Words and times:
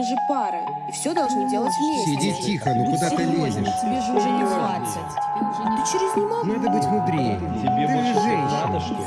мы 0.00 0.06
же 0.06 0.16
пара, 0.26 0.66
и 0.88 0.92
все 0.92 1.12
должны 1.12 1.46
делать 1.50 1.74
вместе. 1.78 2.32
Сиди 2.32 2.42
тихо, 2.42 2.72
ну 2.74 2.86
куда 2.86 3.10
ты 3.10 3.22
лезешь? 3.22 3.80
Тебе 3.82 4.00
же 4.00 4.12
уже 4.12 4.30
не 4.30 4.44
20. 4.44 4.94
Ты 4.96 5.92
через 5.92 6.16
не 6.16 6.22
могу. 6.22 6.46
Надо 6.46 6.70
быть 6.70 6.86
мудрее. 6.86 7.38
Тебе 7.38 7.86
Ты 7.86 7.92
больше 7.92 8.14
женщина. 8.14 8.66
надо, 8.66 8.80
что 8.80 8.94
ли? 8.94 9.04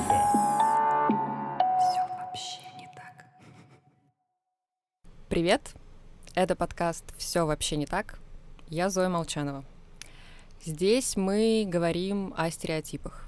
Привет! 5.29 5.73
Это 6.35 6.55
подкаст 6.55 7.05
«Все 7.17 7.47
вообще 7.47 7.75
не 7.75 7.87
так». 7.87 8.19
Я 8.67 8.91
Зоя 8.91 9.09
Молчанова. 9.09 9.63
Здесь 10.63 11.17
мы 11.17 11.65
говорим 11.67 12.35
о 12.37 12.51
стереотипах. 12.51 13.27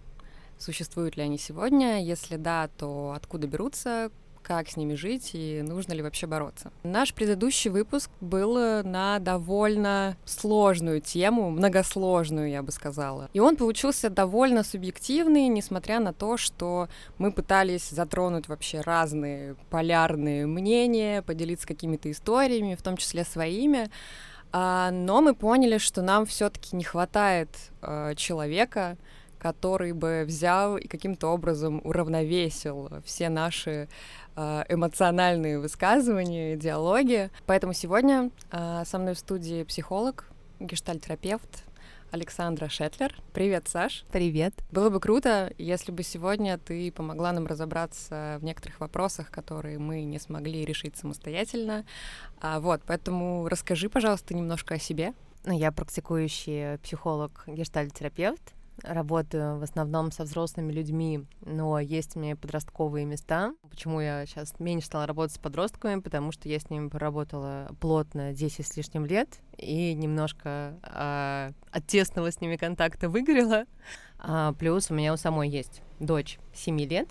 Существуют 0.60 1.18
ли 1.18 1.24
они 1.24 1.40
сегодня? 1.40 2.04
Если 2.04 2.36
да, 2.36 2.70
то 2.78 3.14
откуда 3.18 3.48
берутся? 3.48 4.12
Как 4.46 4.70
с 4.70 4.78
ними 4.78 4.94
жить 4.94 5.32
и 5.34 5.64
нужно 5.64 5.94
ли 5.94 6.04
вообще 6.04 6.28
бороться? 6.28 6.72
Наш 6.84 7.16
предыдущий 7.16 7.72
выпуск 7.72 8.12
был 8.22 8.84
на 8.84 9.18
довольно 9.18 10.18
сложную 10.24 11.02
тему, 11.02 11.50
многосложную, 11.50 12.52
я 12.52 12.62
бы 12.62 12.72
сказала. 12.72 13.28
И 13.34 13.40
он 13.40 13.56
получился 13.56 14.12
довольно 14.12 14.64
субъективный, 14.64 15.48
несмотря 15.48 16.00
на 16.00 16.14
то, 16.14 16.38
что 16.38 16.90
мы 17.18 17.32
пытались 17.32 17.90
затронуть 17.90 18.48
вообще 18.48 18.82
разные 18.82 19.56
полярные 19.72 20.46
мнения, 20.46 21.24
поделиться 21.24 21.66
какими-то 21.66 22.12
историями, 22.12 22.76
в 22.76 22.84
том 22.84 22.98
числе 22.98 23.24
своими. 23.24 23.90
А, 24.52 24.92
Но 24.92 25.22
мы 25.24 25.34
поняли, 25.34 25.80
что 25.80 26.04
нам 26.04 26.28
все-таки 26.28 26.76
не 26.76 26.84
хватает 26.84 27.50
э, 27.82 28.14
человека, 28.16 28.96
который 29.46 29.92
бы 29.92 30.24
взял 30.26 30.76
и 30.76 30.88
каким-то 30.88 31.28
образом 31.28 31.80
уравновесил 31.84 32.90
все 33.06 33.30
наши 33.30 33.70
э, 33.72 33.88
эмоциональные 34.36 35.60
высказывания, 35.60 36.56
диалоги. 36.56 37.30
Поэтому 37.46 37.74
сегодня 37.74 38.32
э, 38.52 38.84
со 38.86 39.00
мной 39.00 39.14
в 39.14 39.20
студии 39.20 39.64
психолог, 39.64 40.30
гештальтерапевт 40.60 41.64
Александра 42.12 42.70
Шетлер. 42.70 43.14
Привет, 43.34 43.68
Саш. 43.68 44.06
Привет. 44.12 44.54
Было 44.72 44.90
бы 44.90 45.00
круто, 45.00 45.52
если 45.58 45.92
бы 45.92 46.02
сегодня 46.04 46.58
ты 46.58 46.92
помогла 46.92 47.32
нам 47.34 47.46
разобраться 47.46 48.38
в 48.40 48.44
некоторых 48.44 48.80
вопросах, 48.80 49.32
которые 49.32 49.80
мы 49.80 50.04
не 50.04 50.20
смогли 50.20 50.64
решить 50.64 50.96
самостоятельно. 50.96 51.86
А, 52.40 52.60
вот, 52.60 52.82
поэтому 52.88 53.48
расскажи, 53.50 53.90
пожалуйста, 53.90 54.34
немножко 54.34 54.76
о 54.76 54.80
себе. 54.80 55.14
Ну, 55.44 55.58
Я 55.58 55.72
практикующий 55.72 56.78
психолог, 56.80 57.44
гештальтерапевт. 57.48 58.54
Работаю 58.84 59.58
в 59.58 59.64
основном 59.64 60.12
со 60.12 60.24
взрослыми 60.24 60.72
людьми, 60.72 61.26
но 61.42 61.80
есть 61.80 62.16
у 62.16 62.20
меня 62.20 62.32
и 62.32 62.36
подростковые 62.36 63.06
места. 63.06 63.54
Почему 63.70 64.02
я 64.02 64.26
сейчас 64.26 64.60
меньше 64.60 64.88
стала 64.88 65.08
работать 65.08 65.36
с 65.36 65.40
подростками? 65.40 66.02
Потому 66.02 66.32
что 66.32 66.50
я 66.50 66.60
с 66.60 66.70
ними 66.70 66.90
поработала 66.90 67.70
плотно 67.80 68.34
10 68.34 68.68
с 68.68 68.76
лишним 68.76 69.06
лет 69.06 69.40
и 69.58 69.94
немножко 69.94 70.78
а, 70.84 71.52
от 71.72 71.88
тесного 71.88 72.32
с 72.32 72.42
ними 72.42 72.58
контакта 72.58 73.10
выгорела. 73.10 73.66
А, 74.20 74.54
плюс 74.54 74.92
у 74.92 74.94
меня 74.94 75.14
у 75.14 75.18
самой 75.18 75.50
есть 75.50 75.82
дочь 76.00 76.40
7 76.54 76.80
лет, 76.82 77.10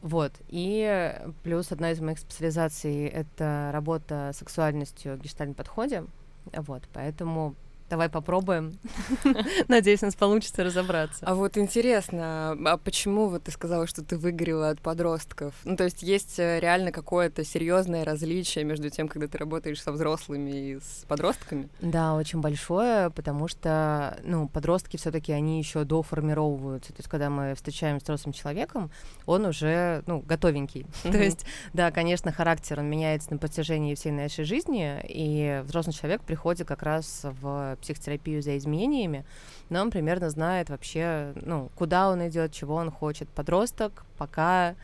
Вот. 0.00 0.32
И 0.48 1.12
плюс 1.42 1.72
одна 1.72 1.90
из 1.90 2.00
моих 2.00 2.20
специализаций— 2.20 3.06
это 3.06 3.70
работа 3.72 4.30
с 4.32 4.38
сексуальностью 4.38 5.16
в 5.16 5.20
гештальт-подходе. 5.20 6.04
Вот, 6.52 6.84
поэтому 6.92 7.56
давай 7.88 8.08
попробуем. 8.08 8.78
Надеюсь, 9.68 10.02
у 10.02 10.06
нас 10.06 10.14
получится 10.14 10.64
разобраться. 10.64 11.24
А 11.26 11.34
вот 11.34 11.56
интересно, 11.56 12.56
а 12.64 12.76
почему 12.76 13.28
вот 13.28 13.44
ты 13.44 13.50
сказала, 13.50 13.86
что 13.86 14.04
ты 14.04 14.16
выгорела 14.16 14.70
от 14.70 14.80
подростков? 14.80 15.54
Ну, 15.64 15.76
то 15.76 15.84
есть 15.84 16.02
есть 16.02 16.38
э, 16.38 16.60
реально 16.60 16.92
какое-то 16.92 17.44
серьезное 17.44 18.04
различие 18.04 18.64
между 18.64 18.90
тем, 18.90 19.08
когда 19.08 19.26
ты 19.28 19.38
работаешь 19.38 19.82
со 19.82 19.92
взрослыми 19.92 20.50
и 20.50 20.76
с 20.76 21.04
подростками? 21.08 21.68
Да, 21.80 22.14
очень 22.14 22.40
большое, 22.40 23.10
потому 23.10 23.48
что, 23.48 24.18
ну, 24.22 24.48
подростки 24.48 24.96
все 24.96 25.10
таки 25.10 25.32
они 25.32 25.58
еще 25.58 25.84
доформировываются. 25.84 26.92
То 26.92 26.98
есть, 26.98 27.08
когда 27.08 27.30
мы 27.30 27.54
встречаемся 27.54 28.04
с 28.04 28.08
взрослым 28.08 28.32
человеком, 28.32 28.90
он 29.26 29.46
уже, 29.46 30.02
ну, 30.06 30.20
готовенький. 30.20 30.86
То 31.02 31.18
есть, 31.18 31.46
да, 31.72 31.90
конечно, 31.90 32.32
характер, 32.32 32.80
он 32.80 32.86
меняется 32.86 33.32
на 33.32 33.38
протяжении 33.38 33.94
всей 33.94 34.12
нашей 34.12 34.44
жизни, 34.44 35.00
и 35.04 35.62
взрослый 35.64 35.94
человек 35.94 36.22
приходит 36.22 36.66
как 36.66 36.82
раз 36.82 37.22
в 37.40 37.77
психотерапию 37.78 38.42
за 38.42 38.56
изменениями, 38.56 39.24
но 39.70 39.80
он 39.80 39.90
примерно 39.90 40.30
знает 40.30 40.70
вообще, 40.70 41.32
ну, 41.36 41.70
куда 41.74 42.10
он 42.10 42.26
идет, 42.28 42.52
чего 42.52 42.74
он 42.76 42.90
хочет. 42.90 43.28
Подросток 43.28 44.04
пока 44.16 44.74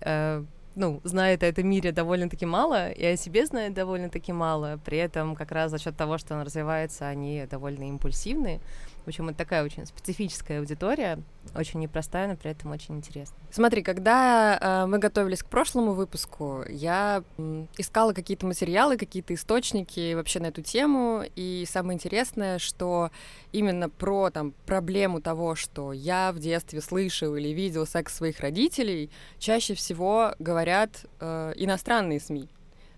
э, 0.00 0.44
ну, 0.76 1.00
знает 1.04 1.42
о 1.42 1.46
этом 1.46 1.68
мире 1.68 1.92
довольно-таки 1.92 2.46
мало, 2.46 2.90
и 2.90 3.04
о 3.04 3.16
себе 3.16 3.46
знает 3.46 3.74
довольно-таки 3.74 4.32
мало. 4.32 4.78
При 4.84 4.98
этом 4.98 5.34
как 5.36 5.52
раз 5.52 5.70
за 5.70 5.78
счет 5.78 5.96
того, 5.96 6.18
что 6.18 6.34
он 6.34 6.42
развивается, 6.42 7.08
они 7.08 7.46
довольно 7.48 7.88
импульсивные. 7.88 8.60
В 9.04 9.08
общем, 9.08 9.28
это 9.28 9.38
такая 9.38 9.64
очень 9.64 9.84
специфическая 9.84 10.60
аудитория, 10.60 11.18
очень 11.54 11.80
непростая, 11.80 12.26
но 12.26 12.36
при 12.36 12.50
этом 12.50 12.70
очень 12.70 12.96
интересная. 12.96 13.38
Смотри, 13.50 13.82
когда 13.82 14.58
э, 14.58 14.86
мы 14.86 14.98
готовились 14.98 15.42
к 15.42 15.46
прошлому 15.46 15.92
выпуску, 15.92 16.64
я 16.68 17.22
м, 17.36 17.68
искала 17.76 18.14
какие-то 18.14 18.46
материалы, 18.46 18.96
какие-то 18.96 19.34
источники 19.34 20.14
вообще 20.14 20.40
на 20.40 20.46
эту 20.46 20.62
тему, 20.62 21.22
и 21.36 21.66
самое 21.68 21.96
интересное, 21.96 22.58
что 22.58 23.10
именно 23.52 23.90
про 23.90 24.30
там 24.30 24.54
проблему 24.64 25.20
того, 25.20 25.54
что 25.54 25.92
я 25.92 26.32
в 26.32 26.38
детстве 26.38 26.80
слышал 26.80 27.36
или 27.36 27.48
видел 27.48 27.86
секс 27.86 28.14
своих 28.14 28.40
родителей, 28.40 29.10
чаще 29.38 29.74
всего 29.74 30.34
говорят 30.38 31.04
э, 31.20 31.52
иностранные 31.56 32.20
СМИ. 32.20 32.48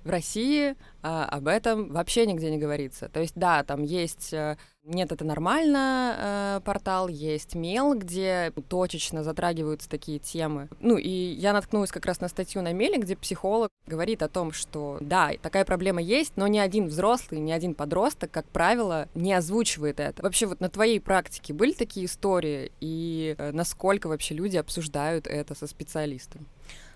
В 0.06 0.10
России 0.10 0.76
а, 1.02 1.24
об 1.26 1.48
этом 1.48 1.92
вообще 1.92 2.26
нигде 2.26 2.50
не 2.50 2.58
говорится. 2.58 3.08
То 3.08 3.20
есть, 3.20 3.34
да, 3.34 3.64
там 3.64 3.82
есть 3.82 4.32
э, 4.32 4.56
нет, 4.88 5.10
это 5.10 5.24
нормально. 5.24 6.14
э, 6.16 6.60
портал 6.64 7.08
есть 7.08 7.56
Мел, 7.56 7.94
где 7.94 8.52
точечно 8.68 9.24
затрагиваются 9.24 9.88
такие 9.88 10.20
темы. 10.20 10.68
Ну 10.78 10.96
и 10.96 11.10
я 11.10 11.52
наткнулась 11.52 11.90
как 11.90 12.06
раз 12.06 12.20
на 12.20 12.28
статью 12.28 12.62
на 12.62 12.72
Меле, 12.72 12.98
где 12.98 13.16
психолог 13.16 13.70
говорит 13.88 14.22
о 14.22 14.28
том, 14.28 14.52
что 14.52 14.98
да, 15.00 15.32
такая 15.42 15.64
проблема 15.64 16.00
есть, 16.00 16.36
но 16.36 16.46
ни 16.46 16.58
один 16.58 16.86
взрослый, 16.86 17.40
ни 17.40 17.50
один 17.50 17.74
подросток, 17.74 18.30
как 18.30 18.46
правило, 18.46 19.08
не 19.16 19.32
озвучивает 19.32 19.98
это. 19.98 20.22
Вообще 20.22 20.46
вот 20.46 20.60
на 20.60 20.68
твоей 20.68 21.00
практике 21.00 21.52
были 21.52 21.72
такие 21.72 22.06
истории 22.06 22.70
и 22.80 23.34
э, 23.36 23.50
насколько 23.50 24.06
вообще 24.06 24.34
люди 24.34 24.56
обсуждают 24.56 25.26
это 25.26 25.56
со 25.56 25.66
специалистом? 25.66 26.46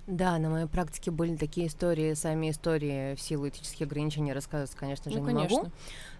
Да, 0.07 0.39
на 0.39 0.49
моей 0.51 0.67
практике 0.67 1.11
были 1.11 1.37
такие 1.37 1.69
истории, 1.69 2.15
сами 2.15 2.51
истории 2.51 3.15
в 3.15 3.21
силу 3.21 3.49
этических 3.49 3.87
ограничений 3.87 4.33
рассказывать, 4.33 4.75
конечно 4.75 5.11
же, 5.11 5.19
Ну, 5.21 5.27
не 5.29 5.35
могу. 5.35 5.49
конечно. 5.49 5.73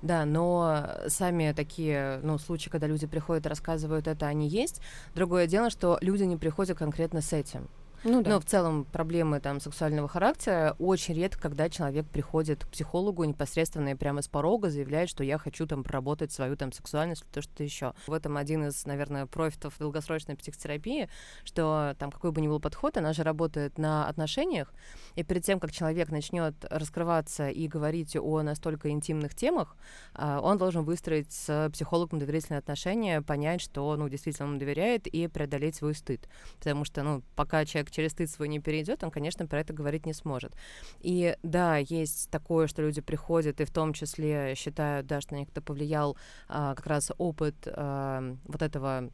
Да, 0.03 0.25
но 0.25 0.89
сами 1.09 1.53
такие, 1.57 2.21
ну, 2.23 2.39
случаи, 2.39 2.69
когда 2.71 2.87
люди 2.87 3.07
приходят 3.07 3.47
и 3.47 3.49
рассказывают 3.49 4.07
это, 4.07 4.27
они 4.27 4.49
есть. 4.49 4.81
Другое 5.15 5.47
дело, 5.47 5.71
что 5.71 5.99
люди 6.01 6.23
не 6.23 6.37
приходят 6.37 6.79
конкретно 6.79 7.21
с 7.21 7.33
этим. 7.33 7.69
Ну 8.05 8.23
да. 8.23 8.31
Ну, 8.31 8.41
в 8.41 8.45
целом, 8.45 8.85
проблемы 8.85 9.41
там 9.41 9.61
сексуального 9.61 10.09
характера 10.09 10.75
очень 10.79 11.15
редко, 11.15 11.41
когда 11.43 11.69
человек 11.69 12.07
приходит 12.07 12.65
к 12.65 12.69
психологу 12.69 13.25
непосредственно 13.25 13.91
и 13.91 13.95
прямо 13.95 14.23
с 14.23 14.29
порога 14.29 14.71
заявляет, 14.71 15.11
что 15.11 15.23
я 15.23 15.37
хочу 15.37 15.67
там 15.67 15.85
проработать 15.85 16.33
свою 16.33 16.57
там 16.57 16.73
сексуальность 16.73 17.23
или 17.23 17.31
то 17.33 17.43
что-то 17.43 17.63
еще. 17.63 17.93
В 18.07 18.13
этом 18.13 18.37
один 18.37 18.67
из, 18.67 18.87
наверное, 18.87 19.27
профитов 19.27 19.75
долгосрочной 19.79 20.37
психотерапии, 20.37 21.09
что 21.45 21.95
там 21.99 22.11
какой 22.11 22.33
бы 22.33 22.41
ни 22.41 22.49
был 22.49 22.61
подход, 22.61 22.97
она 22.97 23.13
же 23.13 23.23
работает 23.23 23.77
на 23.77 24.09
отношениях, 24.09 24.73
и 25.15 25.23
перед 25.23 25.45
тем, 25.45 25.61
как 25.61 25.73
человек 25.73 26.11
начнет 26.11 26.55
раскрываться 26.71 27.49
и 27.49 27.69
говорить 27.69 28.17
о 28.17 28.43
настолько 28.43 28.91
интимных 28.91 29.35
темах, 29.35 29.77
а, 30.15 30.41
он 30.41 30.57
должен 30.57 30.85
выстроить 30.85 31.33
с 31.33 31.71
психологом 31.73 32.19
доверительные 32.19 32.59
отношения, 32.59 33.21
понять, 33.21 33.61
что, 33.61 33.95
ну, 33.97 34.09
действительно 34.09 34.49
он 34.49 34.59
доверяет, 34.59 35.07
и 35.07 35.29
преодолеть 35.29 35.77
свой 35.77 35.95
стыд. 35.95 36.29
Потому 36.59 36.85
что, 36.85 37.03
ну, 37.03 37.23
пока 37.37 37.65
человек 37.65 37.90
через 37.91 38.13
стыд 38.13 38.31
свой 38.31 38.49
не 38.49 38.61
перейдет, 38.61 39.05
он, 39.05 39.11
конечно, 39.11 39.47
про 39.47 39.61
это 39.61 39.73
говорить 39.73 40.07
не 40.07 40.13
сможет. 40.13 40.55
И 41.01 41.37
да, 41.43 41.77
есть 41.77 42.31
такое, 42.31 42.67
что 42.67 42.83
люди 42.83 43.01
приходят, 43.01 43.61
и 43.61 43.65
в 43.65 43.71
том 43.71 43.93
числе 43.93 44.55
считают, 44.55 45.07
да, 45.07 45.21
что 45.21 45.35
на 45.35 45.39
них 45.39 45.49
это 45.49 45.61
повлиял 45.61 46.17
а, 46.49 46.75
как 46.75 46.87
раз 46.87 47.11
опыт 47.19 47.57
а, 47.67 48.37
вот 48.45 48.63
этого 48.63 49.11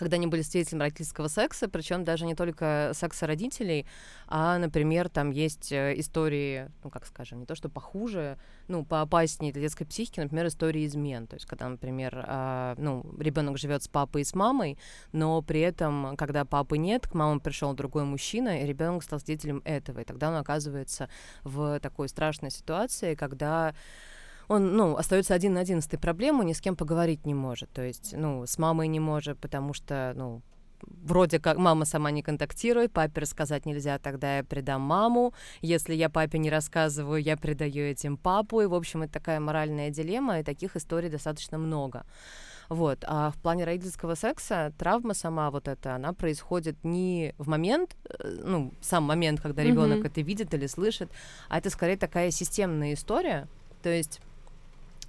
когда 0.00 0.14
они 0.14 0.26
были 0.26 0.40
свидетелями 0.40 0.84
родительского 0.84 1.28
секса, 1.28 1.68
причем 1.68 2.04
даже 2.04 2.24
не 2.24 2.34
только 2.34 2.92
секса 2.94 3.26
родителей, 3.26 3.86
а, 4.28 4.56
например, 4.56 5.10
там 5.10 5.30
есть 5.30 5.72
э, 5.72 5.92
истории, 6.00 6.70
ну, 6.82 6.88
как 6.88 7.04
скажем, 7.04 7.40
не 7.40 7.44
то 7.44 7.54
что 7.54 7.68
похуже, 7.68 8.38
ну, 8.66 8.82
поопаснее 8.82 9.52
для 9.52 9.60
детской 9.60 9.84
психики, 9.84 10.18
например, 10.18 10.46
истории 10.46 10.86
измен. 10.86 11.26
То 11.26 11.34
есть, 11.34 11.44
когда, 11.44 11.68
например, 11.68 12.24
а, 12.26 12.76
ну, 12.78 13.04
ребенок 13.18 13.58
живет 13.58 13.82
с 13.82 13.88
папой 13.88 14.22
и 14.22 14.24
с 14.24 14.34
мамой, 14.34 14.78
но 15.12 15.42
при 15.42 15.60
этом, 15.60 16.16
когда 16.16 16.46
папы 16.46 16.78
нет, 16.78 17.06
к 17.06 17.12
мамам 17.12 17.38
пришел 17.38 17.74
другой 17.74 18.04
мужчина, 18.04 18.62
и 18.62 18.66
ребенок 18.66 19.02
стал 19.02 19.20
свидетелем 19.20 19.60
этого. 19.66 20.00
И 20.00 20.04
тогда 20.04 20.30
он 20.30 20.36
оказывается 20.36 21.10
в 21.44 21.78
такой 21.80 22.08
страшной 22.08 22.50
ситуации, 22.50 23.14
когда 23.14 23.74
он, 24.50 24.76
ну, 24.76 24.96
остается 24.96 25.34
один 25.34 25.54
на 25.54 25.60
один 25.60 25.80
с 25.80 25.86
этой 25.86 25.98
проблемой, 25.98 26.44
ни 26.44 26.52
с 26.52 26.60
кем 26.60 26.74
поговорить 26.74 27.24
не 27.24 27.34
может. 27.34 27.70
То 27.70 27.82
есть, 27.82 28.14
ну, 28.16 28.44
с 28.46 28.58
мамой 28.58 28.88
не 28.88 28.98
может, 28.98 29.38
потому 29.38 29.72
что, 29.74 30.12
ну, 30.16 30.42
вроде 30.82 31.38
как 31.38 31.56
мама 31.56 31.84
сама 31.84 32.10
не 32.10 32.22
контактирует, 32.22 32.90
папе 32.90 33.20
рассказать 33.20 33.64
нельзя, 33.64 33.98
тогда 33.98 34.38
я 34.38 34.42
предам 34.42 34.80
маму. 34.80 35.34
Если 35.60 35.94
я 35.94 36.08
папе 36.08 36.38
не 36.38 36.50
рассказываю, 36.50 37.22
я 37.22 37.36
предаю 37.36 37.88
этим 37.88 38.16
папу. 38.16 38.60
И, 38.60 38.66
в 38.66 38.74
общем, 38.74 39.02
это 39.02 39.12
такая 39.12 39.38
моральная 39.38 39.90
дилемма, 39.90 40.40
и 40.40 40.42
таких 40.42 40.74
историй 40.74 41.10
достаточно 41.10 41.56
много. 41.56 42.04
Вот. 42.68 43.04
А 43.06 43.30
в 43.30 43.36
плане 43.40 43.64
родительского 43.64 44.16
секса 44.16 44.72
травма 44.78 45.14
сама 45.14 45.52
вот 45.52 45.68
эта, 45.68 45.94
она 45.94 46.12
происходит 46.12 46.82
не 46.82 47.34
в 47.38 47.46
момент, 47.46 47.96
э, 48.08 48.40
ну, 48.44 48.74
сам 48.80 49.04
момент, 49.04 49.40
когда 49.40 49.62
ребенок 49.62 49.98
Мгм. 49.98 50.06
это 50.06 50.20
видит 50.22 50.54
или 50.54 50.66
слышит, 50.66 51.08
а 51.48 51.58
это 51.58 51.70
скорее 51.70 51.96
такая 51.96 52.32
системная 52.32 52.94
история. 52.94 53.46
То 53.82 53.90
есть 53.90 54.20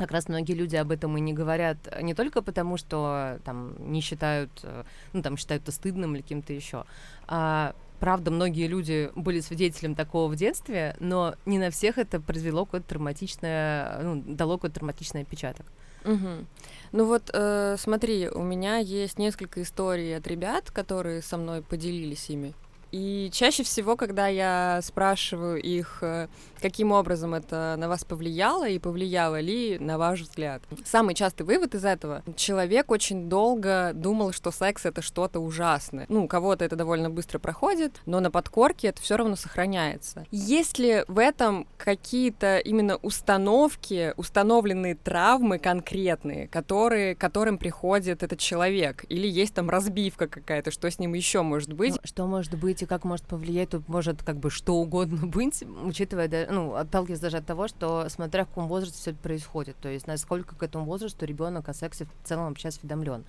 как 0.02 0.12
раз 0.12 0.28
многие 0.28 0.54
люди 0.54 0.76
об 0.76 0.92
этом 0.92 1.16
и 1.18 1.22
не 1.22 1.34
говорят 1.34 1.78
э, 1.86 2.02
не 2.02 2.14
только 2.14 2.42
потому, 2.42 2.78
что 2.78 3.40
там 3.46 3.76
не 3.92 4.02
считают, 4.02 4.52
э, 4.64 4.84
ну 5.14 5.22
там 5.22 5.38
считают 5.38 5.64
это 5.64 5.72
стыдным 5.72 6.16
или 6.16 6.22
каким-то 6.22 6.54
еще, 6.54 6.86
а 7.28 7.76
правда 8.00 8.32
многие 8.32 8.68
люди 8.68 9.12
были 9.16 9.40
свидетелем 9.42 9.94
такого 9.94 10.32
в 10.32 10.36
детстве, 10.36 10.96
но 11.00 11.36
не 11.46 11.60
на 11.60 11.70
всех 11.70 12.00
это 12.00 12.20
произвело 12.20 12.66
какое-то 12.66 12.90
травматичное, 12.90 14.02
ну, 14.02 14.24
дало 14.26 14.58
какой-то 14.58 14.76
травматичный 14.76 15.22
отпечаток. 15.22 15.68
Мгм. 16.04 16.48
Ну 16.94 17.06
вот, 17.06 17.30
э, 17.32 17.76
смотри, 17.78 18.28
у 18.28 18.42
меня 18.42 18.78
есть 18.78 19.20
несколько 19.20 19.62
историй 19.62 20.18
от 20.18 20.26
ребят, 20.26 20.72
которые 20.72 21.22
со 21.22 21.38
мной 21.38 21.62
поделились 21.62 22.30
ими. 22.32 22.56
И 22.92 23.30
чаще 23.34 23.64
всего, 23.64 23.96
когда 23.96 24.28
я 24.28 24.80
спрашиваю 24.84 25.62
их, 25.62 26.00
э, 26.02 26.28
каким 26.62 26.92
образом 26.92 27.34
это 27.34 27.76
на 27.78 27.88
вас 27.88 28.04
повлияло 28.04 28.68
и 28.68 28.80
повлияло 28.80 29.40
ли, 29.40 29.78
на 29.80 29.98
ваш 29.98 30.22
взгляд. 30.22 30.62
Самый 30.86 31.16
частый 31.16 31.46
вывод 31.46 31.74
из 31.74 31.86
этого. 31.86 32.24
Человек 32.36 32.92
очень 32.92 33.30
долго 33.30 33.92
думал, 33.94 34.34
что 34.34 34.52
секс 34.52 34.86
это 34.86 35.02
что-то 35.02 35.40
ужасное. 35.40 36.06
Ну, 36.10 36.26
у 36.26 36.28
кого-то 36.28 36.66
это 36.66 36.76
довольно 36.76 37.10
быстро 37.10 37.40
проходит, 37.40 38.02
но 38.06 38.20
на 38.20 38.30
подкорке 38.30 38.90
это 38.90 39.02
все 39.02 39.16
равно 39.16 39.36
сохраняется. 39.36 40.26
Есть 40.32 40.78
ли 40.78 41.04
в 41.08 41.18
этом 41.18 41.68
какие-то 41.78 42.58
именно 42.60 42.98
установки, 42.98 44.14
установленные 44.18 44.96
травмы 44.96 45.60
конкретные, 45.60 46.48
которые, 46.48 47.16
которым 47.16 47.58
приходит 47.58 48.24
этот 48.24 48.40
человек? 48.40 49.06
Или 49.10 49.28
есть 49.28 49.54
там 49.54 49.70
разбивка 49.70 50.28
какая-то, 50.28 50.72
что 50.72 50.90
с 50.92 51.00
ним 51.00 51.14
еще 51.14 51.42
может 51.42 51.74
быть? 51.74 51.94
Ну, 51.94 52.00
что 52.04 52.28
может 52.28 52.56
быть 52.56 52.81
и 52.82 52.86
как 52.86 53.04
может 53.04 53.26
повлиять, 53.26 53.70
тут 53.70 53.88
может 53.88 54.24
как 54.24 54.38
бы 54.38 54.50
что 54.50 54.76
угодно 54.76 55.28
быть, 55.28 55.64
учитывая, 55.84 56.48
ну, 56.50 56.76
отталкиваясь 56.76 57.20
даже 57.20 57.38
от 57.38 57.46
того, 57.46 57.68
что 57.68 58.08
смотря 58.10 58.46
в 58.46 58.50
каком 58.50 58.68
возрасте 58.68 58.98
все 58.98 59.12
это 59.12 59.20
происходит, 59.20 59.76
то 59.82 59.90
есть 59.90 60.08
насколько 60.08 60.56
к 60.56 60.64
этому 60.64 60.86
возрасту 60.86 61.26
ребенок 61.26 61.70
о 61.70 61.74
сексе 61.74 62.06
в 62.06 62.28
целом 62.28 62.50
вообще 62.50 62.70
осведомлен. 62.70 63.24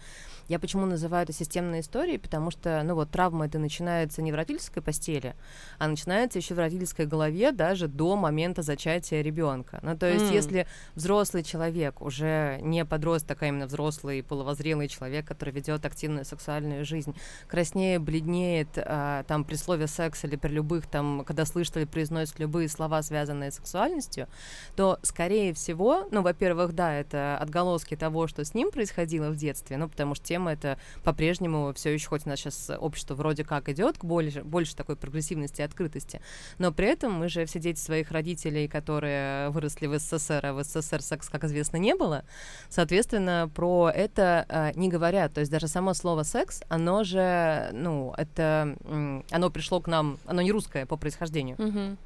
Я 0.49 0.59
почему 0.59 0.87
называю 0.87 1.25
это 1.25 1.33
системной 1.33 1.81
историей, 1.81 2.19
потому 2.19 2.51
что, 2.51 2.83
ну 2.85 2.95
вот, 2.95 3.11
травма 3.11 3.47
это 3.47 3.59
начинается 3.59 4.23
не 4.23 4.33
в 4.33 4.35
родительской 4.35 4.83
постели, 4.83 5.35
а 5.79 5.89
начинается 5.89 6.39
еще 6.39 6.55
в 6.55 6.59
родительской 6.59 7.07
голове 7.07 7.53
даже 7.53 7.89
до 7.89 8.17
момента 8.17 8.63
зачатия 8.63 9.23
ребенка. 9.23 9.81
Ну, 9.83 9.97
то 9.97 10.07
есть, 10.07 10.27
М. 10.27 10.33
если 10.33 10.67
взрослый 10.95 11.43
человек, 11.43 12.03
уже 12.03 12.59
не 12.63 12.85
подросток, 12.85 13.43
а 13.43 13.47
именно 13.47 13.67
взрослый, 13.67 14.23
половозрелый 14.23 14.89
человек, 14.89 15.27
который 15.27 15.51
ведет 15.51 15.85
активную 15.87 16.25
сексуальную 16.25 16.85
жизнь, 16.85 17.15
краснее, 17.49 17.99
бледнеет, 17.99 18.69
а, 18.77 19.23
там 19.25 19.45
при 19.45 19.55
слове 19.55 19.87
секс 19.87 20.25
или 20.25 20.37
при 20.37 20.51
любых 20.51 20.87
там, 20.87 21.25
когда 21.27 21.45
слышит 21.45 21.77
или 21.77 21.85
произносит 21.85 22.39
любые 22.39 22.69
слова, 22.69 23.03
связанные 23.03 23.51
с 23.51 23.55
сексуальностью, 23.63 24.27
то, 24.77 24.99
скорее 25.03 25.55
всего, 25.55 26.09
ну, 26.11 26.23
во-первых, 26.23 26.75
да, 26.75 26.93
это 26.95 27.39
отголоски 27.39 27.97
того, 27.97 28.27
что 28.27 28.45
с 28.45 28.55
ним 28.55 28.71
происходило 28.71 29.31
в 29.31 29.37
детстве, 29.37 29.77
ну, 29.77 29.89
потому 29.89 30.15
что 30.15 30.32
тема 30.33 30.53
это 30.53 30.79
по-прежнему 31.05 31.75
все 31.75 31.93
еще, 31.93 32.09
хоть 32.09 32.25
у 32.25 32.31
нас 32.31 32.41
сейчас 32.41 32.71
общество 32.79 33.15
вроде 33.15 33.45
как 33.45 33.69
идет 33.69 33.99
к 33.99 34.05
больше, 34.05 34.43
больше 34.43 34.75
такой 34.75 34.97
прогрессивности 34.97 35.61
и 35.61 35.65
открытости, 35.65 36.23
но 36.59 36.73
при 36.73 36.87
этом 36.87 37.13
мы 37.13 37.29
же 37.29 37.45
все 37.45 37.59
дети 37.59 37.79
своих 37.79 38.11
родителей, 38.11 38.67
которые 38.67 39.51
выросли 39.51 39.87
в 39.87 39.99
СССР, 39.99 40.41
а 40.43 40.53
в 40.55 40.65
СССР 40.65 41.03
секс, 41.03 41.29
как 41.29 41.45
известно, 41.45 41.77
не 41.77 41.95
было, 41.95 42.25
соответственно, 42.71 43.51
про 43.55 43.91
это 43.95 44.47
э, 44.49 44.73
не 44.75 44.89
говорят. 44.89 45.35
То 45.35 45.41
есть 45.41 45.53
даже 45.53 45.69
само 45.69 45.93
слово 45.93 46.23
секс, 46.23 46.63
оно 46.71 47.05
же, 47.05 47.69
ну, 47.73 48.15
это, 48.17 48.75
оно 49.31 49.51
пришло 49.51 49.81
к 49.81 49.87
нам, 49.87 50.19
оно 50.25 50.41
не 50.41 50.53
русское 50.53 50.87
по 50.87 50.97
происхождению. 50.97 51.57
Мгм. 51.59 51.99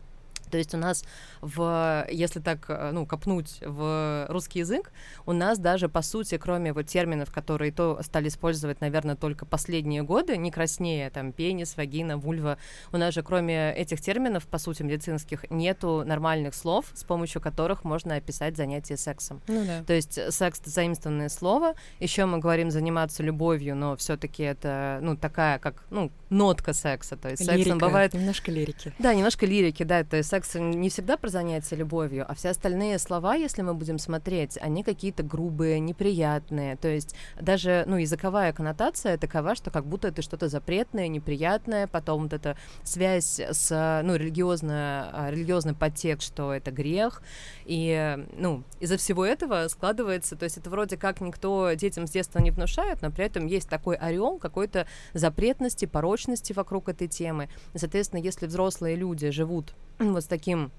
То 0.50 0.58
есть 0.58 0.74
у 0.74 0.78
нас 0.78 1.04
в, 1.40 2.06
если 2.10 2.40
так, 2.40 2.66
э, 2.68 2.90
ну, 2.92 3.06
копнуть 3.06 3.60
в 3.62 4.26
русский 4.28 4.60
язык, 4.60 4.92
у 5.24 5.32
нас 5.32 5.58
даже, 5.58 5.88
по 5.88 6.02
сути, 6.02 6.36
кроме 6.38 6.72
вот 6.72 6.86
терминов, 6.86 7.32
которые 7.32 7.72
то 7.72 7.98
стали 8.02 8.28
использовать, 8.28 8.80
наверное, 8.80 9.16
только 9.16 9.46
последние 9.46 10.02
годы, 10.02 10.36
не 10.36 10.50
краснее, 10.50 11.10
там, 11.10 11.32
пенис, 11.32 11.76
вагина, 11.76 12.18
вульва, 12.18 12.58
у 12.92 12.96
нас 12.96 13.14
же, 13.14 13.22
кроме 13.22 13.72
этих 13.74 14.00
терминов, 14.00 14.46
по 14.46 14.58
сути, 14.58 14.82
медицинских, 14.82 15.50
нету 15.50 16.04
нормальных 16.04 16.54
слов, 16.54 16.86
с 16.94 17.04
помощью 17.04 17.40
которых 17.40 17.84
можно 17.84 18.16
описать 18.16 18.56
занятие 18.56 18.96
сексом. 18.96 19.40
Ну 19.48 19.64
да. 19.64 19.82
То 19.84 19.92
есть 19.92 20.18
секс 20.32 20.60
это 20.60 20.70
заимствованное 20.70 21.28
слово. 21.28 21.74
Еще 22.00 22.26
мы 22.26 22.38
говорим 22.38 22.70
заниматься 22.70 23.22
любовью, 23.22 23.76
но 23.76 23.96
все-таки 23.96 24.42
это 24.42 24.98
ну 25.02 25.16
такая 25.16 25.58
как 25.58 25.84
ну 25.90 26.10
нотка 26.30 26.72
секса. 26.72 27.16
То 27.16 27.30
есть 27.30 27.44
сексом 27.44 27.56
Лирика, 27.56 27.86
бывает 27.86 28.14
немножко 28.14 28.50
лирики. 28.50 28.92
да, 28.98 29.14
немножко 29.14 29.46
лирики, 29.46 29.82
да, 29.82 30.04
то 30.04 30.16
есть 30.16 30.28
секс 30.36 30.54
не 30.54 30.90
всегда 30.90 31.16
про 31.16 31.30
занятие 31.30 31.76
любовью, 31.76 32.26
а 32.28 32.34
все 32.34 32.50
остальные 32.50 32.98
слова, 32.98 33.34
если 33.36 33.62
мы 33.62 33.72
будем 33.72 33.98
смотреть, 33.98 34.58
они 34.60 34.82
какие-то 34.82 35.22
грубые, 35.22 35.80
неприятные, 35.80 36.76
то 36.76 36.88
есть 36.88 37.14
даже, 37.40 37.84
ну, 37.86 37.96
языковая 37.96 38.52
коннотация 38.52 39.16
такова, 39.16 39.54
что 39.54 39.70
как 39.70 39.86
будто 39.86 40.08
это 40.08 40.20
что-то 40.20 40.48
запретное, 40.48 41.08
неприятное, 41.08 41.86
потом 41.86 42.24
вот 42.24 42.34
эта 42.34 42.58
связь 42.82 43.40
с, 43.40 44.02
ну, 44.04 44.14
религиозная, 44.16 45.08
а, 45.10 45.30
религиозный 45.30 45.74
подтекст, 45.74 46.28
что 46.28 46.52
это 46.52 46.70
грех, 46.70 47.22
и, 47.64 48.18
ну, 48.36 48.62
из-за 48.80 48.98
всего 48.98 49.24
этого 49.24 49.66
складывается, 49.68 50.36
то 50.36 50.44
есть 50.44 50.58
это 50.58 50.68
вроде 50.68 50.98
как 50.98 51.22
никто 51.22 51.72
детям 51.72 52.06
с 52.06 52.10
детства 52.10 52.40
не 52.40 52.50
внушает, 52.50 53.00
но 53.00 53.10
при 53.10 53.24
этом 53.24 53.46
есть 53.46 53.70
такой 53.70 53.96
орел 53.96 54.38
какой-то 54.38 54.86
запретности, 55.14 55.86
порочности 55.86 56.52
вокруг 56.52 56.90
этой 56.90 57.08
темы. 57.08 57.48
Соответственно, 57.74 58.20
если 58.20 58.46
взрослые 58.46 58.96
люди 58.96 59.30
живут 59.30 59.74
вот 59.98 60.22
с 60.22 60.26
таким 60.26 60.70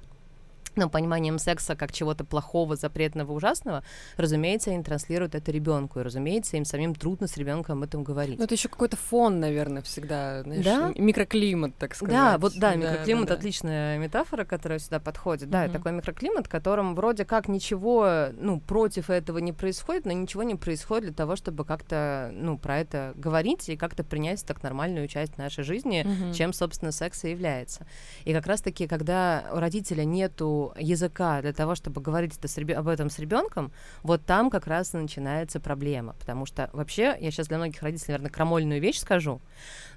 ну, 0.77 0.89
пониманием 0.89 1.39
секса 1.39 1.75
как 1.75 1.91
чего-то 1.91 2.23
плохого, 2.23 2.75
запретного, 2.75 3.31
ужасного, 3.33 3.83
разумеется, 4.15 4.71
они 4.71 4.83
транслируют 4.83 5.35
это 5.35 5.51
ребенку, 5.51 5.99
и, 5.99 6.03
разумеется, 6.03 6.57
им 6.57 6.65
самим 6.65 6.95
трудно 6.95 7.27
с 7.27 7.35
ребенком 7.37 7.79
об 7.79 7.83
этом 7.83 8.03
говорить. 8.03 8.37
Ну, 8.37 8.45
это 8.45 8.53
еще 8.53 8.69
какой-то 8.69 8.95
фон, 8.95 9.39
наверное, 9.39 9.81
всегда, 9.81 10.43
знаешь, 10.43 10.63
Да? 10.63 10.93
микроклимат, 10.95 11.75
так 11.75 11.95
сказать. 11.95 12.13
Да, 12.15 12.37
вот 12.37 12.53
да, 12.57 12.75
микроклимат 12.75 13.27
да, 13.27 13.33
да. 13.33 13.39
отличная 13.39 13.97
метафора, 13.97 14.45
которая 14.45 14.79
сюда 14.79 14.99
подходит. 14.99 15.49
Да, 15.49 15.63
Мгм. 15.63 15.73
такой 15.73 15.91
микроклимат, 15.93 16.45
в 16.47 16.49
котором 16.49 16.95
вроде 16.95 17.25
как 17.25 17.47
ничего, 17.47 18.27
ну, 18.39 18.59
против 18.59 19.09
этого 19.09 19.39
не 19.39 19.53
происходит, 19.53 20.05
но 20.05 20.11
ничего 20.11 20.43
не 20.43 20.55
происходит 20.55 21.05
для 21.05 21.13
того, 21.13 21.35
чтобы 21.35 21.65
как-то, 21.65 22.29
ну, 22.33 22.57
про 22.57 22.77
это 22.79 23.13
говорить 23.15 23.69
и 23.69 23.77
как-то 23.77 24.03
принять 24.03 24.43
как 24.45 24.61
нормальную 24.63 25.07
часть 25.07 25.37
нашей 25.37 25.63
жизни, 25.63 26.03
Мгм. 26.05 26.33
чем, 26.33 26.53
собственно, 26.53 26.91
секс 26.91 27.23
и 27.23 27.31
является. 27.31 27.85
И 28.25 28.33
как 28.33 28.45
раз-таки, 28.45 28.87
когда 28.87 29.45
у 29.53 29.57
родителя 29.59 30.03
нету 30.03 30.66
языка 30.77 31.41
для 31.41 31.53
того, 31.53 31.75
чтобы 31.75 32.01
говорить 32.01 32.37
это 32.37 32.47
с 32.47 32.57
ребё- 32.57 32.77
об 32.77 32.87
этом 32.87 33.09
с 33.09 33.19
ребенком, 33.19 33.71
вот 34.03 34.25
там 34.25 34.49
как 34.49 34.67
раз 34.67 34.93
и 34.93 34.97
начинается 34.97 35.59
проблема. 35.59 36.13
Потому 36.19 36.45
что 36.45 36.69
вообще, 36.73 37.15
я 37.19 37.31
сейчас 37.31 37.47
для 37.47 37.57
многих 37.57 37.81
родителей, 37.81 38.13
наверное, 38.13 38.31
крамольную 38.31 38.81
вещь 38.81 38.99
скажу, 38.99 39.41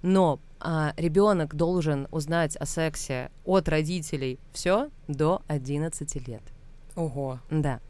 но 0.03 0.41
ребенок 0.97 1.55
должен 1.55 2.07
узнать 2.11 2.57
о 2.57 2.67
сексе 2.67 3.31
от 3.45 3.69
родителей 3.69 4.39
все 4.53 4.91
до 5.09 5.43
11 5.49 6.19
лет. 6.29 6.43
Ого. 6.97 7.39
Да. 7.51 7.81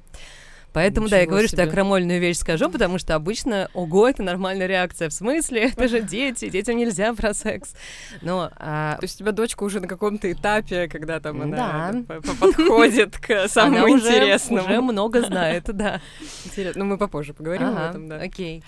Поэтому, 0.72 1.08
да, 1.08 1.16
я 1.16 1.22
Ничего 1.22 1.32
говорю, 1.32 1.48
что 1.48 1.56
я 1.58 1.64
себе. 1.64 1.72
крамольную 1.72 2.20
вещь 2.20 2.38
скажу, 2.38 2.70
потому 2.70 2.98
что 2.98 3.14
обычно, 3.14 3.68
ого, 3.74 4.08
это 4.08 4.22
нормальная 4.22 4.66
реакция. 4.66 5.08
В 5.08 5.12
смысле? 5.12 5.70
Это 5.76 5.88
же 5.88 6.00
дети, 6.00 6.48
детям 6.48 6.76
нельзя 6.76 7.12
про 7.14 7.34
секс. 7.34 7.74
Но 8.22 8.50
а, 8.56 8.96
То 8.96 9.04
есть 9.04 9.16
у 9.16 9.18
тебя 9.18 9.32
дочка 9.32 9.64
уже 9.64 9.80
на 9.80 9.88
каком-то 9.88 10.30
этапе, 10.30 10.88
когда 10.88 11.18
там 11.20 11.42
она 11.42 11.92
Да. 12.06 12.20
подходит 12.40 13.18
к 13.18 13.48
самому 13.48 13.76
она 13.78 13.94
уже, 13.94 14.06
интересному. 14.08 14.62
уже 14.68 14.80
много 14.80 15.22
знает, 15.22 15.64
да. 15.66 16.00
Интересно. 16.44 16.84
Ну, 16.84 16.90
мы 16.90 16.98
попозже 16.98 17.34
поговорим 17.34 17.68
Ага, 17.68 17.84
об 17.84 17.90
этом, 17.90 18.08
да. 18.08 18.16
Окей. 18.16 18.62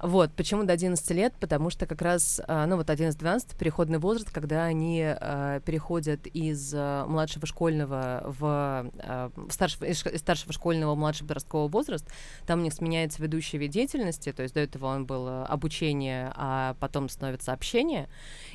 Вот, 0.00 0.32
почему 0.32 0.64
до 0.64 0.74
11 0.74 1.10
лет? 1.12 1.32
Потому 1.40 1.70
что 1.70 1.86
как 1.86 2.02
раз, 2.02 2.40
а, 2.46 2.66
ну 2.66 2.76
вот 2.76 2.90
11-12 2.90 3.56
переходный 3.58 3.98
возраст, 3.98 4.30
когда 4.30 4.64
они 4.64 5.02
а, 5.02 5.60
переходят 5.60 6.26
из 6.26 6.72
а, 6.74 7.06
младшего 7.06 7.46
школьного 7.46 8.22
в, 8.26 8.90
в 9.34 9.52
старшего, 9.52 9.84
из 9.84 10.00
старшего 10.00 10.52
школьного 10.52 10.94
в 10.94 10.98
младший 10.98 11.26
подростковый 11.26 11.70
возраст, 11.70 12.06
там 12.46 12.60
у 12.60 12.62
них 12.62 12.74
сменяется 12.74 13.22
ведущий 13.22 13.56
вид 13.56 13.70
деятельности, 13.70 14.32
то 14.32 14.42
есть 14.42 14.54
до 14.54 14.60
этого 14.60 14.86
он 14.86 15.06
был 15.06 15.44
обучение, 15.44 16.30
а 16.36 16.76
потом 16.78 17.08
становится 17.08 17.52
общение, 17.52 18.08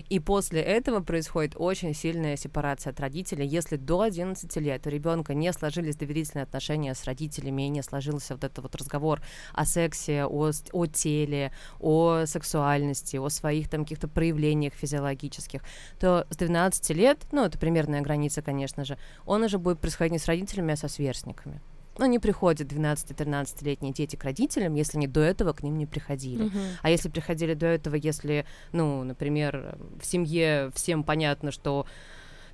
и 0.10 0.20
после 0.20 0.62
этого 0.62 1.02
происходит 1.02 1.54
очень 1.56 1.96
сильная 1.96 2.38
сепарация 2.38 2.92
от 2.92 3.00
родителей. 3.00 3.48
Если 3.48 3.78
до 3.78 4.02
11 4.02 4.56
лет 4.58 4.86
у 4.86 4.90
ребенка 4.90 5.34
не 5.34 5.52
сложились 5.54 5.96
доверительные 5.96 6.44
отношения 6.44 6.94
с 6.94 7.04
родителями, 7.06 7.64
и 7.64 7.70
не 7.70 7.82
сложился 7.82 8.36
вот 8.36 8.44
этот 8.44 8.60
вот 8.60 8.76
разговор 8.76 9.22
о 9.54 9.66
сексе, 9.66 10.26
о, 10.26 10.52
о 10.72 10.86
теле, 10.86 11.31
теле, 11.32 11.52
о 11.80 12.26
сексуальности, 12.26 13.18
о 13.18 13.30
своих 13.30 13.70
там 13.70 13.84
каких-то 13.84 14.08
проявлениях 14.08 14.74
физиологических, 14.74 15.62
то 16.00 16.26
с 16.30 16.38
12 16.38 16.90
лет, 16.92 17.20
ну, 17.32 17.46
это 17.46 17.58
примерная 17.58 18.02
граница, 18.02 18.42
конечно 18.42 18.86
же, 18.86 18.98
он 19.26 19.44
уже 19.44 19.58
будет 19.58 19.80
происходить 19.80 20.14
не 20.14 20.20
с 20.20 20.26
родителями, 20.28 20.74
а 20.74 20.78
со 20.78 20.88
сверстниками. 20.88 21.62
Ну, 21.98 22.06
не 22.06 22.20
приходят 22.20 22.72
12-13-летние 22.72 23.94
дети 23.94 24.16
к 24.16 24.24
родителям, 24.24 24.76
если 24.76 24.98
они 24.98 25.08
до 25.08 25.20
этого 25.20 25.54
к 25.54 25.62
ним 25.62 25.78
не 25.78 25.86
приходили. 25.86 26.44
Мгм. 26.44 26.60
А 26.82 26.90
если 26.90 27.10
приходили 27.10 27.54
до 27.54 27.66
этого, 27.66 27.96
если, 27.96 28.46
ну, 28.72 29.04
например, 29.04 29.78
в 30.00 30.06
семье 30.06 30.72
всем 30.74 31.04
понятно, 31.04 31.52
что 31.52 31.86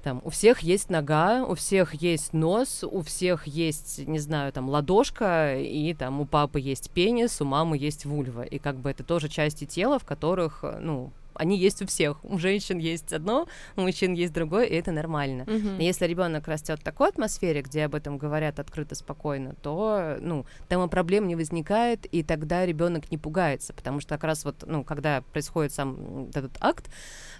там 0.08 0.22
у 0.24 0.30
всех 0.30 0.62
есть 0.62 0.90
нога, 0.90 1.44
у 1.44 1.54
всех 1.54 1.94
есть 1.94 2.32
нос, 2.32 2.86
у 2.90 3.02
всех 3.02 3.46
есть, 3.46 4.08
не 4.08 4.20
знаю, 4.20 4.54
там 4.54 4.70
ладошка, 4.70 5.60
и 5.60 5.94
там 5.94 6.22
у 6.22 6.26
папы 6.26 6.62
есть 6.62 6.92
пенис, 6.92 7.42
у 7.42 7.44
мамы 7.44 7.78
есть 7.78 8.06
вульва. 8.06 8.44
И 8.44 8.58
как 8.58 8.78
бы 8.78 8.90
это 8.90 9.04
тоже 9.04 9.28
части 9.28 9.66
тела, 9.66 10.00
в 10.00 10.06
которых, 10.06 10.64
ну, 10.80 11.12
они 11.38 11.58
есть 11.58 11.82
у 11.82 11.88
всех. 11.88 12.24
У 12.24 12.38
женщин 12.38 12.78
есть 12.78 13.14
одно, 13.14 13.48
у 13.76 13.82
мужчин 13.82 14.14
есть 14.14 14.34
другое, 14.34 14.66
и 14.66 14.76
это 14.76 14.92
нормально. 14.92 15.46
И 15.80 15.84
Если 15.86 16.06
ребенок 16.06 16.48
растет 16.48 16.80
в 16.80 16.84
такой 16.84 17.10
атмосфере, 17.10 17.62
где 17.62 17.86
об 17.86 17.96
этом 17.96 18.18
говорят 18.18 18.60
открыто, 18.60 18.96
спокойно, 18.96 19.56
то, 19.62 20.18
ну, 20.20 20.46
там 20.68 20.84
и 20.84 20.90
проблем 20.90 21.28
не 21.28 21.36
возникает, 21.36 22.06
и 22.06 22.24
тогда 22.24 22.66
ребенок 22.66 23.12
не 23.12 23.18
пугается, 23.18 23.74
потому 23.74 24.00
что 24.02 24.16
как 24.16 24.24
раз 24.24 24.44
вот, 24.46 24.64
ну, 24.66 24.84
когда 24.84 25.22
происходит 25.34 25.74
сам 25.74 26.30
этот 26.34 26.52
акт 26.60 26.90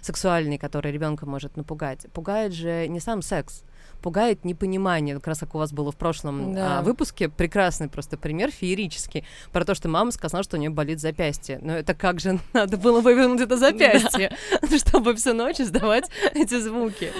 сексуальный, 0.00 0.58
который 0.58 0.92
ребенка 0.92 1.26
может 1.26 1.56
напугать, 1.56 2.06
пугает 2.12 2.52
же 2.52 2.86
не 2.88 3.00
сам 3.00 3.22
секс, 3.22 3.62
пугает 4.02 4.44
непонимание, 4.44 5.14
как 5.16 5.26
раз 5.26 5.38
как 5.40 5.54
у 5.54 5.58
вас 5.58 5.72
было 5.72 5.90
в 5.90 5.96
прошлом 5.96 6.54
Да. 6.54 6.78
а, 6.78 6.82
выпуске, 6.82 7.28
прекрасный 7.28 7.88
просто 7.88 8.16
пример, 8.16 8.50
феерический, 8.50 9.24
про 9.52 9.64
то, 9.64 9.74
что 9.74 9.88
мама 9.88 10.12
сказала, 10.12 10.44
что 10.44 10.56
у 10.56 10.60
нее 10.60 10.70
болит 10.70 11.00
запястье. 11.00 11.58
Но 11.62 11.72
это 11.76 11.94
как 11.94 12.20
же 12.20 12.38
надо 12.52 12.76
было 12.76 13.00
вывернуть 13.00 13.40
это 13.40 13.56
запястье, 13.56 13.87
чтобы 14.78 15.14
всю 15.14 15.34
ночь 15.34 15.60
издавать 15.60 16.10
эти 16.34 16.58
звуки. 16.60 17.12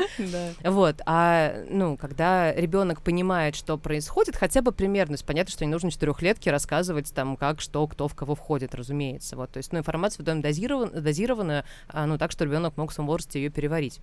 Вот, 0.65 1.01
а, 1.07 1.65
ну, 1.69 1.97
когда 1.97 2.53
ребенок 2.53 3.03
понимает, 3.03 3.57
что 3.57 3.79
происходит, 3.79 4.37
хотя 4.37 4.63
бы 4.63 4.73
примерно, 4.73 5.17
понятно, 5.27 5.53
что 5.53 5.65
не 5.65 5.71
нужно 5.71 5.91
четырехлетке 5.91 6.51
рассказывать 6.51 7.13
там, 7.15 7.37
как, 7.37 7.61
что, 7.61 7.87
кто 7.87 8.09
в 8.09 8.15
кого 8.15 8.35
входит, 8.35 8.75
разумеется. 8.75 9.37
Вот, 9.37 9.51
то 9.51 9.59
есть, 9.59 9.73
ну, 9.73 9.79
информация 9.79 10.23
в 10.23 10.27
доме 10.27 10.43
дозирован, 10.43 10.91
дозирована, 10.91 11.65
ну, 11.93 12.19
так, 12.19 12.33
что 12.33 12.45
ребенок 12.45 12.77
мог 12.77 12.91
в 12.91 12.95
своем 12.95 13.07
возрасте 13.07 13.41
ее 13.41 13.51
переварить. 13.51 14.01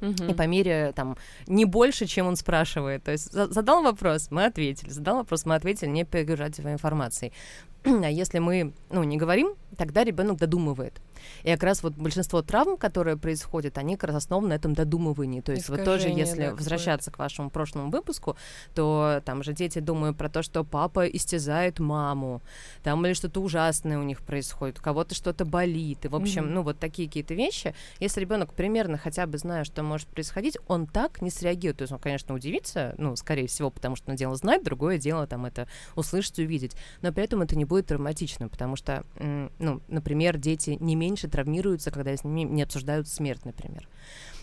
Мгм. 0.00 0.30
И 0.30 0.34
по 0.34 0.46
мере, 0.46 0.92
там, 0.94 1.16
не 1.46 1.64
больше, 1.64 2.06
чем 2.06 2.26
он 2.26 2.36
спрашивает. 2.36 3.04
То 3.04 3.12
есть 3.12 3.32
за- 3.32 3.52
задал 3.52 3.82
вопрос, 3.82 4.30
мы 4.30 4.44
ответили. 4.44 4.90
Задал 4.90 5.16
вопрос, 5.16 5.46
мы 5.46 5.54
ответили, 5.54 5.88
не 5.88 6.04
перегружать 6.04 6.58
его 6.58 6.70
информацией. 6.70 7.32
А 7.86 8.10
если 8.10 8.38
мы, 8.40 8.72
ну, 8.90 9.04
не 9.04 9.16
говорим, 9.16 9.54
тогда 9.76 10.04
ребенок 10.04 10.38
додумывает. 10.38 11.00
И 11.42 11.50
как 11.52 11.62
раз 11.62 11.82
вот 11.82 11.94
большинство 11.94 12.42
травм, 12.42 12.76
которые 12.76 13.16
происходят, 13.16 13.78
они 13.78 13.96
как 13.96 14.10
раз 14.10 14.24
основаны 14.24 14.48
на 14.48 14.52
этом 14.54 14.74
додумывании. 14.74 15.40
То 15.40 15.52
есть 15.52 15.68
вот 15.68 15.78
тоже, 15.84 16.08
Искажение, 16.08 16.26
если 16.26 16.40
да, 16.48 16.54
возвращаться 16.54 17.10
к 17.10 17.18
вашему 17.18 17.50
прошлому 17.50 17.90
выпуску, 17.90 18.36
то 18.74 19.22
там 19.24 19.42
же 19.42 19.52
дети 19.52 19.78
думают 19.78 20.16
про 20.16 20.28
то, 20.28 20.42
что 20.42 20.64
папа 20.64 21.06
истязает 21.06 21.78
маму, 21.78 22.42
там 22.82 23.04
или 23.06 23.12
что-то 23.12 23.40
ужасное 23.40 23.98
у 23.98 24.02
них 24.02 24.20
происходит, 24.20 24.78
у 24.78 24.82
кого-то 24.82 25.14
что-то 25.14 25.44
болит. 25.44 26.04
И, 26.04 26.08
в 26.08 26.16
общем, 26.16 26.44
Мгм. 26.44 26.54
ну, 26.54 26.62
вот 26.62 26.78
такие 26.78 27.08
какие-то 27.08 27.34
вещи. 27.34 27.74
Если 28.00 28.20
ребенок 28.20 28.52
примерно 28.52 28.98
хотя 28.98 29.26
бы 29.26 29.38
зная, 29.38 29.64
что 29.64 29.82
может 29.82 30.08
происходить, 30.08 30.58
он 30.68 30.86
так 30.86 31.22
не 31.22 31.30
среагирует. 31.30 31.78
То 31.78 31.82
есть 31.82 31.92
он, 31.92 31.98
конечно, 31.98 32.34
удивится, 32.34 32.94
ну, 32.98 33.16
скорее 33.16 33.46
всего, 33.46 33.70
потому 33.70 33.96
что 33.96 34.04
одно 34.06 34.14
дело 34.14 34.36
знать, 34.36 34.62
другое 34.62 34.98
дело 34.98 35.26
там 35.26 35.46
это 35.46 35.68
услышать, 35.94 36.38
увидеть. 36.38 36.76
Но 37.02 37.12
при 37.12 37.24
этом 37.24 37.42
это 37.42 37.56
не 37.56 37.64
будет 37.64 37.75
травматично, 37.82 38.48
потому 38.48 38.76
что, 38.76 39.04
ну, 39.58 39.82
например, 39.88 40.38
дети 40.38 40.76
не 40.80 40.94
меньше 40.94 41.28
травмируются, 41.28 41.90
когда 41.90 42.16
с 42.16 42.24
ними 42.24 42.42
не 42.48 42.62
обсуждают 42.62 43.08
смерть, 43.08 43.44
например. 43.44 43.88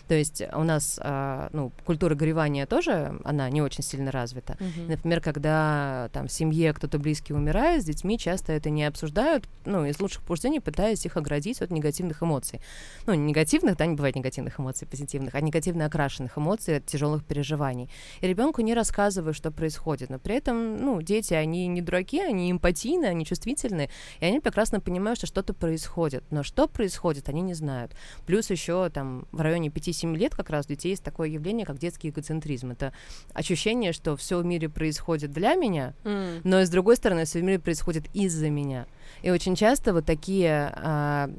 То 0.08 0.14
есть 0.14 0.42
у 0.52 0.62
нас, 0.62 0.98
а, 1.02 1.48
ну, 1.52 1.72
культура 1.84 2.14
горевания 2.14 2.66
тоже, 2.66 3.18
она 3.24 3.48
не 3.50 3.62
очень 3.62 3.82
сильно 3.84 4.10
развита. 4.10 4.56
Мгм. 4.60 4.88
Например, 4.88 5.20
когда 5.20 6.08
там 6.12 6.28
в 6.28 6.32
семье 6.32 6.72
кто-то 6.72 6.98
близкий 6.98 7.34
умирает, 7.34 7.82
с 7.82 7.84
детьми 7.84 8.18
часто 8.18 8.52
это 8.52 8.70
не 8.70 8.84
обсуждают, 8.84 9.48
ну, 9.64 9.84
из 9.84 10.00
лучших 10.00 10.22
побуждений 10.22 10.60
пытаясь 10.60 11.04
их 11.06 11.16
оградить 11.16 11.60
от 11.60 11.70
негативных 11.70 12.22
эмоций. 12.22 12.60
Ну, 13.06 13.14
не 13.14 13.34
негативных, 13.34 13.76
да, 13.76 13.86
не 13.86 13.96
бывает 13.96 14.16
негативных 14.16 14.60
эмоций, 14.60 14.86
позитивных, 14.86 15.34
а 15.34 15.40
негативно 15.40 15.86
окрашенных 15.86 16.38
эмоций 16.38 16.76
от 16.76 16.86
тяжелых 16.86 17.24
переживаний. 17.24 17.90
И 18.20 18.26
ребенку 18.26 18.60
не 18.62 18.74
рассказываю, 18.74 19.34
что 19.34 19.50
происходит, 19.50 20.10
но 20.10 20.18
при 20.18 20.36
этом, 20.36 20.76
ну, 20.76 21.02
дети, 21.02 21.34
они 21.34 21.66
не 21.66 21.82
дураки, 21.82 22.20
они 22.20 22.50
эмпатийны, 22.50 23.06
они 23.06 23.26
чувствительны, 23.26 23.90
и 24.20 24.24
они 24.24 24.40
прекрасно 24.40 24.80
понимают, 24.80 25.18
что 25.18 25.26
что-то 25.26 25.52
происходит. 25.52 26.24
Но 26.30 26.42
что 26.42 26.68
происходит, 26.68 27.28
они 27.28 27.42
не 27.42 27.54
знают. 27.54 27.92
Плюс 28.26 28.50
еще 28.50 28.88
там 28.90 29.26
в 29.32 29.40
районе 29.40 29.70
5-7 29.94 30.16
лет 30.16 30.34
как 30.34 30.50
раз 30.50 30.66
у 30.66 30.68
детей 30.68 30.90
есть 30.90 31.02
такое 31.04 31.28
явление, 31.28 31.66
как 31.66 31.78
детский 31.78 32.08
эгоцентризм. 32.10 32.72
Это 32.72 32.92
ощущение, 33.32 33.92
что 33.92 34.16
все 34.16 34.38
в 34.38 34.44
мире 34.44 34.68
происходит 34.68 35.32
для 35.32 35.54
меня, 35.54 35.94
М. 36.04 36.40
но 36.44 36.60
и 36.60 36.64
с 36.66 36.70
другой 36.70 36.96
стороны, 36.96 37.24
все 37.24 37.40
в 37.40 37.42
мире 37.42 37.58
происходит 37.58 38.04
из-за 38.14 38.50
меня. 38.50 38.86
И 39.22 39.30
очень 39.30 39.54
часто 39.54 39.92
вот 39.92 40.04
такие 40.04 40.72
а, 40.76 41.30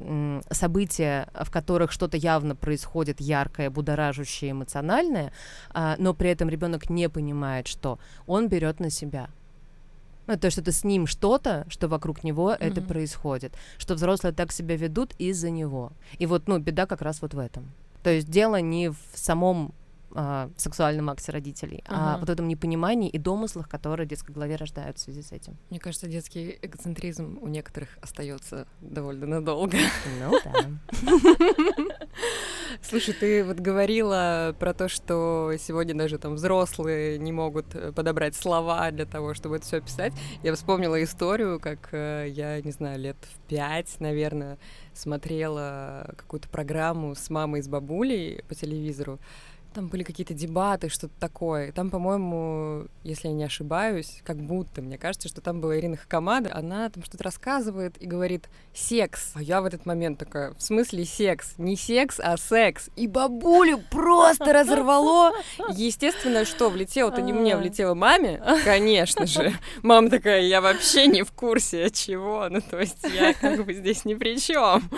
события, 0.51 1.27
в 1.33 1.51
которых 1.51 1.91
что-то 1.91 2.17
явно 2.17 2.55
происходит 2.55 3.21
яркое, 3.21 3.69
будоражащее, 3.69 4.51
эмоциональное, 4.51 5.31
а, 5.71 5.95
но 5.99 6.13
при 6.13 6.29
этом 6.29 6.49
ребенок 6.49 6.89
не 6.89 7.09
понимает, 7.09 7.67
что 7.67 7.99
он 8.27 8.47
берет 8.47 8.79
на 8.79 8.89
себя. 8.89 9.29
Ну, 10.27 10.35
то, 10.39 10.49
что 10.49 10.61
это 10.61 10.71
с 10.71 10.83
ним 10.83 11.05
что-то, 11.05 11.65
что 11.69 11.87
вокруг 11.87 12.23
него 12.23 12.51
это 12.51 12.81
Мгм. 12.81 12.87
происходит, 12.87 13.53
что 13.77 13.93
взрослые 13.93 14.33
так 14.33 14.51
себя 14.51 14.75
ведут 14.75 15.13
из-за 15.19 15.51
него. 15.51 15.91
И 16.17 16.25
вот, 16.25 16.47
ну, 16.47 16.57
беда 16.57 16.87
как 16.87 17.03
раз 17.03 17.21
вот 17.21 17.35
в 17.35 17.39
этом. 17.39 17.71
То 18.05 18.11
есть 18.11 18.29
дело 18.29 18.61
не 18.61 18.89
в 18.89 18.97
самом 19.15 19.73
а, 20.17 20.49
сексуальном 20.57 21.09
акте 21.09 21.31
родителей, 21.31 21.83
а 21.87 22.13
Ага. 22.13 22.19
вот 22.19 22.29
в 22.29 22.31
этом 22.31 22.47
непонимании 22.47 23.09
и 23.09 23.17
домыслах, 23.17 23.67
которые 23.69 24.05
в 24.07 24.09
детской 24.09 24.31
голове 24.31 24.55
рождают 24.55 24.97
в 24.97 25.01
связи 25.01 25.21
с 25.21 25.31
этим. 25.31 25.57
Мне 25.69 25.79
кажется, 25.79 26.07
детский 26.07 26.57
эгоцентризм 26.61 27.37
у 27.41 27.47
некоторых 27.47 27.89
остается 28.01 28.65
довольно 28.81 29.27
надолго. 29.27 29.77
Ну 30.21 30.31
да. 30.43 30.53
Слушай, 32.81 33.13
ты 33.13 33.43
вот 33.43 33.57
говорила 33.57 34.55
про 34.59 34.73
то, 34.73 34.87
что 34.87 35.53
сегодня 35.59 35.93
даже 35.95 36.17
там 36.17 36.35
взрослые 36.35 37.17
не 37.17 37.31
могут 37.31 37.73
э, 37.75 37.91
подобрать 37.91 38.35
слова 38.35 38.91
для 38.91 39.05
того, 39.05 39.33
чтобы 39.33 39.57
это 39.57 39.65
все 39.65 39.77
описать. 39.77 40.13
Я 40.43 40.53
вспомнила 40.55 41.01
историю, 41.03 41.59
как 41.59 41.89
э, 41.91 42.27
я, 42.29 42.61
не 42.61 42.71
знаю, 42.71 42.99
лет 42.99 43.17
в 43.21 43.39
пять, 43.47 43.99
наверное, 43.99 44.57
смотрела 44.93 46.13
какую-то 46.17 46.49
программу 46.49 47.15
с 47.15 47.29
мамой 47.29 47.59
и 47.59 47.63
с 47.63 47.67
бабулей 47.67 48.43
по 48.47 48.55
телевизору. 48.55 49.19
Там 49.75 49.87
были 49.89 50.03
какие-то 50.03 50.33
дебаты, 50.33 50.87
что-то 50.87 51.13
такое. 51.19 51.73
Там, 51.73 51.89
по-моему, 51.89 52.85
если 53.03 53.27
я 53.27 53.33
не 53.33 53.43
ошибаюсь, 53.43 54.21
как 54.23 54.37
будто, 54.37 54.81
мне 54.81 54.97
кажется, 54.97 55.27
что 55.27 55.41
там 55.41 55.59
была 55.59 55.77
Ирина 55.77 55.97
Хакамада, 55.97 56.55
она 56.55 56.89
там 56.89 57.03
что-то 57.03 57.25
рассказывает 57.25 58.01
и 58.01 58.05
говорит 58.05 58.47
«секс». 58.73 59.33
А 59.35 59.41
я 59.41 59.59
в 59.59 59.65
этот 59.65 59.85
момент 59.85 60.17
такая, 60.17 60.53
в 60.53 60.61
смысле 60.61 61.03
секс? 61.03 61.55
Не 61.57 61.75
секс, 61.75 62.21
а 62.23 62.37
секс. 62.37 62.89
И 62.95 63.05
бабулю 63.05 63.79
просто 63.91 64.53
разорвало. 64.53 65.33
Естественно, 65.73 66.45
что 66.45 66.69
влетело-то 66.69 67.21
не 67.21 67.33
мне, 67.33 67.57
влетело 67.57 67.95
маме, 67.95 68.41
конечно 68.63 69.25
же. 69.25 69.53
Мама 69.83 70.09
такая, 70.09 70.39
я 70.43 70.61
вообще 70.61 71.07
не 71.07 71.23
в 71.23 71.33
курсе, 71.33 71.89
чего. 71.89 72.47
Ну, 72.49 72.61
то 72.61 72.79
есть 72.79 73.05
я 73.13 73.33
как 73.33 73.65
бы 73.65 73.73
здесь 73.73 74.05
ни 74.05 74.13
при 74.13 74.39
чем. 74.39 74.89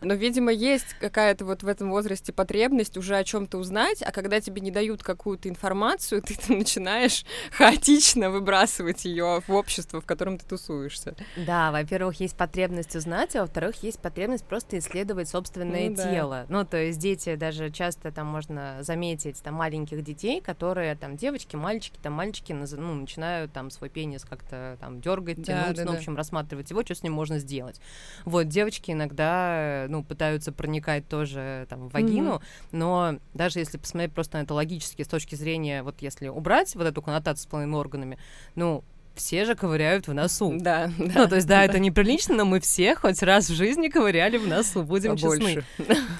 Но, 0.00 0.14
видимо, 0.14 0.52
есть 0.52 0.94
какая-то 1.00 1.44
вот 1.44 1.62
в 1.62 1.68
этом 1.68 1.90
возрасте 1.90 2.32
потребность 2.32 2.96
уже 2.96 3.16
о 3.16 3.24
чем-то 3.24 3.58
узнать, 3.58 4.02
а 4.02 4.10
когда 4.22 4.40
тебе 4.40 4.60
не 4.62 4.70
дают 4.70 5.02
какую-то 5.02 5.48
информацию, 5.48 6.22
ты 6.26 6.34
там 6.36 6.58
начинаешь 6.58 7.24
хаотично 7.52 8.30
выбрасывать 8.30 9.04
ее 9.04 9.42
в 9.46 9.52
общество, 9.52 10.00
в 10.00 10.06
котором 10.06 10.38
ты 10.38 10.46
тусуешься. 10.46 11.14
Да, 11.36 11.70
во-первых, 11.72 12.20
есть 12.20 12.36
потребность 12.36 12.94
узнать, 12.96 13.36
а 13.36 13.40
во-вторых, 13.42 13.82
есть 13.82 14.00
потребность 14.00 14.44
просто 14.44 14.78
исследовать 14.78 15.28
собственное 15.28 15.90
Ну 15.90 15.96
да. 15.96 16.10
тело. 16.12 16.46
Ну, 16.48 16.64
то 16.64 16.76
есть 16.76 16.98
дети 16.98 17.34
даже 17.34 17.70
часто 17.70 18.10
там 18.12 18.26
можно 18.26 18.78
заметить 18.82 19.42
там 19.42 19.54
маленьких 19.54 20.02
детей, 20.02 20.40
которые 20.40 20.94
там 20.96 21.16
девочки, 21.16 21.56
мальчики, 21.56 21.98
там 22.02 22.12
мальчики 22.14 22.52
ну, 22.52 22.94
начинают 22.94 23.52
там 23.52 23.70
свой 23.70 23.90
пенис 23.90 24.24
как-то 24.24 24.76
там 24.80 25.00
дергать, 25.00 25.38
Да, 25.38 25.44
тянуть, 25.64 25.76
да, 25.76 25.84
ну, 25.84 25.90
в 25.90 25.92
да. 25.94 25.98
общем, 25.98 26.16
рассматривать 26.16 26.70
его, 26.70 26.82
что 26.82 26.94
с 26.94 27.02
ним 27.02 27.12
можно 27.12 27.38
сделать. 27.38 27.80
Вот, 28.24 28.48
девочки 28.48 28.90
иногда, 28.90 29.86
ну, 29.88 30.04
пытаются 30.04 30.52
проникать 30.52 31.08
тоже 31.08 31.66
там 31.68 31.88
в 31.88 31.92
вагину, 31.92 32.40
но 32.70 33.18
даже 33.34 33.58
если 33.58 33.78
посмотреть 33.78 34.11
просто 34.12 34.38
на 34.38 34.42
это 34.42 34.54
логически 34.54 35.02
с 35.02 35.08
точки 35.08 35.34
зрения, 35.34 35.82
вот 35.82 36.00
если 36.00 36.28
убрать 36.28 36.74
вот 36.74 36.86
эту 36.86 37.02
коннотацию 37.02 37.42
с 37.42 37.46
половыми 37.46 37.74
органами, 37.74 38.18
ну, 38.54 38.84
все 39.14 39.44
же 39.44 39.54
ковыряют 39.54 40.08
в 40.08 40.14
носу. 40.14 40.54
Да, 40.58 40.90
Ну, 40.98 41.28
то 41.28 41.36
есть, 41.36 41.46
да, 41.46 41.64
это 41.64 41.78
неприлично, 41.78 42.36
но 42.36 42.44
мы 42.44 42.60
все 42.60 42.94
хоть 42.94 43.22
раз 43.22 43.48
в 43.50 43.54
жизни 43.54 43.88
ковыряли 43.88 44.38
в 44.38 44.46
носу, 44.46 44.82
будем 44.82 45.16
честны. 45.16 45.38
побольше. 45.38 45.64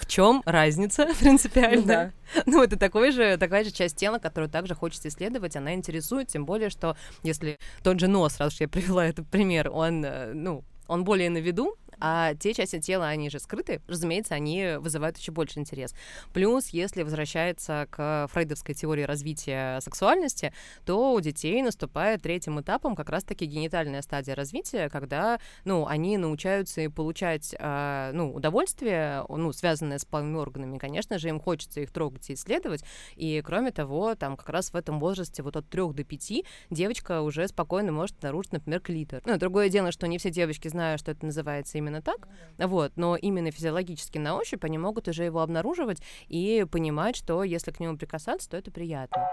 В 0.01 0.07
чем 0.07 0.43
разница 0.45 1.09
принципиально? 1.21 1.87
Да. 1.87 2.43
Ну, 2.47 2.63
это 2.63 2.79
такой 2.79 3.13
же, 3.13 3.37
такая 3.37 3.65
же 3.65 3.71
часть 3.71 3.97
тела, 3.97 4.19
которую 4.19 4.51
также 4.51 4.75
хочется 4.75 5.09
исследовать, 5.09 5.57
она 5.57 5.75
интересует, 5.75 6.29
тем 6.29 6.45
более, 6.45 6.71
что 6.71 6.97
если 7.23 7.59
тот 7.83 8.01
же 8.01 8.09
нос, 8.09 8.39
раз 8.39 8.55
уж 8.55 8.61
я 8.61 8.69
привела 8.69 9.07
этот 9.07 9.27
пример, 9.29 9.71
он, 9.73 10.05
э, 10.05 10.33
ну, 10.35 10.65
он 10.89 11.05
более 11.05 11.31
на 11.31 11.39
виду, 11.39 11.77
А 12.05 12.35
те 12.35 12.53
части 12.53 12.81
тела, 12.81 13.07
они 13.07 13.31
же 13.31 13.39
скрыты, 13.39 13.81
разумеется, 13.87 14.35
они 14.35 14.75
вызывают 14.81 15.17
еще 15.19 15.31
больше 15.31 15.61
интерес. 15.61 15.95
Плюс, 16.33 16.71
если 16.71 17.05
возвращается 17.05 17.87
к 17.93 18.27
фрейдовской 18.33 18.75
теории 18.75 19.05
развития 19.05 19.79
сексуальности, 19.81 20.53
то 20.85 21.13
у 21.13 21.21
детей 21.21 21.63
наступает 21.63 22.21
третьим 22.21 22.61
этапом 22.61 22.97
как 22.97 23.09
раз-таки 23.09 23.47
генитальная 23.47 24.03
стадия 24.03 24.35
развития, 24.35 24.89
когда, 24.89 25.39
ну, 25.65 25.87
они 25.87 26.19
научаются 26.19 26.91
получать, 26.91 27.55
э, 27.57 28.11
ну, 28.13 28.35
удовольствие, 28.35 29.25
ну, 29.29 29.53
связанное 29.53 29.99
с 29.99 30.05
половыми 30.05 30.39
органами, 30.39 30.79
конечно 30.79 31.21
же, 31.21 31.29
им 31.29 31.39
хочется 31.39 31.83
их 31.83 31.93
трогать 31.93 32.29
и 32.31 32.35
исследовать, 32.35 32.83
и, 33.15 33.41
кроме 33.47 33.71
того, 33.71 34.17
там 34.17 34.37
как 34.37 34.49
раз 34.49 34.73
в 34.73 34.75
этом 34.75 34.99
возрасте 34.99 35.45
вот 35.45 35.57
от 35.57 35.69
3 35.69 35.93
до 35.93 36.03
5 36.03 36.45
девочка 36.71 37.21
уже 37.21 37.47
спокойно 37.47 37.93
может 37.93 38.21
нарушить, 38.25 38.55
например, 38.55 38.81
клитор. 38.81 39.23
Ну, 39.25 39.39
другое 39.39 39.69
дело, 39.69 39.93
что 39.93 40.09
не 40.09 40.19
все 40.19 40.31
девочки 40.31 40.67
знают, 40.67 41.01
что 41.01 41.13
это 41.13 41.25
называется 41.25 41.79
именно 41.79 41.92
так, 42.01 42.29
вот, 42.59 42.93
но 42.97 43.17
именно 43.17 43.51
физиологически 43.51 44.19
на 44.19 44.37
ощупь 44.37 44.65
они 44.65 44.79
могут 44.79 45.09
уже 45.09 45.25
его 45.25 45.41
обнаруживать 45.41 46.03
и 46.29 46.65
понимать, 46.71 47.17
что 47.17 47.43
если 47.43 47.73
к 47.73 47.81
нему 47.81 47.99
прикасаться, 47.99 48.49
то 48.49 48.57
это 48.57 48.71
приятно. 48.71 49.29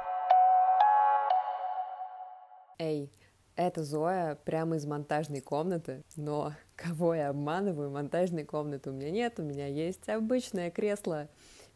Эй, 2.80 3.12
это 3.56 3.84
Зоя 3.84 4.36
прямо 4.36 4.78
из 4.78 4.86
монтажной 4.86 5.42
комнаты, 5.42 6.04
но 6.16 6.54
кого 6.76 7.14
я 7.14 7.30
обманываю, 7.30 7.92
монтажной 7.92 8.46
комнаты 8.46 8.90
у 8.90 8.94
меня 8.94 9.12
нет, 9.12 9.40
у 9.40 9.44
меня 9.44 9.68
есть 9.68 10.08
обычное 10.08 10.72
кресло 10.72 11.28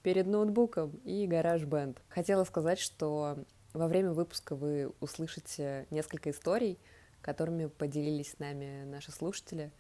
перед 0.01 0.27
ноутбуком 0.27 0.91
и 1.03 1.27
гараж-бенд. 1.27 2.01
Хотела 2.07 2.45
сказать, 2.45 2.79
что 2.79 3.37
во 3.73 3.87
время 3.87 4.11
выпуска 4.11 4.55
вы 4.55 4.93
услышите 4.99 5.87
несколько 5.89 6.29
историй, 6.29 6.79
которыми 7.21 7.65
поделились 7.65 8.31
с 8.31 8.39
нами 8.39 8.83
наши 8.85 9.11
слушатели. 9.11 9.71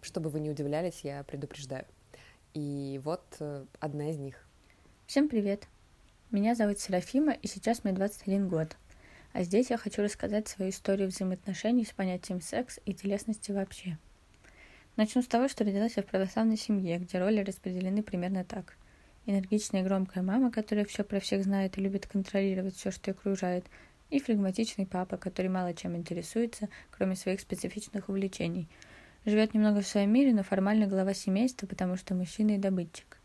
Чтобы 0.00 0.30
вы 0.30 0.40
не 0.40 0.50
удивлялись, 0.50 1.00
я 1.02 1.22
предупреждаю. 1.24 1.84
И 2.54 3.00
вот 3.04 3.22
э, 3.40 3.64
одна 3.80 4.10
из 4.10 4.18
них. 4.18 4.44
Всем 5.06 5.28
привет! 5.28 5.66
Меня 6.30 6.54
зовут 6.54 6.78
Серафима, 6.78 7.32
и 7.32 7.46
сейчас 7.46 7.84
мне 7.84 7.92
21 7.92 8.48
год. 8.48 8.76
А 9.32 9.42
здесь 9.42 9.70
я 9.70 9.76
хочу 9.76 10.02
рассказать 10.02 10.48
свою 10.48 10.70
историю 10.70 11.08
взаимоотношений 11.08 11.84
с 11.84 11.92
понятием 11.92 12.40
секс 12.40 12.78
и 12.84 12.94
телесности 12.94 13.52
вообще. 13.52 13.98
Начну 14.96 15.22
с 15.22 15.26
того, 15.26 15.48
что 15.48 15.64
родилась 15.64 15.96
я 15.96 16.02
в 16.02 16.06
православной 16.06 16.56
семье, 16.56 16.98
где 16.98 17.18
роли 17.18 17.40
распределены 17.40 18.02
примерно 18.02 18.44
так– 18.44 18.76
энергичная 19.28 19.82
и 19.82 19.84
громкая 19.84 20.22
мама, 20.22 20.50
которая 20.50 20.84
все 20.84 21.04
про 21.04 21.20
всех 21.20 21.44
знает 21.44 21.76
и 21.76 21.82
любит 21.82 22.06
контролировать 22.06 22.76
все, 22.76 22.90
что 22.90 23.10
окружает, 23.10 23.66
и 24.10 24.20
флегматичный 24.20 24.86
папа, 24.86 25.18
который 25.18 25.48
мало 25.48 25.74
чем 25.74 25.94
интересуется, 25.94 26.68
кроме 26.90 27.14
своих 27.14 27.40
специфичных 27.40 28.08
увлечений. 28.08 28.68
Живет 29.28 29.54
немного 29.54 29.82
в 29.82 29.86
своем 29.86 30.12
мире, 30.12 30.32
но 30.32 30.42
формально 30.42 30.86
глава 30.86 31.12
семейства, 31.12 31.66
потому 31.66 31.96
что 31.96 32.14
мужчина 32.14 32.52
и 32.52 32.58
добытчик. 32.58 33.18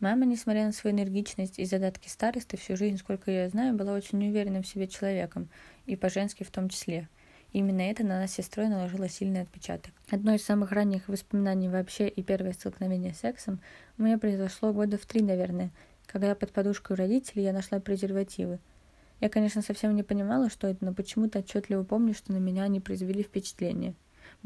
Мама, 0.00 0.26
несмотря 0.26 0.66
на 0.66 0.72
свою 0.72 0.94
энергичность 0.94 1.58
и 1.58 1.64
задатки 1.64 2.08
старосты, 2.08 2.56
всю 2.56 2.76
жизнь, 2.76 2.98
сколько 2.98 3.30
я 3.30 3.48
знаю, 3.48 3.74
была 3.74 3.94
очень 3.94 4.28
уверенным 4.28 4.62
в 4.62 4.66
себе 4.66 4.86
человеком, 4.86 5.48
и 5.86 5.96
по-женски 5.96 6.44
в 6.44 6.50
том 6.50 6.68
числе– 6.68 7.08
Именно 7.52 7.80
это 7.80 8.04
на 8.04 8.20
нас 8.20 8.32
с 8.32 8.34
сестрой 8.34 8.68
наложило 8.68 9.08
сильный 9.08 9.40
отпечаток. 9.40 9.94
Одно 10.10 10.34
из 10.34 10.42
самых 10.42 10.72
ранних 10.72 11.08
воспоминаний 11.08 11.70
вообще 11.70 12.06
и 12.06 12.22
первое 12.22 12.52
столкновение 12.52 13.14
с 13.14 13.20
сексом 13.20 13.60
у 13.96 14.02
меня 14.02 14.18
произошло 14.18 14.74
года 14.74 14.98
в 14.98 15.06
три, 15.06 15.22
наверное, 15.22 15.70
когда 16.06 16.34
под 16.34 16.52
подушкой 16.52 16.94
у 16.94 16.98
родителей 16.98 17.44
я 17.44 17.54
нашла 17.54 17.80
презервативы. 17.80 18.58
Я, 19.20 19.30
конечно, 19.30 19.62
совсем 19.62 19.94
не 19.94 20.02
понимала, 20.02 20.50
что 20.50 20.66
это, 20.66 20.84
но 20.84 20.92
почему-то 20.92 21.38
отчетливо 21.38 21.82
помню, 21.82 22.12
что 22.12 22.32
на 22.32 22.36
меня 22.36 22.64
они 22.64 22.80
произвели 22.80 23.22
впечатление. 23.22 23.94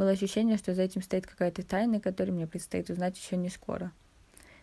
Было 0.00 0.12
ощущение, 0.12 0.56
что 0.56 0.74
за 0.74 0.80
этим 0.80 1.02
стоит 1.02 1.26
какая-то 1.26 1.62
тайна, 1.62 2.00
которую 2.00 2.34
мне 2.34 2.46
предстоит 2.46 2.88
узнать 2.88 3.18
еще 3.18 3.36
не 3.36 3.50
скоро. 3.50 3.92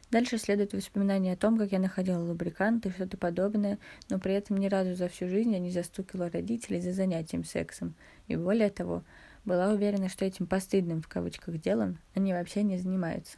Дальше 0.10 0.40
следует 0.40 0.74
воспоминание 0.74 1.34
о 1.34 1.38
том, 1.38 1.60
как 1.60 1.72
я 1.72 1.78
находила 1.78 2.18
лубрикант 2.18 2.88
и 2.88 2.90
что-то 2.90 3.18
подобное, 3.18 3.78
но 4.10 4.18
при 4.18 4.34
этом 4.34 4.58
ни 4.58 4.66
разу 4.66 4.96
за 4.96 5.08
всю 5.10 5.28
жизнь 5.28 5.54
я 5.54 5.60
не 5.60 5.70
застукала 5.70 6.32
родителей 6.32 6.82
за 6.82 6.92
занятием 6.92 7.44
сексом. 7.44 7.94
И 8.28 8.36
более 8.36 8.72
того, 8.72 9.04
была 9.46 9.70
уверена, 9.70 10.10
что 10.10 10.26
этим 10.26 10.48
постыдным 10.48 11.04
в 11.04 11.08
кавычках 11.08 11.62
делом 11.62 12.00
они 12.16 12.34
вообще 12.34 12.64
не 12.64 12.80
занимаются. 12.80 13.38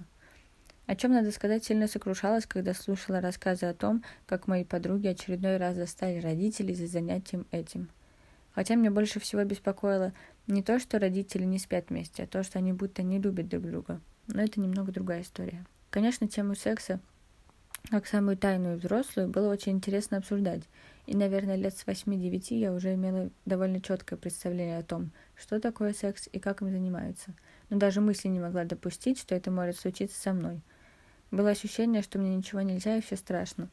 О 0.86 0.96
чем, 0.96 1.12
надо 1.12 1.34
сказать, 1.34 1.66
сильно 1.66 1.90
сокрушалась, 1.90 2.46
когда 2.46 2.74
слушала 2.74 3.20
рассказы 3.20 3.66
о 3.66 3.74
том, 3.74 4.06
как 4.26 4.48
мои 4.48 4.64
подруги 4.64 5.08
очередной 5.08 5.58
раз 5.58 5.76
застали 5.76 6.22
родителей 6.22 6.76
за 6.76 6.88
занятием 6.88 7.46
этим. 7.52 7.90
Хотя 8.54 8.76
меня 8.76 8.90
больше 8.90 9.20
всего 9.20 9.44
беспокоило 9.44 10.14
не 10.50 10.64
то, 10.64 10.80
что 10.80 11.00
родители 11.00 11.44
не 11.44 11.60
спят 11.60 11.86
вместе, 11.90 12.24
а 12.24 12.28
то, 12.28 12.44
что 12.44 12.60
они 12.60 12.74
будто 12.74 13.04
не 13.04 13.20
любят 13.20 13.48
друг 13.48 13.64
друга. 13.64 14.02
Но 14.28 14.42
это 14.42 14.60
немного 14.60 14.92
другая 14.92 15.22
история. 15.22 15.66
Конечно, 15.90 16.28
тему 16.28 16.56
секса, 16.56 17.00
как 17.90 18.06
самую 18.06 18.38
тайную 18.38 18.78
взрослую, 18.78 19.30
было 19.30 19.50
очень 19.52 19.74
интересно 19.74 20.18
обсуждать. 20.18 20.64
И, 21.08 21.16
наверное, 21.16 21.56
лет 21.56 21.76
с 21.76 21.86
8-9 21.86 22.54
я 22.56 22.74
уже 22.74 22.94
имела 22.94 23.32
довольно 23.46 23.82
четкое 23.82 24.20
представление 24.20 24.78
о 24.78 24.84
том, 24.84 25.12
что 25.36 25.60
такое 25.60 25.94
секс 25.94 26.30
и 26.32 26.40
как 26.40 26.62
им 26.62 26.70
занимаются. 26.70 27.34
Но 27.70 27.78
даже 27.78 28.02
мысли 28.02 28.28
не 28.28 28.40
могла 28.40 28.64
допустить, 28.64 29.20
что 29.20 29.34
это 29.34 29.50
может 29.50 29.78
случиться 29.78 30.20
со 30.20 30.34
мной. 30.34 30.62
Было 31.32 31.50
ощущение, 31.50 32.02
что 32.04 32.20
мне 32.20 32.36
ничего 32.36 32.62
нельзя 32.62 32.98
и 32.98 33.02
все 33.02 33.16
страшно. 33.16 33.70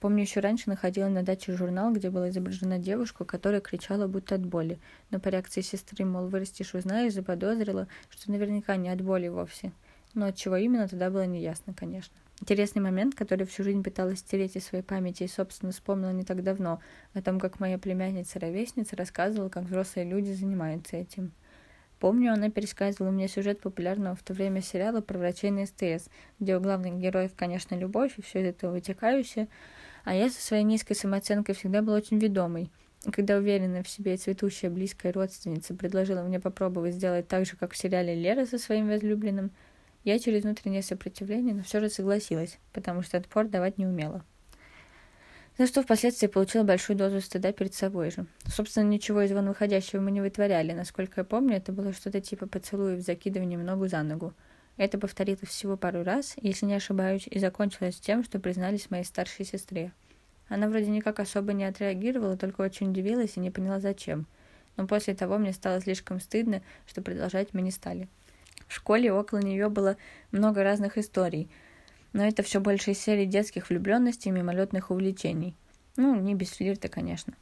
Помню, 0.00 0.22
еще 0.22 0.40
раньше 0.40 0.68
находила 0.68 1.08
на 1.08 1.22
даче 1.22 1.56
журнал, 1.56 1.92
где 1.92 2.10
была 2.10 2.28
изображена 2.30 2.78
девушка, 2.78 3.24
которая 3.24 3.60
кричала 3.60 4.06
будто 4.06 4.36
от 4.36 4.46
боли. 4.46 4.78
Но 5.10 5.18
по 5.18 5.28
реакции 5.28 5.60
сестры, 5.60 6.04
мол, 6.04 6.28
вырастешь, 6.28 6.74
узнаешь, 6.74 7.14
заподозрила, 7.14 7.88
что 8.10 8.30
наверняка 8.30 8.76
не 8.76 8.90
от 8.90 9.00
боли 9.00 9.28
вовсе 9.28 9.72
но 10.14 10.26
от 10.26 10.36
чего 10.36 10.56
именно 10.56 10.88
тогда 10.88 11.10
было 11.10 11.26
неясно, 11.26 11.72
конечно. 11.74 12.14
Интересный 12.40 12.82
момент, 12.82 13.14
который 13.14 13.46
всю 13.46 13.64
жизнь 13.64 13.82
пыталась 13.82 14.20
стереть 14.20 14.56
из 14.56 14.64
своей 14.64 14.84
памяти 14.84 15.24
и, 15.24 15.28
собственно, 15.28 15.72
вспомнила 15.72 16.12
не 16.12 16.24
так 16.24 16.42
давно, 16.42 16.80
о 17.14 17.22
том, 17.22 17.40
как 17.40 17.58
моя 17.58 17.78
племянница-ровесница 17.78 18.96
рассказывала, 18.96 19.48
как 19.48 19.64
взрослые 19.64 20.08
люди 20.08 20.30
занимаются 20.32 20.96
этим. 20.96 21.32
Помню, 21.98 22.32
она 22.32 22.48
пересказывала 22.48 23.10
мне 23.10 23.26
сюжет 23.26 23.60
популярного 23.60 24.14
в 24.14 24.22
то 24.22 24.32
время 24.32 24.62
сериала 24.62 25.00
про 25.00 25.18
врачей 25.18 25.50
на 25.50 25.66
СТС, 25.66 26.08
где 26.38 26.56
у 26.56 26.60
главных 26.60 26.96
героев, 26.98 27.32
конечно, 27.36 27.74
любовь 27.74 28.18
и 28.18 28.22
все 28.22 28.40
это 28.40 28.70
вытекающее, 28.70 29.48
а 30.08 30.14
я 30.14 30.30
со 30.30 30.40
своей 30.40 30.64
низкой 30.64 30.94
самооценкой 30.94 31.54
всегда 31.54 31.82
была 31.82 31.96
очень 31.96 32.18
ведомой. 32.18 32.70
И 33.06 33.10
когда 33.10 33.36
уверенная 33.36 33.82
в 33.82 33.88
себе 33.88 34.14
и 34.14 34.18
цветущая 34.18 34.70
близкая 34.70 35.12
родственница 35.12 35.74
предложила 35.74 36.22
мне 36.22 36.40
попробовать 36.40 36.94
сделать 36.94 37.28
так 37.28 37.46
же, 37.46 37.56
как 37.56 37.72
в 37.72 37.76
сериале 37.76 38.14
Лера 38.14 38.46
со 38.46 38.58
своим 38.58 38.88
возлюбленным– 38.88 39.50
я 40.04 40.18
через 40.18 40.42
внутреннее 40.42 40.82
сопротивление, 40.82 41.54
но 41.54 41.62
все 41.62 41.80
же 41.80 41.90
согласилась, 41.90 42.58
потому 42.72 43.02
что 43.02 43.18
отпор 43.18 43.46
давать 43.46 43.76
не 43.76 43.86
умела. 43.86 44.24
За 45.58 45.66
что 45.66 45.82
впоследствии 45.82 46.28
получила 46.28 46.62
большую 46.62 46.96
дозу 46.96 47.20
стыда 47.20 47.52
перед 47.52 47.74
собой 47.74 48.10
же. 48.10 48.26
Собственно, 48.46 48.84
ничего 48.84 49.22
из 49.22 49.32
вон 49.32 49.48
выходящего 49.48 50.00
мы 50.00 50.12
не 50.12 50.20
вытворяли. 50.20 50.72
Насколько 50.72 51.20
я 51.20 51.24
помню, 51.24 51.56
это 51.56 51.72
было 51.72 51.92
что-то 51.92 52.20
типа 52.20 52.46
поцелуев 52.46 53.02
с 53.02 53.06
закидыванием 53.06 53.64
ногу 53.64 53.88
за 53.88 54.02
ногу. 54.02 54.34
Это 54.78 54.96
повторилось 54.96 55.40
всего 55.42 55.76
пару 55.76 56.04
раз, 56.04 56.34
если 56.40 56.64
не 56.64 56.74
ошибаюсь, 56.74 57.26
и 57.28 57.40
закончилось 57.40 57.96
тем, 57.96 58.22
что 58.22 58.38
признались 58.38 58.90
моей 58.90 59.04
старшей 59.04 59.44
сестре. 59.44 59.92
Она 60.48 60.68
вроде 60.68 60.86
никак 60.86 61.18
особо 61.18 61.52
не 61.52 61.64
отреагировала, 61.64 62.36
только 62.36 62.62
очень 62.62 62.90
удивилась 62.90 63.36
и 63.36 63.40
не 63.40 63.50
поняла 63.50 63.80
зачем. 63.80 64.26
Но 64.76 64.86
после 64.86 65.14
того 65.14 65.36
мне 65.36 65.52
стало 65.52 65.80
слишком 65.80 66.20
стыдно, 66.20 66.62
что 66.86 67.02
продолжать 67.02 67.48
мы 67.52 67.60
не 67.60 67.72
стали. 67.72 68.08
В 68.68 68.74
школе 68.74 69.12
около 69.12 69.40
нее 69.40 69.68
было 69.68 69.96
много 70.30 70.62
разных 70.62 70.96
историй, 70.96 71.50
но 72.12 72.24
это 72.24 72.44
все 72.44 72.60
больше 72.60 72.92
из 72.92 73.00
серии 73.00 73.26
детских 73.26 73.68
влюбленностей 73.70 74.30
и 74.30 74.34
мимолетных 74.34 74.92
увлечений. 74.92 75.54
Ну, 75.96 76.14
не 76.14 76.36
без 76.36 76.50
флирта, 76.50 76.88
конечно. 76.88 77.34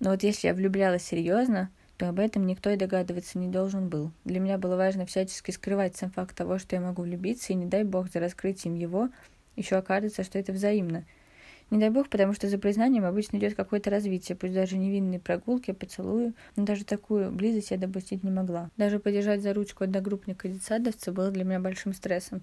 Но 0.00 0.10
вот 0.10 0.24
если 0.24 0.48
я 0.48 0.54
влюблялась 0.54 1.04
серьезно, 1.04 1.70
то 2.02 2.08
об 2.08 2.18
этом 2.18 2.48
никто 2.48 2.68
и 2.68 2.76
догадываться 2.76 3.38
не 3.38 3.46
должен 3.46 3.88
был. 3.88 4.10
Для 4.24 4.40
меня 4.40 4.58
было 4.58 4.74
важно 4.74 5.06
всячески 5.06 5.52
скрывать 5.52 5.94
сам 5.94 6.10
факт 6.10 6.36
того, 6.36 6.58
что 6.58 6.74
я 6.74 6.82
могу 6.82 7.02
влюбиться, 7.02 7.52
и 7.52 7.54
не 7.54 7.66
дай 7.66 7.84
бог 7.84 8.10
за 8.10 8.18
раскрытием 8.18 8.74
его 8.74 9.08
еще 9.54 9.76
окажется, 9.76 10.24
что 10.24 10.36
это 10.36 10.50
взаимно– 10.50 11.04
не 11.70 11.78
дай 11.78 11.90
бог, 11.90 12.08
потому 12.10 12.34
что 12.34 12.48
за 12.48 12.58
признанием 12.58 13.06
обычно 13.06 13.36
идет 13.38 13.54
какое-то 13.54 13.88
развитие, 13.88 14.36
пусть 14.36 14.52
даже 14.52 14.76
невинные 14.76 15.20
прогулки, 15.20 15.70
поцелуи, 15.70 16.34
но 16.56 16.64
даже 16.64 16.84
такую 16.84 17.30
близость 17.30 17.70
я 17.70 17.78
допустить 17.78 18.24
не 18.24 18.30
могла. 18.30 18.68
Даже 18.76 18.98
подержать 18.98 19.40
за 19.40 19.54
ручку 19.54 19.84
одногруппника 19.84 20.48
детсадовца 20.48 21.12
было 21.12 21.30
для 21.30 21.44
меня 21.44 21.60
большим 21.60 21.94
стрессом. 21.94 22.42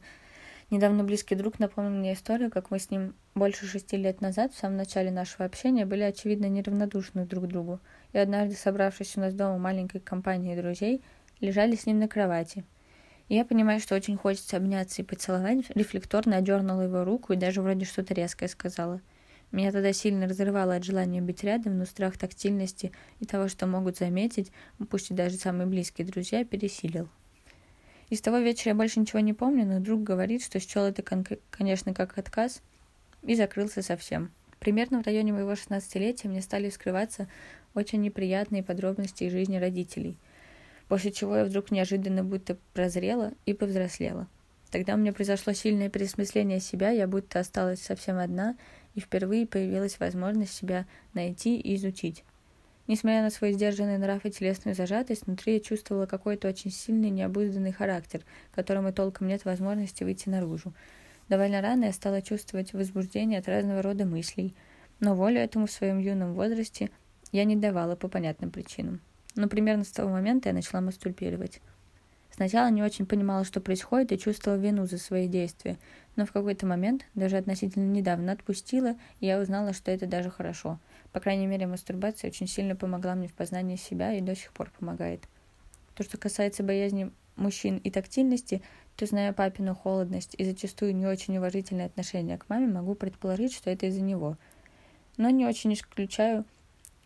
Недавно 0.72 1.04
близкий 1.04 1.36
друг 1.36 1.60
напомнил 1.60 1.92
мне 1.92 2.14
историю, 2.14 2.50
как 2.50 2.72
мы 2.72 2.80
с 2.80 2.90
ним 2.90 3.14
больше 3.36 3.68
шести 3.68 3.98
лет 3.98 4.22
назад, 4.22 4.54
в 4.54 4.58
самом 4.58 4.78
начале 4.78 5.12
нашего 5.12 5.46
общения, 5.46 5.86
были 5.86 6.02
очевидно 6.02 6.48
неравнодушны 6.48 7.26
друг 7.26 7.44
к 7.44 7.48
другу. 7.48 7.80
И 8.14 8.18
однажды, 8.18 8.56
собравшись 8.56 9.18
у 9.18 9.22
нас 9.22 9.34
дома 9.34 9.58
маленькой 9.58 10.02
компанией 10.02 10.60
друзей, 10.60 11.02
лежали 11.40 11.76
с 11.76 11.86
ним 11.86 12.00
на 12.00 12.08
кровати. 12.08 12.66
И 13.28 13.36
я 13.36 13.46
понимаю, 13.46 13.80
что 13.80 13.96
очень 13.96 14.18
хочется 14.18 14.58
обняться 14.58 15.02
и 15.02 15.06
поцеловать, 15.06 15.70
рефлекторно 15.76 16.38
одернула 16.38 16.82
его 16.82 17.04
руку 17.04 17.34
и 17.34 17.38
даже 17.38 17.62
вроде 17.62 17.86
что-то 17.86 18.14
резкое 18.14 18.48
сказала– 18.48 19.02
меня 19.52 19.72
тогда 19.72 19.94
сильно 19.94 20.28
разрывало 20.28 20.76
от 20.76 20.84
желания 20.84 21.22
быть 21.22 21.44
рядом, 21.44 21.80
но 21.80 21.86
страх 21.86 22.18
тактильности 22.18 22.92
и 23.20 23.26
того, 23.26 23.48
что 23.48 23.66
могут 23.66 23.98
заметить, 23.98 24.52
пусть 24.90 25.10
и 25.10 25.16
даже 25.16 25.38
самые 25.38 25.66
близкие 25.66 26.06
друзья, 26.06 26.46
пересилил. 26.46 27.10
И 28.10 28.16
с 28.16 28.22
того 28.22 28.38
вечера 28.38 28.70
я 28.70 28.76
больше 28.76 29.00
ничего 29.00 29.20
не 29.20 29.34
помню, 29.34 29.66
но 29.66 29.80
друг 29.80 30.04
говорит, 30.04 30.44
что 30.44 30.60
счел 30.60 30.84
это, 30.84 31.04
конечно, 31.50 31.94
как 31.94 32.18
отказ, 32.18 32.62
и 33.24 33.36
закрылся 33.36 33.82
совсем. 33.82 34.32
Примерно 34.60 35.02
в 35.02 35.06
районе 35.06 35.34
моего 35.34 35.54
16-летия 35.54 36.28
мне 36.28 36.42
стали 36.42 36.70
вскрываться 36.70 37.28
очень 37.76 38.02
неприятные 38.02 38.64
подробности 38.64 39.24
из 39.26 39.32
жизни 39.32 39.58
родителей, 39.58 40.18
после 40.88 41.12
чего 41.12 41.38
я 41.38 41.46
вдруг 41.46 41.72
неожиданно 41.72 42.24
будто 42.24 42.58
прозрела 42.74 43.34
и 43.46 43.54
повзрослела. 43.54 44.28
Тогда 44.72 44.94
у 44.94 44.98
меня 44.98 45.14
произошло 45.14 45.54
сильное 45.54 45.90
пересмысление 45.90 46.60
себя, 46.60 46.92
я 46.92 47.08
будто 47.08 47.40
осталась 47.40 47.82
совсем 47.82 48.18
одна, 48.18 48.56
и 48.94 49.00
впервые 49.00 49.48
появилась 49.48 50.00
возможность 50.00 50.54
себя 50.54 50.86
найти 51.14 51.60
и 51.60 51.76
изучить. 51.76 52.24
Несмотря 52.90 53.22
на 53.22 53.30
свой 53.30 53.54
сдержанный 53.54 54.00
нрав 54.00 54.26
и 54.26 54.32
телесную 54.32 54.76
зажатость, 54.76 55.28
внутри 55.28 55.54
я 55.54 55.60
чувствовала 55.60 56.08
какой-то 56.08 56.48
очень 56.48 56.72
сильный 56.72 57.12
необузданный 57.12 57.72
характер, 57.72 58.22
которому 58.52 58.92
толком 58.92 59.28
нет 59.28 59.46
возможности 59.46 60.04
выйти 60.04 60.28
наружу. 60.30 60.74
Довольно 61.28 61.62
рано 61.62 61.86
я 61.86 61.94
стала 61.94 62.24
чувствовать 62.24 62.74
возбуждение 62.74 63.40
от 63.40 63.48
разного 63.48 63.84
рода 63.84 64.06
мыслей, 64.06 64.56
но 65.00 65.16
волю 65.16 65.40
этому 65.40 65.68
в 65.68 65.72
своем 65.72 66.00
юном 66.00 66.34
возрасте 66.34 66.90
я 67.32 67.44
не 67.46 67.56
давала 67.56 67.96
по 67.96 68.08
понятным 68.08 68.52
причинам. 68.52 69.02
Но 69.36 69.48
примерно 69.48 69.84
с 69.84 69.92
того 69.92 70.10
момента 70.10 70.50
я 70.50 70.54
начала 70.54 70.82
мастурбировать. 70.82 71.62
Сначала 72.32 72.70
не 72.70 72.84
очень 72.84 73.06
понимала, 73.06 73.44
что 73.44 73.60
происходит, 73.60 74.12
и 74.12 74.18
чувствовала 74.18 74.58
вину 74.58 74.86
за 74.86 74.98
свои 74.98 75.28
действия, 75.28 75.78
но 76.16 76.26
в 76.26 76.32
какой-то 76.32 76.66
момент, 76.66 77.06
даже 77.14 77.38
относительно 77.38 77.92
недавно, 77.92 78.32
отпустила, 78.32 78.96
и 79.20 79.26
я 79.26 79.40
узнала, 79.40 79.74
что 79.74 79.92
это 79.92 80.06
даже 80.06 80.30
хорошо. 80.30 80.80
По 81.12 81.20
крайней 81.20 81.48
мере, 81.48 81.68
мастурбация 81.68 82.30
очень 82.30 82.48
сильно 82.48 82.76
помогла 82.76 83.16
мне 83.16 83.28
в 83.28 83.34
познании 83.34 83.76
себя 83.76 84.14
и 84.14 84.22
до 84.22 84.36
сих 84.36 84.54
пор 84.54 84.72
помогает. 84.78 85.28
То, 85.96 86.04
что 86.04 86.18
касается 86.18 86.64
боязни 86.64 87.12
мужчин 87.36 87.78
и 87.78 87.92
тактильности, 87.92 88.62
то, 88.96 89.06
зная 89.06 89.34
папину 89.34 89.76
холодность 89.76 90.36
и 90.38 90.46
зачастую 90.46 90.96
не 90.96 91.08
очень 91.08 91.38
уважительное 91.38 91.88
отношение 91.88 92.38
к 92.38 92.48
маме, 92.48 92.68
могу 92.68 92.96
предположить, 92.96 93.54
что 93.54 93.70
это 93.70 93.88
из-за 93.88 94.02
него. 94.02 94.38
Но 95.18 95.30
не 95.30 95.46
очень 95.46 95.74
исключаю, 95.74 96.46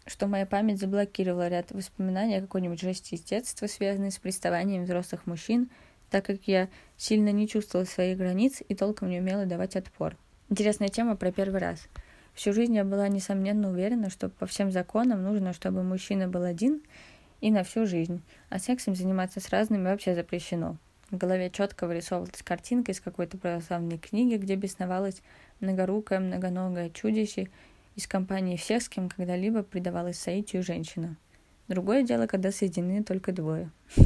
что 0.06 0.28
моя 0.28 0.46
память 0.46 0.80
заблокировала 0.80 1.48
ряд 1.48 1.72
воспоминаний 1.72 2.38
о 2.38 2.42
какой-нибудь 2.42 2.82
жести 2.82 3.16
из 3.16 3.22
детства, 3.22 3.68
связанной 3.68 4.12
с 4.12 4.18
приставанием 4.18 4.84
взрослых 4.84 5.26
мужчин, 5.26 5.70
так 6.10 6.26
как 6.26 6.48
я 6.48 6.70
сильно 6.98 7.30
не 7.30 7.48
чувствовала 7.48 7.86
своих 7.86 8.18
границ 8.18 8.62
и 8.68 8.76
толком 8.76 9.10
не 9.10 9.20
умела 9.20 9.46
давать 9.46 9.76
отпор. 9.76 10.18
Интересная 10.50 10.89
тема 10.89 11.16
про 11.16 11.32
первый 11.32 11.60
раз. 11.60 11.88
Всю 12.34 12.54
жизнь 12.54 12.76
я 12.76 12.84
была 12.84 13.08
несомненно 13.08 13.70
уверена, 13.70 14.10
что 14.10 14.30
по 14.30 14.46
всем 14.46 14.72
законам 14.72 15.24
нужно, 15.24 15.54
чтобы 15.54 15.84
мужчина 15.84 16.28
был 16.28 16.44
один 16.44 16.82
и 17.42 17.52
на 17.52 17.63
всю 17.63 17.86
жизнь, 17.86 18.24
а 18.50 18.60
сексом 18.60 18.96
заниматься 18.96 19.39
с 19.39 19.50
разными 19.50 19.86
вообще 19.86 20.16
запрещено. 20.16 20.78
В 21.12 21.18
голове 21.18 21.52
четко 21.52 21.86
вырисовывалась 21.86 22.42
картинка 22.42 22.92
из 22.92 23.00
какой-то 23.00 23.38
православной 23.38 24.00
книги, 24.00 24.36
где 24.38 24.56
бесновалось 24.56 25.22
многорукое, 25.60 26.20
многоногое 26.20 26.89
чудище 26.89 27.50
из 27.95 28.08
компании 28.08 28.58
всех, 28.58 28.82
с 28.82 28.89
кем 28.89 29.10
когда-либо 29.10 29.63
предавалась 29.63 30.19
соитию 30.19 30.63
женщина. 30.63 31.17
Другое 31.67 32.03
дело, 32.03 32.27
когда 32.27 32.51
соединены 32.51 33.03
только 33.03 33.32
двое. 33.32 33.71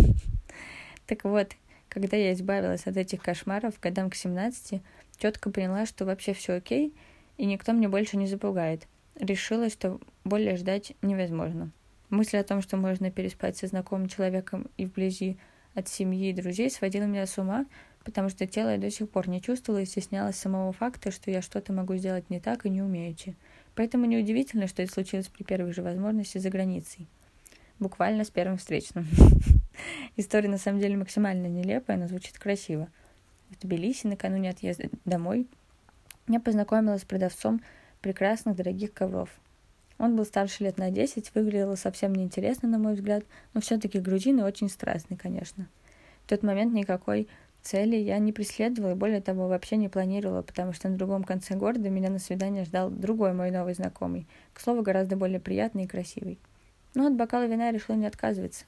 Так 1.06 1.24
вот, 1.24 1.54
когда 1.88 2.18
я 2.18 2.34
избавилась 2.34 2.86
от 2.86 2.98
этих 2.98 3.22
кошмаров, 3.22 3.80
годам 3.80 4.10
к 4.10 4.16
17, 4.16 4.82
четко 5.18 5.50
поняла, 5.50 5.86
что 5.86 6.04
вообще 6.04 6.34
все 6.34 6.56
окей, 6.56 6.94
и 7.38 7.46
никто 7.46 7.72
мне 7.72 7.88
больше 7.88 8.18
не 8.18 8.28
запугает. 8.28 8.88
Решила, 9.16 9.70
что 9.70 10.02
более 10.26 10.58
ждать 10.58 10.94
невозможно. 11.02 11.72
Мысль 12.10 12.38
о 12.38 12.44
том, 12.44 12.62
что 12.62 12.76
можно 12.76 13.10
переспать 13.10 13.56
со 13.56 13.68
знакомым 13.68 14.10
человеком 14.10 14.70
и 14.76 14.86
вблизи 14.86 15.38
от 15.74 15.88
семьи 15.88 16.30
и 16.30 16.34
друзей, 16.34 16.70
сводила 16.70 17.06
меня 17.06 17.26
с 17.26 17.38
ума, 17.38 17.66
потому 18.04 18.30
что 18.30 18.48
тело 18.48 18.70
я 18.70 18.78
до 18.78 18.92
сих 18.92 19.10
пор 19.10 19.30
не 19.30 19.42
чувствовала 19.42 19.82
и 19.82 19.86
стеснялась 19.86 20.36
самого 20.36 20.74
факта, 20.74 21.12
что 21.12 21.32
я 21.32 21.42
что-то 21.42 21.74
могу 21.74 21.96
сделать 21.96 22.30
не 22.30 22.40
так 22.40 22.66
и 22.66 22.70
не 22.70 22.82
умеючи. 22.82 23.36
Поэтому 23.78 24.06
неудивительно, 24.06 24.66
что 24.66 24.82
это 24.82 24.92
случилось 24.92 25.28
при 25.28 25.44
первой 25.44 25.72
же 25.72 25.84
возможности 25.84 26.40
за 26.40 26.50
границей. 26.50 27.08
Буквально 27.78 28.24
с 28.24 28.32
первым 28.32 28.58
встречным. 28.58 29.06
История 30.16 30.50
на 30.50 30.58
самом 30.58 30.80
деле 30.80 30.98
максимально 30.98 31.46
нелепая, 31.46 31.96
но 31.96 32.08
звучит 32.08 32.40
красиво. 32.40 32.88
В 33.52 33.60
Тбилиси 33.60 34.08
накануне 34.08 34.50
отъезда 34.50 34.90
домой 35.06 35.46
я 36.28 36.40
познакомилась 36.40 37.04
с 37.04 37.06
продавцом 37.06 37.62
прекрасных 38.02 38.56
дорогих 38.56 38.94
ковров. 38.94 39.30
Он 40.00 40.16
был 40.16 40.26
старше 40.26 40.64
лет 40.64 40.80
на 40.80 40.90
10, 40.90 41.36
выглядел 41.36 41.78
совсем 41.78 42.16
неинтересно, 42.16 42.68
на 42.68 42.80
мой 42.80 42.96
взгляд, 42.96 43.26
но 43.54 43.62
все-таки 43.62 44.00
грузин 44.00 44.40
и 44.40 44.44
очень 44.44 44.70
страстный, 44.70 45.18
конечно. 45.18 45.68
В 46.26 46.30
тот 46.30 46.42
момент 46.42 46.74
никакой 46.74 47.28
цели 47.68 47.98
я 47.98 48.18
не 48.20 48.32
преследовала 48.32 48.92
и, 48.92 48.96
более 48.96 49.20
того, 49.20 49.48
вообще 49.50 49.76
не 49.76 49.90
планировала, 49.90 50.42
потому 50.42 50.72
что 50.72 50.88
на 50.88 50.98
другом 50.98 51.24
конце 51.26 51.56
города 51.56 51.90
меня 51.90 52.10
на 52.10 52.20
свидание 52.20 52.64
ждал 52.64 52.90
другой 52.90 53.34
мой 53.34 53.52
новый 53.52 53.74
знакомый, 53.74 54.26
к 54.54 54.62
слову, 54.62 54.82
гораздо 54.84 55.18
более 55.18 55.42
приятный 55.42 55.84
и 55.84 55.88
красивый. 55.88 56.40
Но 56.96 57.08
от 57.08 57.16
бокала 57.16 57.46
вина 57.46 57.66
я 57.66 57.72
решила 57.74 57.98
не 57.98 58.08
отказываться. 58.08 58.64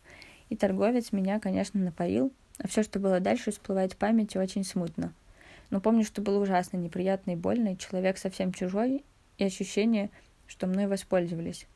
И 0.50 0.58
торговец 0.58 1.14
меня, 1.14 1.40
конечно, 1.40 1.80
напоил, 1.80 2.34
а 2.58 2.68
все, 2.68 2.84
что 2.84 3.00
было 3.00 3.22
дальше, 3.22 3.52
всплывает 3.52 3.94
в 3.94 3.96
памяти 3.96 4.38
очень 4.38 4.66
смутно. 4.66 5.14
Но 5.70 5.80
помню, 5.80 6.04
что 6.04 6.22
было 6.22 6.42
ужасно 6.42 6.76
неприятно 6.76 7.32
и 7.32 7.36
больно, 7.36 7.74
и 7.74 7.78
человек 7.78 8.18
совсем 8.18 8.52
чужой, 8.52 9.06
и 9.38 9.44
ощущение, 9.46 10.10
что 10.46 10.68
мной 10.68 10.88
воспользовались. 10.88 11.68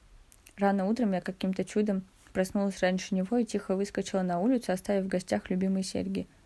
Рано 0.58 0.88
утром 0.88 1.14
я 1.14 1.22
каким-то 1.22 1.64
чудом 1.64 2.04
проснулась 2.34 2.80
раньше 2.82 3.16
него 3.16 3.38
и 3.38 3.46
тихо 3.46 3.78
выскочила 3.78 4.24
на 4.24 4.40
улицу, 4.42 4.74
оставив 4.74 5.06
в 5.06 5.08
гостях 5.08 5.50
любимые 5.50 5.84
серьги— 5.84 6.28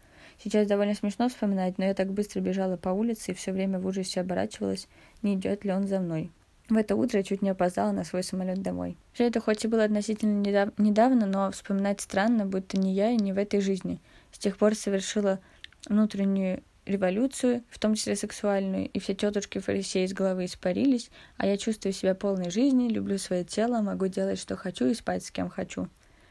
Сейчас 0.44 0.68
довольно 0.68 0.94
смешно 0.94 1.30
вспоминать, 1.30 1.78
но 1.78 1.86
я 1.86 1.94
так 1.94 2.12
быстро 2.12 2.42
бежала 2.42 2.78
по 2.78 2.90
улице 2.90 3.32
и 3.32 3.34
все 3.34 3.52
время 3.52 3.80
в 3.80 3.86
ужасе 3.88 4.22
оборачивалась, 4.22 4.88
не 5.22 5.36
идет 5.36 5.66
ли 5.66 5.72
он 5.72 5.88
за 5.88 6.00
мной. 6.00 6.32
В 6.70 6.76
это 6.76 6.96
утро 6.96 7.20
я 7.20 7.24
чуть 7.24 7.42
не 7.42 7.50
опоздала 7.50 7.92
на 7.92 8.04
свой 8.04 8.24
самолет 8.24 8.62
домой. 8.62 8.98
Все 9.14 9.26
это 9.28 9.40
хоть 9.40 9.64
и 9.64 9.68
было 9.68 9.86
относительно 9.86 10.42
недав- 10.42 10.74
недавно, 10.78 11.26
но 11.26 11.50
вспоминать 11.52 12.02
странно, 12.02 12.46
будто 12.46 12.78
не 12.78 12.94
я 12.94 13.12
и 13.12 13.16
не 13.16 13.32
в 13.32 13.38
этой 13.38 13.62
жизни. 13.62 14.00
С 14.34 14.38
тех 14.38 14.58
пор 14.58 14.76
совершила 14.76 15.40
внутреннюю 15.88 16.62
революцию, 16.86 17.64
в 17.70 17.80
том 17.80 17.96
числе 17.96 18.16
сексуальную, 18.16 18.90
и 18.90 19.00
все 19.00 19.14
тетушки 19.14 19.60
фарисеи 19.60 20.06
из 20.06 20.14
головы 20.14 20.46
испарились, 20.46 21.10
а 21.38 21.48
я 21.48 21.58
чувствую 21.58 21.94
себя 21.94 22.16
полной 22.16 22.50
жизни, 22.50 22.90
люблю 22.90 23.18
свое 23.18 23.44
тело, 23.44 23.82
могу 23.82 24.08
делать, 24.08 24.40
что 24.40 24.56
хочу 24.56 24.88
и 24.88 24.94
спать 24.94 25.24
с 25.24 25.32
кем 25.32 25.50
хочу. 25.50 25.88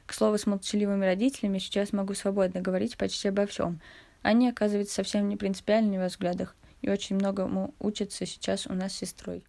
К 0.06 0.14
слову, 0.14 0.38
с 0.38 0.46
молчаливыми 0.46 1.04
родителями 1.04 1.58
сейчас 1.58 1.92
могу 1.92 2.14
свободно 2.14 2.60
говорить 2.60 2.96
почти 2.96 3.28
обо 3.28 3.46
всем. 3.46 3.80
Они, 4.22 4.48
оказывается, 4.48 4.94
совсем 4.94 5.28
не 5.28 5.36
принципиальны 5.36 5.98
во 5.98 6.06
взглядах 6.06 6.54
и 6.82 6.90
очень 6.90 7.16
многому 7.16 7.74
учатся 7.80 8.26
сейчас 8.26 8.66
у 8.66 8.72
нас 8.72 8.92
с 8.92 8.98
сестрой. 8.98 9.44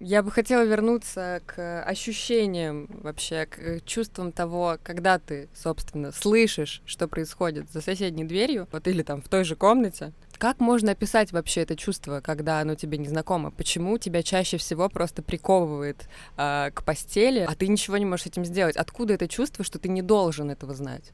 Я 0.00 0.22
бы 0.22 0.30
хотела 0.30 0.64
вернуться 0.64 1.40
к 1.46 1.82
ощущениям 1.82 2.88
вообще, 3.02 3.46
к 3.46 3.80
чувствам 3.84 4.32
того, 4.32 4.76
когда 4.82 5.18
ты, 5.18 5.48
собственно, 5.54 6.12
слышишь, 6.12 6.82
что 6.84 7.08
происходит 7.08 7.70
за 7.70 7.80
соседней 7.80 8.24
дверью, 8.24 8.68
вот 8.72 8.88
или 8.88 9.02
там 9.02 9.22
в 9.22 9.28
той 9.28 9.44
же 9.44 9.54
комнате. 9.54 10.12
Как 10.38 10.60
можно 10.60 10.92
описать 10.92 11.32
вообще 11.32 11.62
это 11.62 11.76
чувство, 11.76 12.20
когда 12.20 12.60
оно 12.60 12.74
тебе 12.74 12.98
незнакомо? 12.98 13.50
Почему 13.50 13.98
тебя 13.98 14.22
чаще 14.22 14.56
всего 14.56 14.88
просто 14.88 15.22
приковывает 15.22 16.08
э, 16.36 16.70
к 16.74 16.82
постели, 16.82 17.40
а 17.40 17.54
ты 17.54 17.68
ничего 17.68 17.96
не 17.96 18.04
можешь 18.04 18.24
с 18.24 18.26
этим 18.26 18.44
сделать? 18.44 18.76
Откуда 18.76 19.14
это 19.14 19.28
чувство, 19.28 19.64
что 19.64 19.78
ты 19.78 19.88
не 19.88 20.02
должен 20.02 20.50
этого 20.50 20.74
знать? 20.74 21.12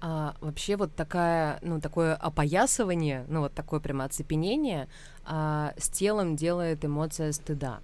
А, 0.00 0.36
вообще 0.40 0.76
вот 0.76 0.94
такая, 0.94 1.58
ну, 1.62 1.80
такое 1.80 2.14
опоясывание, 2.14 3.24
ну, 3.28 3.40
вот 3.40 3.54
такое 3.54 3.80
прямо 3.80 4.04
оцепенение 4.04 4.88
а, 5.24 5.72
с 5.78 5.88
телом 5.88 6.36
делает 6.36 6.84
эмоция 6.84 7.32
стыда. 7.32 7.80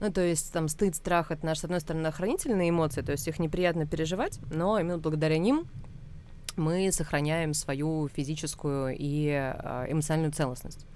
Ну, 0.00 0.12
то 0.12 0.20
есть 0.20 0.52
там 0.52 0.68
стыд, 0.68 0.96
страх— 0.96 1.30
это 1.30 1.46
наши, 1.46 1.62
с 1.62 1.64
одной 1.64 1.80
стороны, 1.80 2.08
охранительные 2.08 2.70
эмоции, 2.70 3.02
то 3.02 3.12
есть 3.12 3.28
их 3.28 3.38
неприятно 3.38 3.86
переживать, 3.86 4.40
но 4.52 4.78
именно 4.78 4.98
благодаря 4.98 5.38
ним 5.38 5.66
мы 6.56 6.90
сохраняем 6.92 7.54
свою 7.54 8.08
физическую 8.08 8.96
и 8.98 9.28
а, 9.30 9.86
эмоциональную 9.88 10.32
целостность. 10.32 10.86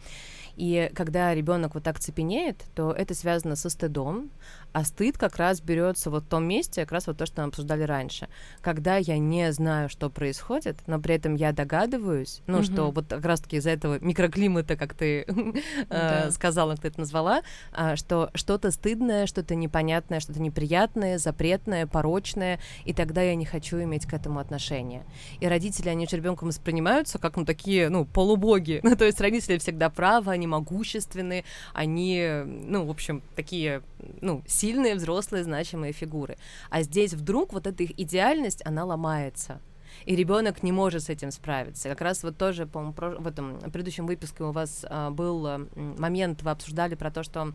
И 0.57 0.91
когда 0.95 1.33
ребенок 1.35 1.75
вот 1.75 1.85
так 1.85 2.01
цепенеет, 2.01 2.65
то 2.75 2.93
это 2.93 3.15
связано 3.15 3.55
со 3.55 3.71
стыдом, 3.71 4.31
а 4.73 4.85
стыд 4.85 5.19
как 5.19 5.37
раз 5.37 5.61
берется 5.61 6.11
вот 6.11 6.25
в 6.25 6.29
том 6.29 6.45
месте, 6.45 6.83
как 6.83 6.93
раз 6.93 7.07
вот 7.07 7.19
то, 7.19 7.27
что 7.27 7.43
мы 7.43 7.49
обсуждали 7.49 7.83
раньше. 7.83 8.29
Когда 8.61 8.97
я 8.97 9.19
не 9.19 9.53
знаю, 9.53 9.89
что 9.89 10.11
происходит, 10.11 10.77
но 10.87 11.01
при 11.01 11.15
этом 11.15 11.35
я 11.35 11.53
догадываюсь, 11.53 12.43
ну, 12.47 12.59
угу. 12.59 12.65
что 12.65 12.91
вот 12.91 13.07
как 13.09 13.25
раз-таки 13.25 13.57
из-за 13.57 13.71
этого 13.71 13.99
микроклимата, 14.01 14.77
как 14.77 14.95
ты 14.95 15.27
э, 15.91 16.31
сказала, 16.31 16.77
ты 16.77 16.89
это 16.89 17.01
назвала, 17.01 17.43
а, 17.73 17.97
что 17.97 18.31
что-то 18.35 18.71
стыдное, 18.71 19.27
что-то 19.27 19.55
непонятное, 19.55 20.21
что-то 20.21 20.41
неприятное, 20.41 21.19
запретное, 21.19 21.87
порочное, 21.87 22.61
и 22.85 22.93
тогда 22.93 23.23
я 23.23 23.35
не 23.35 23.45
хочу 23.45 23.83
иметь 23.83 24.07
к 24.07 24.13
этому 24.13 24.39
отношения. 24.39 25.05
И 25.41 25.47
родители, 25.47 25.89
они 25.89 26.07
же 26.07 26.17
ребенком 26.17 26.49
воспринимаются 26.49 27.19
как, 27.19 27.37
ну, 27.37 27.45
такие, 27.45 27.89
ну, 27.89 28.05
полубоги. 28.05 28.81
Ну, 28.89 28.97
то 28.97 29.05
есть 29.05 29.21
родители 29.21 29.59
всегда 29.59 29.91
правы, 29.91 30.33
они 30.33 30.47
могущественны, 30.47 31.45
они, 31.75 32.43
ну, 32.47 32.87
в 32.87 32.91
общем, 32.91 33.23
такие, 33.37 33.83
ну, 34.23 34.43
сильные, 34.59 34.95
взрослые, 34.95 35.45
значимые 35.45 35.93
фигуры. 35.93 36.37
А 36.71 36.83
здесь 36.83 37.15
вдруг 37.15 37.53
вот 37.53 37.67
эта 37.67 37.83
их 37.83 37.99
идеальность, 37.99 38.63
она 38.67 38.85
ломается 38.85 39.61
и 40.05 40.17
ребенок 40.17 40.63
не 40.63 40.73
может 40.73 41.03
с 41.05 41.09
этим 41.09 41.31
справиться. 41.31 41.89
Как 41.89 42.01
раз 42.01 42.23
вот 42.23 42.37
тоже, 42.37 42.67
по-моему, 42.67 42.95
в 43.21 43.27
этом 43.27 43.59
предыдущем 43.61 44.07
выпуске 44.07 44.45
у 44.45 44.53
вас 44.53 44.85
а, 44.89 45.11
был 45.11 45.67
момент, 45.75 46.43
вы 46.43 46.51
обсуждали 46.51 46.95
про 46.95 47.11
то, 47.11 47.23
что 47.23 47.53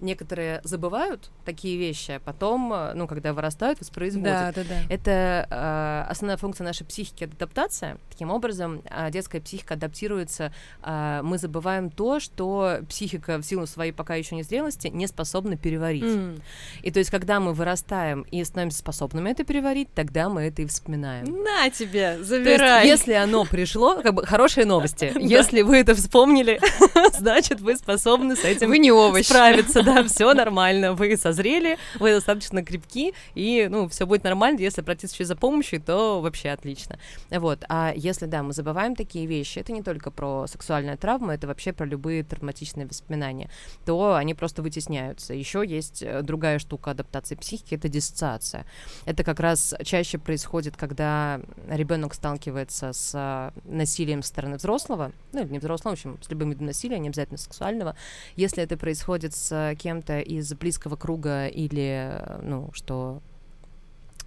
некоторые 0.00 0.60
забывают 0.64 1.30
такие 1.44 1.78
вещи, 1.78 2.12
а 2.12 2.20
потом, 2.20 2.72
э, 2.72 2.94
ну, 2.94 3.06
когда 3.06 3.32
вырастают, 3.32 3.80
воспроизводят. 3.80 4.32
Да, 4.32 4.52
да, 4.52 4.62
да. 4.68 4.76
Это 4.88 5.46
э, 5.50 6.10
основная 6.10 6.36
функция 6.36 6.64
нашей 6.64 6.84
психики— 6.84 7.24
адаптация. 7.44 7.98
Таким 8.10 8.30
образом, 8.30 8.82
э, 8.84 9.10
детская 9.10 9.40
психика 9.40 9.74
адаптируется. 9.74 10.52
Э, 10.82 11.20
мы 11.22 11.38
забываем 11.38 11.90
то, 11.90 12.20
что 12.20 12.80
психика 12.88 13.38
в 13.38 13.42
силу 13.42 13.66
своей 13.66 13.92
пока 13.92 14.14
еще 14.14 14.36
незрелости 14.36 14.88
не 14.88 15.06
способна 15.06 15.56
переварить. 15.56 16.04
Mm. 16.04 16.40
И 16.82 16.90
то 16.90 16.98
есть, 16.98 17.10
когда 17.10 17.40
мы 17.40 17.52
вырастаем 17.52 18.22
и 18.30 18.42
становимся 18.44 18.78
способными 18.78 19.30
это 19.30 19.44
переварить, 19.44 19.88
тогда 19.94 20.28
мы 20.28 20.42
это 20.42 20.62
и 20.62 20.66
вспоминаем. 20.66 21.42
На 21.42 21.70
тебе, 21.70 22.22
забирай! 22.22 22.86
Есть, 22.86 23.06
если 23.06 23.12
оно 23.14 23.44
пришло, 23.44 24.00
как 24.02 24.14
бы 24.14 24.26
хорошие 24.26 24.66
новости. 24.66 25.12
Если 25.18 25.62
вы 25.62 25.78
это 25.78 25.94
вспомнили, 25.94 26.60
значит, 27.18 27.60
вы 27.60 27.76
способны 27.76 28.36
с 28.36 28.44
этим 28.44 28.68
вы 28.68 28.78
не 28.78 28.92
овощ. 28.92 29.26
справиться 29.26 29.82
да, 29.94 30.02
все 30.04 30.32
нормально, 30.34 30.94
вы 30.94 31.16
созрели, 31.16 31.76
вы 31.98 32.12
достаточно 32.12 32.64
крепки, 32.64 33.12
и, 33.34 33.68
ну, 33.70 33.88
все 33.88 34.06
будет 34.06 34.24
нормально, 34.24 34.60
если 34.60 34.80
обратиться 34.80 35.14
еще 35.14 35.24
за 35.24 35.36
помощью, 35.36 35.80
то 35.80 36.20
вообще 36.20 36.50
отлично. 36.50 36.98
Вот, 37.30 37.64
а 37.68 37.92
если, 37.94 38.26
да, 38.26 38.42
мы 38.42 38.52
забываем 38.52 38.96
такие 38.96 39.26
вещи, 39.26 39.58
это 39.58 39.72
не 39.72 39.82
только 39.82 40.10
про 40.10 40.46
сексуальные 40.46 40.96
травмы, 40.96 41.34
это 41.34 41.46
вообще 41.46 41.72
про 41.72 41.84
любые 41.84 42.24
травматичные 42.24 42.86
воспоминания, 42.86 43.50
то 43.84 44.14
они 44.14 44.34
просто 44.34 44.62
вытесняются. 44.62 45.34
Еще 45.34 45.64
есть 45.66 46.02
э, 46.02 46.22
другая 46.22 46.58
штука 46.58 46.92
адаптации 46.92 47.34
психики, 47.34 47.74
это 47.74 47.88
диссоциация. 47.88 48.64
Это 49.04 49.22
как 49.24 49.40
раз 49.40 49.74
чаще 49.84 50.18
происходит, 50.18 50.76
когда 50.76 51.40
ребенок 51.68 52.14
сталкивается 52.14 52.92
с 52.92 53.52
насилием 53.64 54.22
со 54.22 54.28
стороны 54.28 54.56
взрослого, 54.56 55.12
ну, 55.32 55.42
или 55.42 55.52
не 55.52 55.58
взрослого, 55.58 55.94
в 55.94 55.98
общем, 55.98 56.18
с 56.22 56.30
любым 56.30 56.50
видом 56.50 56.66
насилия, 56.66 56.98
не 56.98 57.08
обязательно 57.08 57.38
сексуального. 57.38 57.96
Если 58.36 58.62
это 58.62 58.76
происходит 58.76 59.34
с 59.34 59.73
кем-то 59.74 60.20
из 60.20 60.52
близкого 60.54 60.96
круга 60.96 61.46
или, 61.46 62.20
ну, 62.42 62.70
что 62.72 63.20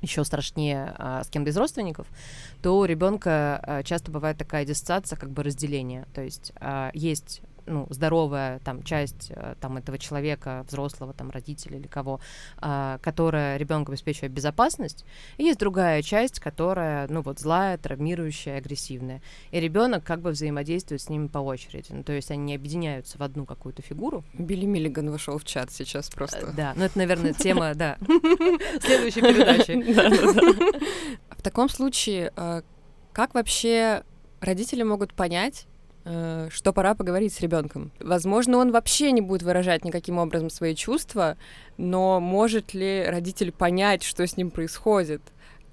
еще 0.01 0.23
страшнее 0.23 0.93
а, 0.97 1.23
с 1.23 1.29
кем-то 1.29 1.49
из 1.49 1.57
родственников, 1.57 2.07
то 2.61 2.77
у 2.77 2.85
ребенка 2.85 3.59
а, 3.61 3.83
часто 3.83 4.11
бывает 4.11 4.37
такая 4.37 4.65
диссоциация, 4.65 5.17
как 5.17 5.31
бы 5.31 5.43
разделение. 5.43 6.05
То 6.13 6.21
есть 6.21 6.51
а, 6.59 6.91
есть 6.93 7.41
ну, 7.67 7.87
здоровая 7.89 8.59
там 8.59 8.83
часть 8.83 9.31
э, 9.35 9.55
там 9.59 9.77
этого 9.77 9.97
человека, 9.97 10.65
взрослого, 10.67 11.13
там, 11.13 11.29
родителя 11.29 11.77
или 11.77 11.87
кого, 11.87 12.19
а, 12.57 12.99
которая 12.99 13.57
ребенку 13.57 13.91
обеспечивает 13.91 14.31
безопасность, 14.31 15.05
и 15.37 15.43
есть 15.43 15.59
другая 15.59 16.01
часть, 16.01 16.39
которая, 16.39 17.07
ну, 17.09 17.21
вот, 17.21 17.39
злая, 17.39 17.77
травмирующая, 17.77 18.57
агрессивная. 18.57 19.21
И 19.51 19.59
ребенок 19.59 20.03
как 20.03 20.21
бы 20.21 20.31
взаимодействует 20.31 21.01
с 21.01 21.09
ними 21.09 21.27
по 21.27 21.39
очереди. 21.39 21.87
Ну, 21.91 22.03
то 22.03 22.13
есть 22.13 22.31
они 22.31 22.43
не 22.43 22.55
объединяются 22.55 23.17
в 23.17 23.21
одну 23.21 23.45
какую-то 23.45 23.81
фигуру. 23.81 24.23
Билли 24.33 24.65
Миллиган 24.65 25.09
вошел 25.11 25.37
в 25.37 25.43
чат 25.43 25.71
сейчас 25.71 26.09
просто. 26.09 26.47
Э, 26.47 26.53
да, 26.55 26.73
ну 26.75 26.85
это, 26.85 26.97
наверное, 26.97 27.33
тема, 27.33 27.73
да, 27.75 27.97
следующей 28.81 29.21
передачи. 29.21 29.77
В 31.37 31.41
таком 31.41 31.69
случае, 31.69 32.31
э, 32.35 32.61
как 33.13 33.33
вообще 33.33 34.03
родители 34.41 34.83
могут 34.83 35.13
понять, 35.13 35.67
что 36.49 36.73
пора 36.73 36.95
поговорить 36.95 37.33
с 37.33 37.41
ребенком. 37.41 37.91
Возможно, 37.99 38.57
он 38.57 38.71
вообще 38.71 39.11
не 39.11 39.21
будет 39.21 39.43
выражать 39.43 39.83
никаким 39.83 40.17
образом 40.17 40.49
свои 40.49 40.73
чувства, 40.75 41.37
но 41.77 42.19
может 42.19 42.73
ли 42.73 43.03
родитель 43.05 43.51
понять, 43.51 44.03
что 44.03 44.25
с 44.25 44.37
ним 44.37 44.49
происходит? 44.51 45.21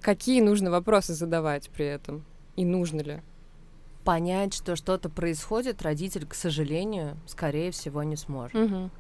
Какие 0.01 0.41
нужно 0.41 0.71
вопросы 0.71 1.15
задавать 1.15 1.71
при 1.71 1.87
этом? 1.87 2.25
И 2.57 2.65
нужно 2.65 3.01
ли? 3.01 3.23
Понять, 4.05 4.55
что 4.55 4.77
что-то 4.77 5.09
происходит, 5.09 5.83
родитель, 5.83 6.27
к 6.27 6.35
сожалению, 6.35 7.17
скорее 7.27 7.71
всего, 7.71 8.03
не 8.03 8.17
сможет. 8.17 8.55
Угу. 8.55 8.91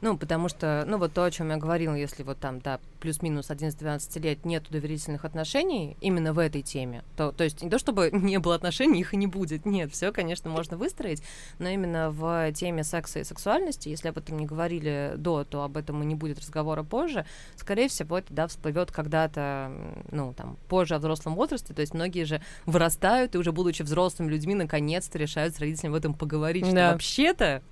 Ну, 0.00 0.16
потому 0.16 0.48
что, 0.48 0.84
ну, 0.86 0.98
вот 0.98 1.12
то, 1.12 1.24
о 1.24 1.30
чем 1.30 1.50
я 1.50 1.56
говорила, 1.56 1.94
если 1.94 2.22
вот 2.22 2.38
там, 2.38 2.60
да, 2.60 2.80
плюс-минус 3.00 3.50
11-12 3.50 4.20
лет 4.20 4.44
нет 4.44 4.64
доверительных 4.70 5.24
отношений 5.24 5.96
именно 6.00 6.32
в 6.32 6.38
этой 6.38 6.62
теме, 6.62 7.04
то, 7.16 7.32
то 7.32 7.44
есть 7.44 7.62
не 7.62 7.70
то, 7.70 7.78
чтобы 7.78 8.10
не 8.12 8.38
было 8.38 8.54
отношений, 8.54 9.00
их 9.00 9.14
и 9.14 9.16
не 9.16 9.26
будет. 9.26 9.64
Нет, 9.64 9.92
все, 9.92 10.12
конечно, 10.12 10.50
можно 10.50 10.76
выстроить, 10.76 11.22
но 11.58 11.68
именно 11.68 12.10
в 12.10 12.52
теме 12.52 12.84
секса 12.84 13.20
и 13.20 13.24
сексуальности, 13.24 13.88
если 13.88 14.08
об 14.08 14.18
этом 14.18 14.38
не 14.38 14.46
говорили 14.46 15.14
до, 15.16 15.44
то 15.44 15.62
об 15.62 15.76
этом 15.76 16.02
и 16.02 16.06
не 16.06 16.14
будет 16.14 16.38
разговора 16.38 16.82
позже. 16.82 17.24
Скорее 17.56 17.88
всего, 17.88 18.18
это, 18.18 18.32
да, 18.32 18.46
всплывет 18.46 18.92
когда-то, 18.92 19.72
ну, 20.10 20.34
там, 20.34 20.56
позже, 20.68 20.96
в 20.96 20.98
взрослом 20.98 21.34
возрасте. 21.34 21.74
То 21.74 21.80
есть 21.80 21.94
многие 21.94 22.24
же 22.24 22.40
вырастают 22.66 23.34
и 23.34 23.38
уже 23.38 23.52
будучи 23.52 23.82
взрослыми 23.82 24.30
людьми, 24.30 24.54
наконец-то 24.54 25.18
решают 25.18 25.54
с 25.54 25.60
родителями 25.60 25.94
об 25.94 25.98
этом 25.98 26.14
поговорить, 26.14 26.66
что 26.66 26.74
вообще-то 26.74 27.62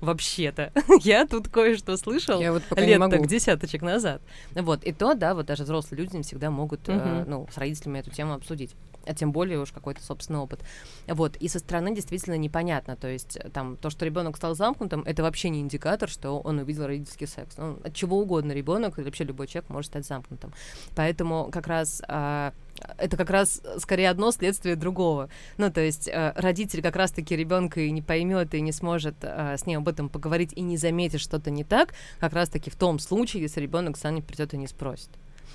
вообще-то. 0.00 0.72
я 1.00 1.26
тут 1.26 1.48
кое-что 1.48 1.96
слышал 1.96 2.40
я 2.40 2.52
вот 2.52 2.62
лет 2.76 3.00
так 3.10 3.26
десяточек 3.26 3.82
назад. 3.82 4.22
Вот, 4.54 4.84
и 4.84 4.92
то, 4.92 5.14
да, 5.14 5.34
вот 5.34 5.46
даже 5.46 5.64
взрослые 5.64 6.02
люди 6.02 6.16
не 6.16 6.22
всегда 6.22 6.50
могут, 6.50 6.88
uh-huh. 6.88 7.22
э, 7.22 7.24
ну, 7.26 7.46
с 7.52 7.58
родителями 7.58 7.98
эту 7.98 8.10
тему 8.10 8.34
обсудить 8.34 8.74
а 9.06 9.14
тем 9.14 9.32
более 9.32 9.58
уж 9.58 9.72
какой-то 9.72 10.02
собственный 10.02 10.40
опыт. 10.40 10.60
Вот, 11.06 11.36
и 11.36 11.48
со 11.48 11.58
стороны 11.58 11.94
действительно 11.94 12.36
непонятно, 12.36 12.96
то 12.96 13.08
есть 13.08 13.36
э, 13.36 13.48
там 13.50 13.76
то, 13.76 13.90
что 13.90 14.04
ребенок 14.04 14.36
стал 14.36 14.54
замкнутым, 14.54 15.02
это 15.06 15.22
вообще 15.22 15.50
не 15.50 15.60
индикатор, 15.60 16.08
что 16.08 16.40
он 16.40 16.58
увидел 16.58 16.86
родительский 16.86 17.26
секс. 17.26 17.56
Ну, 17.56 17.78
от 17.84 17.94
чего 17.94 18.18
угодно 18.18 18.52
ребенок 18.52 18.98
или 18.98 19.04
вообще 19.04 19.24
любой 19.24 19.46
человек 19.46 19.70
может 19.70 19.90
стать 19.90 20.06
замкнутым. 20.06 20.52
Поэтому 20.94 21.50
как 21.50 21.66
раз 21.66 22.02
э, 22.06 22.52
это 22.98 23.16
как 23.16 23.30
раз 23.30 23.62
скорее 23.78 24.10
одно 24.10 24.30
следствие 24.32 24.76
другого. 24.76 25.28
Ну, 25.58 25.70
то 25.70 25.80
есть 25.80 26.08
э, 26.08 26.32
родитель 26.36 26.82
как 26.82 26.96
раз-таки 26.96 27.36
ребенка 27.36 27.80
и 27.80 27.90
не 27.90 28.02
поймет, 28.02 28.54
и 28.54 28.60
не 28.60 28.72
сможет 28.72 29.16
э, 29.22 29.56
с 29.56 29.66
ним 29.66 29.80
об 29.80 29.88
этом 29.88 30.08
поговорить, 30.08 30.52
и 30.54 30.60
не 30.60 30.76
заметит 30.76 31.20
что-то 31.20 31.50
не 31.50 31.64
так, 31.64 31.94
как 32.18 32.32
раз-таки 32.32 32.70
в 32.70 32.76
том 32.76 32.98
случае, 32.98 33.42
если 33.42 33.60
ребенок 33.60 33.96
сам 33.96 34.14
не 34.14 34.22
придет 34.22 34.54
и 34.54 34.58
не 34.58 34.66
спросит. 34.66 35.10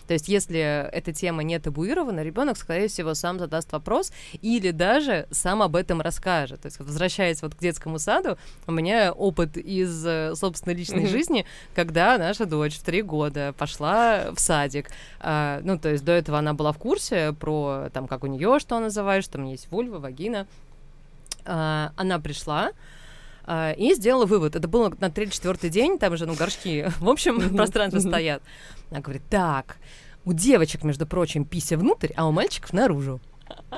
То 0.07 0.13
есть, 0.13 0.27
если 0.27 0.89
эта 0.91 1.13
тема 1.13 1.43
не 1.43 1.59
табуирована, 1.59 2.21
ребенок, 2.21 2.57
скорее 2.57 2.87
всего, 2.87 3.13
сам 3.13 3.39
задаст 3.39 3.71
вопрос 3.71 4.11
или 4.41 4.71
даже 4.71 5.27
сам 5.31 5.61
об 5.61 5.75
этом 5.75 6.01
расскажет. 6.01 6.61
То 6.61 6.67
есть, 6.67 6.79
возвращаясь 6.79 7.41
вот 7.41 7.55
к 7.55 7.59
детскому 7.59 7.99
саду, 7.99 8.37
у 8.67 8.71
меня 8.71 9.11
опыт 9.11 9.57
из 9.57 10.05
э, 10.05 10.35
собственной 10.35 10.75
личной 10.75 11.03
mm-hmm. 11.03 11.09
жизни, 11.09 11.45
когда 11.73 12.17
наша 12.17 12.45
дочь 12.45 12.77
в 12.77 12.83
три 12.83 13.01
года 13.01 13.53
пошла 13.57 14.31
в 14.33 14.39
садик. 14.39 14.89
А, 15.19 15.61
ну, 15.63 15.79
то 15.79 15.89
есть, 15.89 16.03
до 16.03 16.11
этого 16.11 16.39
она 16.39 16.53
была 16.53 16.71
в 16.71 16.77
курсе 16.77 17.33
про, 17.33 17.89
там, 17.93 18.07
как 18.07 18.23
у 18.23 18.27
нее 18.27 18.59
что 18.59 18.79
называют, 18.79 19.25
что 19.25 19.33
там 19.33 19.45
есть 19.45 19.69
вульва, 19.71 19.99
вагина. 19.99 20.47
А, 21.45 21.91
она 21.95 22.19
пришла, 22.19 22.71
и 23.47 23.93
сделала 23.93 24.25
вывод. 24.25 24.55
Это 24.55 24.67
было 24.67 24.93
на 24.99 25.09
третий-четвертый 25.09 25.69
день, 25.69 25.99
там 25.99 26.17
же, 26.17 26.25
ну, 26.25 26.33
горшки, 26.33 26.87
в 26.99 27.09
общем, 27.09 27.55
пространстве 27.55 28.01
стоят. 28.01 28.41
Она 28.91 29.01
говорит, 29.01 29.23
так, 29.29 29.77
у 30.25 30.33
девочек, 30.33 30.83
между 30.83 31.05
прочим, 31.05 31.45
пися 31.45 31.77
внутрь, 31.77 32.11
а 32.15 32.27
у 32.27 32.31
мальчиков 32.31 32.73
наружу. 32.73 33.19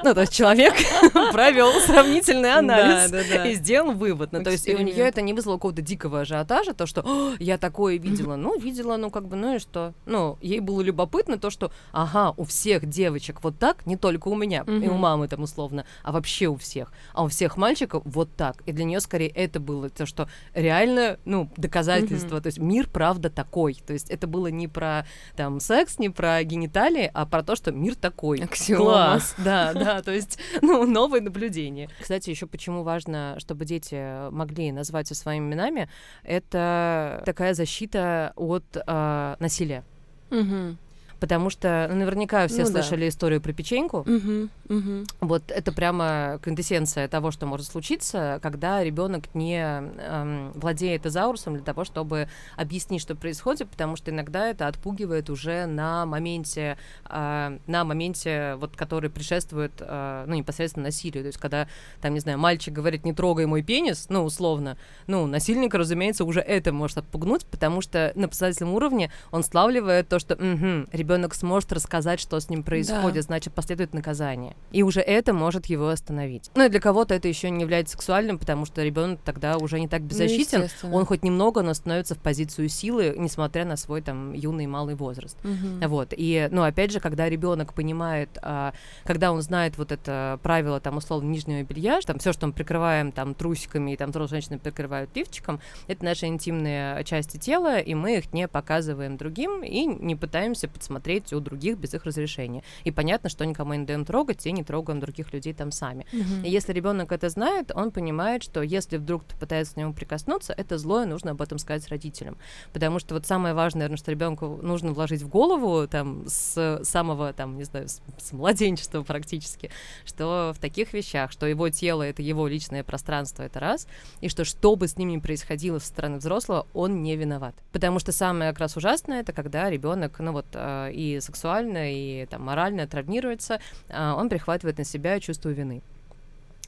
Ну, 0.04 0.14
то 0.14 0.22
есть 0.22 0.34
человек 0.34 0.74
провел 1.32 1.72
сравнительный 1.82 2.54
анализ 2.54 3.10
да, 3.10 3.24
да, 3.24 3.38
да. 3.38 3.46
и 3.48 3.56
сделал 3.56 3.94
вывод. 3.94 4.32
Ну, 4.32 4.44
то 4.44 4.52
есть 4.52 4.68
и 4.68 4.76
у 4.76 4.80
нее 4.80 5.08
это 5.08 5.22
не 5.22 5.34
вызвало 5.34 5.56
какого-то 5.56 5.82
дикого 5.82 6.22
ажиотажа, 6.22 6.74
то, 6.74 6.86
что 6.86 7.36
я 7.40 7.58
такое 7.58 7.98
видела. 7.98 8.36
Ну, 8.36 8.60
видела, 8.60 8.98
ну, 8.98 9.10
как 9.10 9.28
бы, 9.28 9.36
ну 9.36 9.56
и 9.56 9.60
что? 9.60 9.94
Ну, 10.06 10.38
ей 10.42 10.60
было 10.60 10.82
любопытно 10.82 11.38
то, 11.38 11.50
что, 11.50 11.72
ага, 11.92 12.34
у 12.38 12.44
всех 12.44 12.86
девочек 12.86 13.44
вот 13.44 13.58
так, 13.58 13.86
не 13.86 13.98
только 13.98 14.28
у 14.28 14.36
меня, 14.36 14.64
и 14.68 14.88
у 14.88 14.96
мамы 14.96 15.28
там 15.28 15.44
условно, 15.44 15.86
а 16.04 16.12
вообще 16.12 16.48
у 16.48 16.58
всех. 16.58 16.92
А 17.14 17.24
у 17.24 17.28
всех 17.28 17.58
мальчиков 17.58 18.04
вот 18.06 18.30
так. 18.36 18.62
И 18.66 18.72
для 18.72 18.86
нее 18.86 19.00
скорее 19.00 19.30
это 19.30 19.60
было 19.60 19.90
то, 19.90 20.06
что 20.06 20.30
реально, 20.54 21.18
ну, 21.26 21.50
доказательство. 21.58 22.40
То 22.42 22.48
есть 22.48 22.60
мир, 22.60 22.88
правда, 22.88 23.30
такой. 23.30 23.78
То 23.86 23.94
есть 23.94 24.10
это 24.10 24.28
было 24.28 24.48
не 24.48 24.68
про 24.68 25.06
там 25.36 25.60
секс, 25.60 25.98
не 26.00 26.10
про 26.10 26.44
гениталии, 26.44 27.10
а 27.14 27.26
про 27.26 27.44
то, 27.44 27.56
что 27.56 27.72
мир 27.72 27.96
такой. 27.96 28.40
Аксиома. 28.40 28.84
Класс, 28.84 29.36
да, 29.38 29.57
да 29.74 29.74
да, 29.74 30.02
то 30.02 30.12
есть, 30.12 30.40
ну, 30.62 30.86
новые 30.86 31.22
наблюдения. 31.22 31.90
Кстати, 32.00 32.30
еще 32.30 32.48
почему 32.48 32.84
важно, 32.84 33.36
чтобы 33.40 33.66
дети 33.66 34.30
могли 34.32 34.72
назвать 34.72 35.08
своими 35.08 35.46
именами, 35.46 35.90
это 36.24 37.22
такая 37.26 37.54
защита 37.54 38.34
от 38.36 38.66
э, 38.76 39.36
насилия. 39.40 39.84
Угу. 40.32 40.78
Потому 41.20 41.50
что 41.50 41.88
ну, 41.90 41.96
наверняка 41.96 42.48
все 42.48 42.64
Ну 42.64 42.72
да. 42.72 42.84
слышали 42.84 43.10
историю 43.10 43.42
про 43.42 43.54
печеньку. 43.54 44.04
Мгм, 44.06 44.50
мгм. 44.70 45.06
Вот 45.20 45.52
это 45.52 45.72
прямо 45.72 46.40
квинтэссенция 46.44 47.08
того, 47.08 47.32
что 47.32 47.46
может 47.46 47.68
случиться, 47.68 48.40
когда 48.44 48.84
ребенок 48.84 49.34
не 49.34 49.60
эм, 49.60 50.52
владеет 50.54 51.04
тезаурусом 51.04 51.56
для 51.56 51.64
того, 51.64 51.86
чтобы 51.86 52.28
объяснить, 52.56 53.02
что 53.02 53.16
происходит, 53.16 53.70
потому 53.70 53.96
что 53.96 54.12
иногда 54.12 54.48
это 54.48 54.68
отпугивает 54.68 55.30
уже 55.30 55.66
на 55.66 56.06
моменте, 56.06 56.78
э, 57.10 57.58
на 57.66 57.84
моменте, 57.84 58.56
вот, 58.60 58.76
который 58.76 59.10
предшествует, 59.10 59.72
э, 59.80 60.26
ну, 60.28 60.36
непосредственно 60.36 60.86
насилию. 60.86 61.24
То 61.24 61.28
есть, 61.28 61.40
когда, 61.40 61.68
там, 62.02 62.14
не 62.14 62.20
знаю, 62.20 62.38
мальчик 62.38 62.74
говорит, 62.74 63.06
не 63.06 63.14
трогай 63.14 63.46
мой 63.46 63.64
пенис, 63.64 64.06
ну, 64.10 64.24
условно, 64.24 64.78
ну, 65.08 65.26
насильника, 65.26 65.78
разумеется, 65.78 66.26
уже 66.26 66.42
это 66.42 66.72
может 66.72 67.00
отпугнуть, 67.00 67.46
потому 67.46 67.82
что 67.82 68.12
на 68.16 68.28
подсознательном 68.28 68.76
уровне 68.76 69.12
он 69.32 69.44
славливает 69.44 70.08
то, 70.10 70.20
что 70.20 70.36
ребенок 70.36 71.07
сможет 71.34 71.72
рассказать, 71.72 72.20
что 72.20 72.40
с 72.40 72.50
ним 72.50 72.64
происходит, 72.64 73.24
значит, 73.24 73.54
последует 73.54 73.94
наказание. 73.94 74.56
И 74.72 74.84
уже 74.84 75.02
это 75.02 75.34
может 75.34 75.68
его 75.68 75.90
остановить. 75.90 76.52
Ну 76.56 76.66
и 76.66 76.70
для 76.70 76.80
кого-то 76.80 77.14
это 77.14 77.28
еще 77.28 77.50
не 77.50 77.62
является 77.62 77.94
сексуальным, 77.94 78.38
потому 78.38 78.66
что 78.66 78.84
ребенок 78.84 79.20
тогда 79.24 79.58
уже 79.58 79.80
не 79.80 79.88
так 79.88 80.02
Ну, 80.02 80.08
беззащитен. 80.08 80.64
естественно. 80.64 80.96
он 80.96 81.06
хоть 81.06 81.24
немного, 81.24 81.62
но 81.62 81.74
становится 81.74 82.16
в 82.16 82.20
позицию 82.20 82.70
силы, 82.70 83.16
несмотря 83.18 83.66
на 83.66 83.78
свой 83.78 84.02
там 84.02 84.34
юный 84.34 84.66
и 84.66 84.68
малый 84.68 84.96
возраст. 84.96 85.38
Мгм. 85.44 85.88
Вот. 85.88 86.14
И, 86.16 86.48
ну, 86.52 86.64
опять 86.64 86.92
же, 86.92 87.00
когда 87.00 87.30
ребенок 87.30 87.74
понимает, 87.74 88.30
а, 88.42 88.74
когда 89.04 89.32
он 89.32 89.42
знает 89.42 89.78
вот 89.78 89.92
это 89.92 90.40
правило, 90.44 90.80
там, 90.80 90.98
условно, 90.98 91.30
нижнего 91.30 91.64
белья, 91.64 92.00
там 92.06 92.20
все, 92.20 92.34
что 92.34 92.48
мы 92.48 92.54
прикрываем 92.54 93.12
там 93.12 93.34
трусиками, 93.34 93.92
и 93.92 93.98
там 93.98 94.10
взрослые 94.10 94.42
женщины 94.42 94.60
прикрывают 94.60 95.16
лифчиком, 95.16 95.60
это 95.88 96.04
наши 96.04 96.26
интимные 96.26 97.04
части 97.04 97.38
тела, 97.38 97.80
и 97.80 97.94
мы 97.94 98.18
их 98.18 98.34
не 98.34 98.48
показываем 98.48 99.18
другим 99.18 99.64
и 99.64 99.86
не 99.86 100.16
пытаемся 100.16 100.68
подсмотреть 100.68 100.97
у 101.36 101.40
других 101.40 101.78
без 101.78 101.94
их 101.94 102.06
разрешения. 102.06 102.64
И 102.84 102.92
понятно, 102.92 103.30
что 103.30 103.46
никому 103.46 103.74
не 103.74 103.86
даем 103.86 104.06
трогать, 104.06 104.46
и 104.46 104.52
не 104.52 104.64
трогаем 104.64 105.00
других 105.00 105.34
людей 105.34 105.54
там 105.54 105.72
сами. 105.72 106.06
Мгм. 106.12 106.44
И 106.44 106.50
если 106.50 106.74
ребенок 106.74 107.12
это 107.12 107.30
знает, 107.30 107.72
он 107.74 107.92
понимает, 107.92 108.44
что 108.44 108.62
если 108.62 108.98
вдруг 108.98 109.24
кто 109.24 109.38
пытается 109.38 109.74
к 109.74 109.78
нему 109.78 109.94
прикоснуться, 109.94 110.54
это 110.54 110.78
зло, 110.78 111.04
и 111.04 111.06
нужно 111.06 111.32
об 111.32 111.42
этом 111.42 111.58
сказать 111.58 111.88
родителям. 111.90 112.38
Потому 112.74 113.00
что 113.00 113.16
вот 113.16 113.26
самое 113.26 113.54
важное, 113.54 113.80
наверное, 113.82 113.98
что 113.98 114.12
ребенку 114.12 114.60
нужно 114.62 114.92
вложить 114.92 115.22
в 115.22 115.28
голову 115.28 115.88
там 115.88 116.24
с 116.28 116.82
самого, 116.84 117.34
там, 117.34 117.58
не 117.58 117.64
знаю, 117.64 117.88
с, 117.88 118.02
с 118.18 118.32
младенчества 118.32 119.04
практически, 119.04 119.72
что 120.06 120.54
в 120.56 120.60
таких 120.60 120.94
вещах, 120.94 121.32
что 121.32 121.46
его 121.46 121.70
тело— 121.70 122.04
это 122.04 122.22
его 122.22 122.48
личное 122.48 122.84
пространство, 122.84 123.44
это 123.44 123.60
раз, 123.60 123.88
и 124.22 124.30
что 124.30 124.46
что 124.46 124.76
бы 124.76 124.88
с 124.88 124.98
ним 124.98 125.10
ни 125.10 125.18
происходило 125.18 125.80
со 125.80 125.88
стороны 125.88 126.18
взрослого, 126.18 126.68
он 126.74 127.02
не 127.04 127.16
виноват. 127.16 127.56
Потому 127.72 128.00
что 128.00 128.12
самое 128.12 128.52
как 128.52 128.60
раз 128.60 128.78
ужасное— 128.78 129.20
это 129.22 129.34
когда 129.34 129.70
ребенок, 129.70 130.20
ну 130.20 130.32
вот, 130.32 130.48
э, 130.54 130.87
и 130.90 131.20
сексуально, 131.20 131.92
и 131.94 132.26
там 132.26 132.44
морально 132.44 132.88
травмируется, 132.88 133.60
а, 133.90 134.16
он 134.16 134.30
прихватывает 134.30 134.78
на 134.78 134.84
себя 134.84 135.20
чувство 135.20 135.50
вины. 135.50 135.82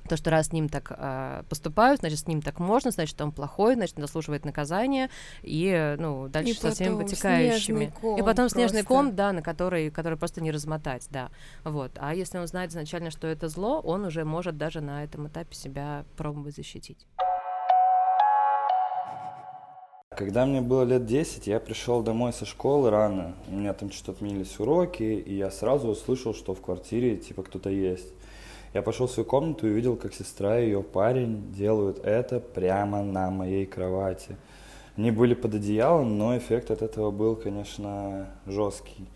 То, 0.07 0.17
что 0.17 0.31
раз 0.31 0.47
с 0.47 0.51
ним 0.51 0.69
так 0.69 0.91
э, 0.97 1.43
поступают, 1.49 1.99
значит, 1.99 2.17
с 2.17 2.25
ним 2.25 2.41
так 2.41 2.59
можно, 2.59 2.89
значит, 2.89 3.21
он 3.21 3.31
плохой, 3.31 3.75
значит, 3.75 3.95
он 3.97 4.01
заслуживает 4.01 4.43
наказания, 4.43 5.11
и, 5.43 5.67
э, 5.67 5.97
ну, 5.97 6.27
дальше 6.29 6.53
И 6.53 6.55
со 6.55 6.71
всеми 6.71 6.95
вытекающими. 6.95 7.59
снежный 7.59 7.91
ком 8.01 8.17
и 8.17 8.23
потом 8.23 8.49
снежный 8.49 8.83
просто. 8.83 8.87
ком, 8.87 9.15
да, 9.15 9.33
на 9.33 9.43
который, 9.43 9.91
который 9.91 10.17
просто 10.17 10.41
не 10.41 10.49
размотать, 10.49 11.07
да. 11.11 11.29
Вот. 11.63 11.91
А 11.97 12.15
если 12.15 12.39
он 12.39 12.47
знает 12.47 12.71
изначально, 12.71 13.11
что 13.11 13.27
это 13.27 13.49
зло, 13.49 13.81
он 13.81 14.03
уже 14.03 14.25
может 14.25 14.57
даже 14.57 14.81
на 14.81 15.03
этом 15.03 15.27
этапе 15.27 15.53
себя 15.53 16.05
пробовать 16.17 16.55
защитить. 16.55 17.05
Когда 20.19 20.45
мне 20.45 20.59
было 20.59 20.83
лет 20.83 21.05
10, 21.05 21.47
я 21.47 21.61
пришел 21.61 22.03
домой 22.03 22.33
со 22.33 22.45
школы 22.45 22.89
рано. 22.89 23.35
У 23.47 23.55
меня 23.55 23.71
там 23.71 23.89
что-то 23.89 24.11
отменились 24.11 24.59
уроки, 24.59 25.01
и 25.01 25.33
я 25.33 25.49
сразу 25.49 25.87
услышал, 25.87 26.33
что 26.33 26.53
в 26.53 26.59
квартире 26.59 27.15
типа 27.15 27.41
кто-то 27.41 27.69
есть. 27.69 28.11
Я 28.73 28.81
пошел 28.81 29.07
в 29.07 29.11
свою 29.11 29.25
комнату 29.25 29.65
и 29.65 29.71
увидел, 29.71 29.95
как 29.95 30.13
сестра 30.13 30.59
и 30.59 30.65
ее 30.65 30.83
парень 30.83 31.53
делают 31.53 31.99
это 32.03 32.41
прямо 32.41 33.01
на 33.01 33.31
моей 33.31 33.65
кровати. 33.65 34.35
Они 34.97 35.09
были 35.09 35.35
под 35.35 35.55
одеялом, 35.55 36.17
но 36.17 36.37
эффект 36.37 36.69
от 36.69 36.81
этого 36.81 37.11
был, 37.11 37.37
конечно, 37.37 38.27
жесткий. 38.45 39.07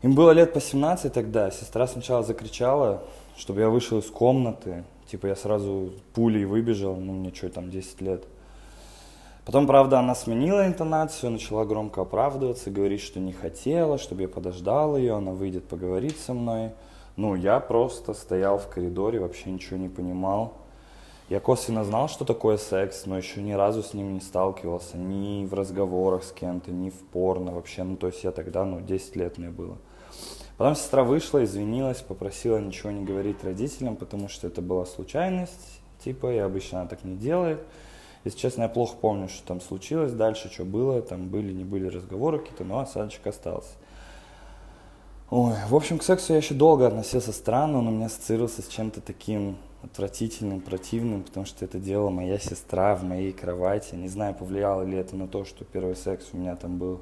Им 0.00 0.14
было 0.14 0.30
лет 0.30 0.54
по 0.54 0.60
17 0.62 1.12
тогда. 1.12 1.50
Сестра 1.50 1.86
сначала 1.86 2.22
закричала, 2.22 3.02
чтобы 3.36 3.60
я 3.60 3.68
вышел 3.68 3.98
из 3.98 4.06
комнаты. 4.06 4.84
Типа 5.06 5.26
я 5.26 5.36
сразу 5.36 5.92
пулей 6.14 6.46
выбежал, 6.46 6.96
ну 6.96 7.12
мне 7.12 7.30
что, 7.34 7.50
там 7.50 7.68
10 7.68 8.00
лет. 8.00 8.24
Потом, 9.44 9.66
правда, 9.66 9.98
она 9.98 10.14
сменила 10.14 10.66
интонацию, 10.66 11.32
начала 11.32 11.64
громко 11.64 12.02
оправдываться, 12.02 12.70
говорить, 12.70 13.00
что 13.00 13.18
не 13.18 13.32
хотела, 13.32 13.98
чтобы 13.98 14.22
я 14.22 14.28
подождал 14.28 14.96
ее, 14.96 15.16
она 15.16 15.32
выйдет 15.32 15.66
поговорить 15.66 16.18
со 16.18 16.32
мной. 16.32 16.70
Ну, 17.16 17.34
я 17.34 17.58
просто 17.58 18.14
стоял 18.14 18.58
в 18.58 18.68
коридоре, 18.68 19.18
вообще 19.18 19.50
ничего 19.50 19.76
не 19.78 19.88
понимал. 19.88 20.54
Я 21.28 21.40
косвенно 21.40 21.82
знал, 21.84 22.08
что 22.08 22.24
такое 22.24 22.56
секс, 22.56 23.06
но 23.06 23.16
еще 23.16 23.42
ни 23.42 23.52
разу 23.52 23.82
с 23.82 23.94
ним 23.94 24.14
не 24.14 24.20
сталкивался, 24.20 24.96
ни 24.96 25.44
в 25.44 25.54
разговорах 25.54 26.24
с 26.24 26.32
кем-то, 26.32 26.70
ни 26.70 26.90
в 26.90 26.98
порно 27.10 27.52
вообще. 27.52 27.82
Ну, 27.82 27.96
то 27.96 28.06
есть 28.06 28.22
я 28.22 28.30
тогда, 28.30 28.64
ну, 28.64 28.80
10 28.80 29.16
лет 29.16 29.38
мне 29.38 29.48
было. 29.48 29.76
Потом 30.56 30.76
сестра 30.76 31.02
вышла, 31.02 31.42
извинилась, 31.42 32.00
попросила 32.00 32.58
ничего 32.58 32.90
не 32.90 33.04
говорить 33.04 33.42
родителям, 33.42 33.96
потому 33.96 34.28
что 34.28 34.46
это 34.46 34.62
была 34.62 34.84
случайность, 34.86 35.80
типа, 36.04 36.32
и 36.32 36.38
обычно 36.38 36.80
она 36.80 36.88
так 36.88 37.02
не 37.02 37.16
делает. 37.16 37.60
Если 38.24 38.38
честно, 38.38 38.62
я 38.62 38.68
плохо 38.68 38.96
помню, 39.00 39.28
что 39.28 39.46
там 39.46 39.60
случилось 39.60 40.12
дальше, 40.12 40.50
что 40.50 40.64
было, 40.64 41.02
там 41.02 41.28
были, 41.28 41.52
не 41.52 41.64
были 41.64 41.88
разговоры 41.88 42.38
какие-то, 42.38 42.64
но 42.64 42.78
осадочек 42.78 43.26
остался. 43.26 43.70
Ой, 45.30 45.54
в 45.68 45.74
общем, 45.74 45.98
к 45.98 46.02
сексу 46.02 46.34
я 46.34 46.38
еще 46.38 46.54
долго 46.54 46.86
относился 46.86 47.32
странно, 47.32 47.78
он 47.78 47.88
у 47.88 47.90
меня 47.90 48.06
ассоциировался 48.06 48.62
с 48.62 48.68
чем-то 48.68 49.00
таким 49.00 49.56
отвратительным, 49.82 50.60
противным, 50.60 51.22
потому 51.22 51.46
что 51.46 51.64
это 51.64 51.78
делала 51.78 52.10
моя 52.10 52.38
сестра 52.38 52.94
в 52.94 53.02
моей 53.02 53.32
кровати. 53.32 53.94
Не 53.94 54.08
знаю, 54.08 54.34
повлияло 54.34 54.82
ли 54.82 54.96
это 54.96 55.16
на 55.16 55.26
то, 55.26 55.44
что 55.44 55.64
первый 55.64 55.96
секс 55.96 56.26
у 56.32 56.36
меня 56.36 56.54
там 56.54 56.78
был 56.78 57.00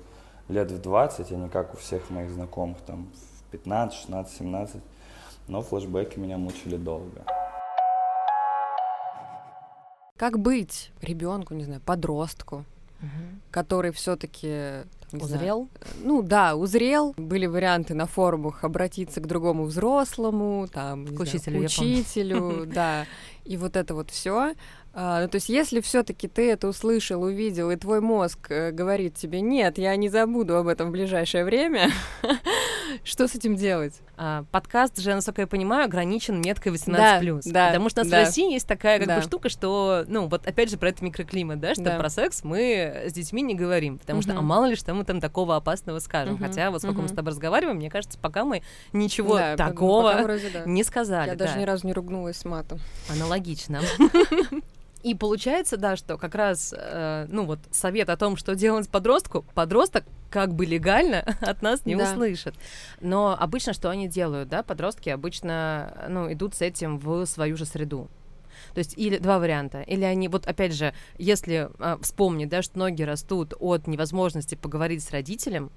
лет 0.48 0.70
в 0.70 0.80
20, 0.80 1.30
а 1.30 1.34
не 1.34 1.48
как 1.48 1.74
у 1.74 1.76
всех 1.76 2.08
моих 2.10 2.30
знакомых 2.30 2.78
там 2.86 3.08
в 3.48 3.50
15, 3.50 3.98
16, 3.98 4.38
17. 4.38 4.82
Но 5.48 5.62
флешбеки 5.62 6.18
меня 6.18 6.38
мучили 6.38 6.76
долго. 6.76 7.24
Как 10.20 10.38
быть 10.38 10.92
ребенку, 11.00 11.54
не 11.54 11.64
знаю, 11.64 11.80
подростку, 11.80 12.66
который 13.50 13.90
все-таки 13.90 14.82
Узрел? 15.12 15.66
Ну 16.02 16.20
да, 16.20 16.56
узрел. 16.56 17.14
Были 17.16 17.46
варианты 17.46 17.94
на 17.94 18.04
форумах 18.06 18.62
обратиться 18.62 19.22
к 19.22 19.26
другому 19.26 19.64
взрослому, 19.64 20.68
там, 20.70 21.06
К 21.06 21.08
знаю, 21.08 21.20
учителю, 21.22 21.60
к 21.60 21.64
учителю, 21.64 22.66
да. 22.74 23.06
И 23.46 23.56
вот 23.56 23.76
это 23.76 23.94
вот 23.94 24.10
все. 24.10 24.52
ну, 25.22 25.28
то 25.28 25.36
есть, 25.36 25.48
если 25.48 25.80
все-таки 25.80 26.28
ты 26.28 26.50
это 26.50 26.68
услышал, 26.68 27.22
увидел, 27.22 27.70
и 27.70 27.76
твой 27.76 28.02
мозг 28.02 28.50
э, 28.50 28.72
говорит 28.72 29.14
тебе, 29.14 29.40
нет, 29.40 29.78
я 29.78 29.96
не 29.96 30.10
забуду 30.10 30.56
об 30.56 30.68
этом 30.68 30.88
в 30.88 30.92
ближайшее 30.92 31.44
время, 31.44 31.90
что 33.04 33.26
с 33.26 33.34
этим 33.34 33.56
делать? 33.56 33.94
А, 34.22 34.44
подкаст 34.50 34.98
же, 34.98 35.14
насколько 35.14 35.40
я 35.40 35.46
понимаю, 35.46 35.86
ограничен 35.86 36.42
меткой 36.42 36.72
18+. 36.72 37.40
Да, 37.46 37.52
да, 37.52 37.66
потому 37.68 37.88
что 37.88 38.02
у 38.02 38.04
нас 38.04 38.10
да. 38.10 38.18
в 38.18 38.24
России 38.26 38.52
есть 38.52 38.66
такая 38.68 38.98
как 38.98 39.08
Да. 39.08 39.16
бы 39.16 39.22
штука, 39.22 39.48
что, 39.48 40.04
ну, 40.08 40.26
вот 40.26 40.46
опять 40.46 40.68
же 40.70 40.76
про 40.76 40.90
это 40.90 41.02
микроклимат, 41.02 41.58
да, 41.58 41.72
что 41.72 41.84
Да. 41.84 41.98
про 41.98 42.10
секс 42.10 42.44
мы 42.44 43.04
с 43.06 43.14
детьми 43.14 43.40
не 43.40 43.54
говорим, 43.54 43.96
потому 43.96 44.20
что, 44.20 44.32
а 44.32 44.34
Мгм. 44.34 44.44
мало 44.44 44.66
ли, 44.66 44.76
что 44.76 44.92
мы 44.92 45.04
там 45.04 45.22
такого 45.22 45.56
опасного 45.56 46.00
скажем. 46.00 46.34
Мгм, 46.34 46.44
Хотя 46.44 46.70
вот 46.70 46.82
сколько 46.82 46.98
мы 46.98 47.04
мгм. 47.04 47.12
с 47.14 47.16
тобой 47.16 47.30
разговариваем, 47.30 47.78
мне 47.78 47.88
кажется, 47.88 48.18
пока 48.18 48.44
мы 48.44 48.60
ничего 48.92 49.38
Да, 49.38 49.56
такого 49.56 50.10
пока 50.10 50.22
вроде 50.24 50.50
да. 50.50 50.64
не 50.66 50.84
сказали. 50.84 51.30
Я 51.30 51.34
да. 51.36 51.46
даже 51.46 51.58
ни 51.58 51.64
разу 51.64 51.86
не 51.86 51.94
ругнулась 51.94 52.44
матом. 52.44 52.78
Аналогично. 53.08 53.80
И 55.02 55.14
получается, 55.14 55.76
да, 55.76 55.96
что 55.96 56.18
как 56.18 56.34
раз, 56.34 56.74
э, 56.76 57.26
ну 57.28 57.46
вот, 57.46 57.58
совет 57.70 58.10
о 58.10 58.16
том, 58.16 58.36
что 58.36 58.54
делать 58.54 58.88
подростку, 58.88 59.44
подросток 59.54 60.04
как 60.30 60.54
бы 60.54 60.66
легально 60.66 61.20
от 61.40 61.62
нас 61.62 61.86
не 61.86 61.96
Да. 61.96 62.04
услышит. 62.12 62.54
Но 63.00 63.36
обычно 63.38 63.72
что 63.72 63.88
они 63.90 64.08
делают, 64.08 64.48
да, 64.48 64.62
подростки 64.62 65.08
обычно, 65.08 66.06
ну, 66.08 66.32
идут 66.32 66.54
с 66.54 66.60
этим 66.60 66.98
в 66.98 67.24
свою 67.26 67.56
же 67.56 67.64
среду. 67.64 68.08
То 68.74 68.78
есть 68.78 68.94
или 68.96 69.16
два 69.18 69.38
варианта. 69.38 69.80
Или 69.82 70.04
они, 70.04 70.28
вот 70.28 70.46
опять 70.46 70.74
же, 70.74 70.92
если 71.18 71.70
а, 71.78 71.98
вспомнить, 72.02 72.48
да, 72.50 72.62
что 72.62 72.78
ноги 72.78 73.02
растут 73.02 73.54
от 73.58 73.86
невозможности 73.86 74.54
поговорить 74.54 75.02
с 75.02 75.10
родителем, 75.10 75.70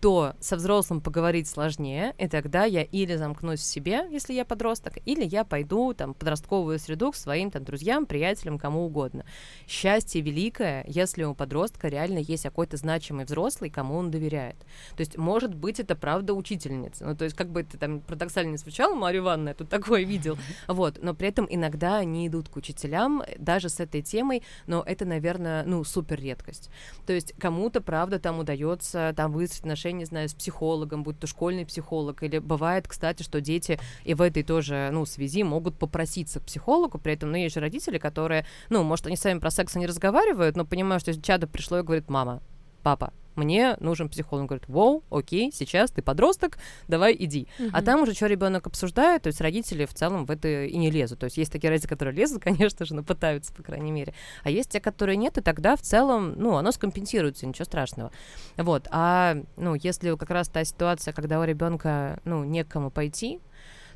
то 0.00 0.34
со 0.40 0.56
взрослым 0.56 1.00
поговорить 1.00 1.48
сложнее, 1.48 2.14
и 2.18 2.28
тогда 2.28 2.64
я 2.64 2.82
или 2.82 3.16
замкнусь 3.16 3.60
в 3.60 3.64
себе, 3.64 4.06
если 4.10 4.32
я 4.32 4.44
подросток, 4.44 4.98
или 5.06 5.24
я 5.24 5.44
пойду 5.44 5.94
там 5.94 6.14
в 6.14 6.16
подростковую 6.16 6.78
среду 6.78 7.12
к 7.12 7.16
своим 7.16 7.50
там 7.50 7.64
друзьям, 7.64 8.06
приятелям, 8.06 8.58
кому 8.58 8.84
угодно. 8.84 9.24
Счастье 9.66 10.20
великое, 10.20 10.84
если 10.86 11.24
у 11.24 11.34
подростка 11.34 11.88
реально 11.88 12.18
есть 12.18 12.44
какой-то 12.44 12.76
значимый 12.76 13.24
взрослый, 13.24 13.70
кому 13.70 13.96
он 13.96 14.10
доверяет. 14.10 14.56
То 14.96 15.00
есть, 15.00 15.16
может 15.16 15.54
быть, 15.54 15.80
это 15.80 15.96
правда 15.96 16.34
учительница. 16.34 17.04
Ну, 17.06 17.16
то 17.16 17.24
есть, 17.24 17.36
как 17.36 17.50
бы 17.50 17.62
это 17.62 17.78
там 17.78 18.00
парадоксально 18.00 18.52
не 18.52 18.56
звучало, 18.58 18.94
Марья 18.94 19.20
Ивановна, 19.20 19.50
я 19.50 19.54
тут 19.54 19.68
такое 19.68 20.04
видел. 20.04 20.38
Вот, 20.66 20.98
но 21.02 21.14
при 21.14 21.28
этом 21.28 21.46
иногда 21.48 21.98
они 21.98 22.26
идут 22.26 22.48
к 22.48 22.56
учителям 22.56 23.22
даже 23.38 23.68
с 23.68 23.80
этой 23.80 24.02
темой, 24.02 24.42
но 24.66 24.82
это, 24.84 25.04
наверное, 25.04 25.64
ну, 25.64 25.84
супер 25.84 26.20
редкость. 26.20 26.70
То 27.06 27.12
есть, 27.12 27.34
кому-то, 27.38 27.80
правда, 27.80 28.18
там 28.18 28.38
удается 28.38 29.12
там 29.16 29.32
выстроить 29.32 29.60
отношения 29.60 29.93
не 29.98 30.04
знаю, 30.04 30.28
с 30.28 30.34
психологом, 30.34 31.02
будь 31.02 31.18
то 31.18 31.26
школьный 31.26 31.66
психолог, 31.66 32.22
или 32.22 32.38
бывает, 32.38 32.88
кстати, 32.88 33.22
что 33.22 33.40
дети 33.40 33.78
и 34.04 34.14
в 34.14 34.22
этой 34.22 34.42
тоже, 34.42 34.90
ну, 34.92 35.06
связи 35.06 35.42
могут 35.42 35.78
попроситься 35.78 36.40
к 36.40 36.44
психологу, 36.44 36.98
при 36.98 37.14
этом, 37.14 37.30
ну, 37.30 37.36
есть 37.36 37.54
же 37.54 37.60
родители, 37.60 37.98
которые, 37.98 38.46
ну, 38.70 38.82
может, 38.82 39.06
они 39.06 39.16
сами 39.16 39.38
про 39.38 39.50
секс 39.50 39.74
не 39.74 39.86
разговаривают, 39.86 40.56
но 40.56 40.64
понимают, 40.64 41.02
что 41.02 41.10
если 41.10 41.22
чадо 41.22 41.46
пришло 41.46 41.78
и 41.78 41.82
говорит, 41.82 42.08
мама, 42.08 42.42
папа, 42.82 43.12
мне 43.36 43.76
нужен 43.80 44.08
психолог. 44.08 44.42
Он 44.42 44.46
говорит, 44.46 44.68
воу, 44.68 45.04
окей, 45.10 45.52
сейчас 45.52 45.90
ты 45.90 46.02
подросток, 46.02 46.58
давай 46.88 47.14
иди. 47.18 47.48
Uh-huh. 47.58 47.70
А 47.72 47.82
там 47.82 48.02
уже 48.02 48.14
что 48.14 48.26
ребенок 48.26 48.66
обсуждает, 48.66 49.22
то 49.22 49.28
есть 49.28 49.40
родители 49.40 49.84
в 49.84 49.94
целом 49.94 50.26
в 50.26 50.30
это 50.30 50.64
и 50.64 50.76
не 50.76 50.90
лезут. 50.90 51.20
То 51.20 51.24
есть 51.24 51.36
есть 51.36 51.52
такие 51.52 51.70
родители, 51.70 51.88
которые 51.88 52.14
лезут, 52.14 52.42
конечно 52.42 52.84
же, 52.84 52.94
но 52.94 53.02
пытаются, 53.02 53.52
по 53.52 53.62
крайней 53.62 53.92
мере. 53.92 54.14
А 54.42 54.50
есть 54.50 54.70
те, 54.70 54.80
которые 54.80 55.16
нет, 55.16 55.38
и 55.38 55.40
тогда 55.40 55.76
в 55.76 55.82
целом, 55.82 56.34
ну, 56.36 56.56
оно 56.56 56.72
скомпенсируется, 56.72 57.46
ничего 57.46 57.64
страшного. 57.64 58.10
Вот. 58.56 58.88
А, 58.90 59.36
ну, 59.56 59.74
если 59.74 60.14
как 60.16 60.30
раз 60.30 60.48
та 60.48 60.64
ситуация, 60.64 61.12
когда 61.12 61.40
у 61.40 61.44
ребенка, 61.44 62.20
ну, 62.24 62.44
некому 62.44 62.90
пойти, 62.90 63.40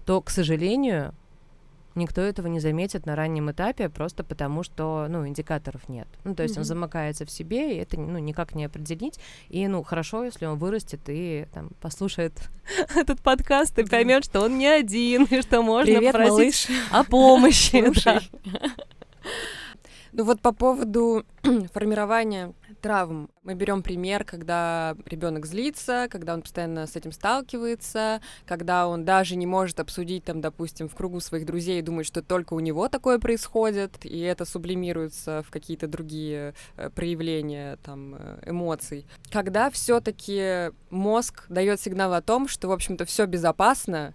то, 0.04 0.22
к 0.22 0.30
сожалению, 0.30 1.14
никто 1.98 2.22
этого 2.22 2.46
не 2.46 2.60
заметит 2.60 3.04
на 3.04 3.14
раннем 3.14 3.50
этапе 3.50 3.88
просто 3.88 4.24
потому, 4.24 4.62
что, 4.62 5.06
ну, 5.08 5.26
индикаторов 5.26 5.88
нет. 5.88 6.08
Ну, 6.24 6.34
то 6.34 6.42
есть 6.42 6.56
mm-hmm. 6.56 6.60
он 6.60 6.64
замыкается 6.64 7.26
в 7.26 7.30
себе, 7.30 7.76
и 7.76 7.78
это, 7.78 8.00
ну, 8.00 8.18
никак 8.18 8.54
не 8.54 8.64
определить. 8.64 9.18
И, 9.48 9.66
ну, 9.68 9.82
хорошо, 9.82 10.24
если 10.24 10.46
он 10.46 10.58
вырастет 10.58 11.00
и 11.08 11.46
там 11.52 11.70
послушает 11.80 12.32
этот 12.94 13.20
подкаст 13.20 13.78
и 13.78 13.84
поймет, 13.84 14.24
что 14.24 14.40
он 14.40 14.56
не 14.56 14.66
один, 14.66 15.24
и 15.30 15.42
что 15.42 15.62
можно 15.62 15.94
Привет, 15.94 16.12
просить 16.12 16.68
малыш. 16.70 16.88
о 16.90 17.04
помощи. 17.04 17.92
Ну 20.12 20.24
вот 20.24 20.40
по 20.40 20.52
поводу 20.52 21.24
формирования 21.72 22.54
травм. 22.80 23.30
Мы 23.42 23.54
берем 23.54 23.82
пример, 23.82 24.24
когда 24.24 24.96
ребенок 25.06 25.46
злится, 25.46 26.06
когда 26.10 26.34
он 26.34 26.42
постоянно 26.42 26.86
с 26.86 26.96
этим 26.96 27.12
сталкивается, 27.12 28.20
когда 28.46 28.88
он 28.88 29.04
даже 29.04 29.36
не 29.36 29.46
может 29.46 29.80
обсудить, 29.80 30.24
там, 30.24 30.40
допустим, 30.40 30.88
в 30.88 30.94
кругу 30.94 31.20
своих 31.20 31.46
друзей 31.46 31.80
и 31.80 31.82
думает, 31.82 32.06
что 32.06 32.22
только 32.22 32.54
у 32.54 32.60
него 32.60 32.88
такое 32.88 33.18
происходит, 33.18 34.04
и 34.04 34.20
это 34.20 34.44
сублимируется 34.44 35.42
в 35.46 35.50
какие-то 35.50 35.88
другие 35.88 36.54
э, 36.76 36.90
проявления 36.90 37.78
там, 37.82 38.14
э, 38.14 38.42
эмоций. 38.46 39.06
Когда 39.30 39.70
все-таки 39.70 40.70
мозг 40.90 41.44
дает 41.48 41.80
сигнал 41.80 42.14
о 42.14 42.22
том, 42.22 42.48
что, 42.48 42.68
в 42.68 42.72
общем-то, 42.72 43.04
все 43.04 43.26
безопасно, 43.26 44.14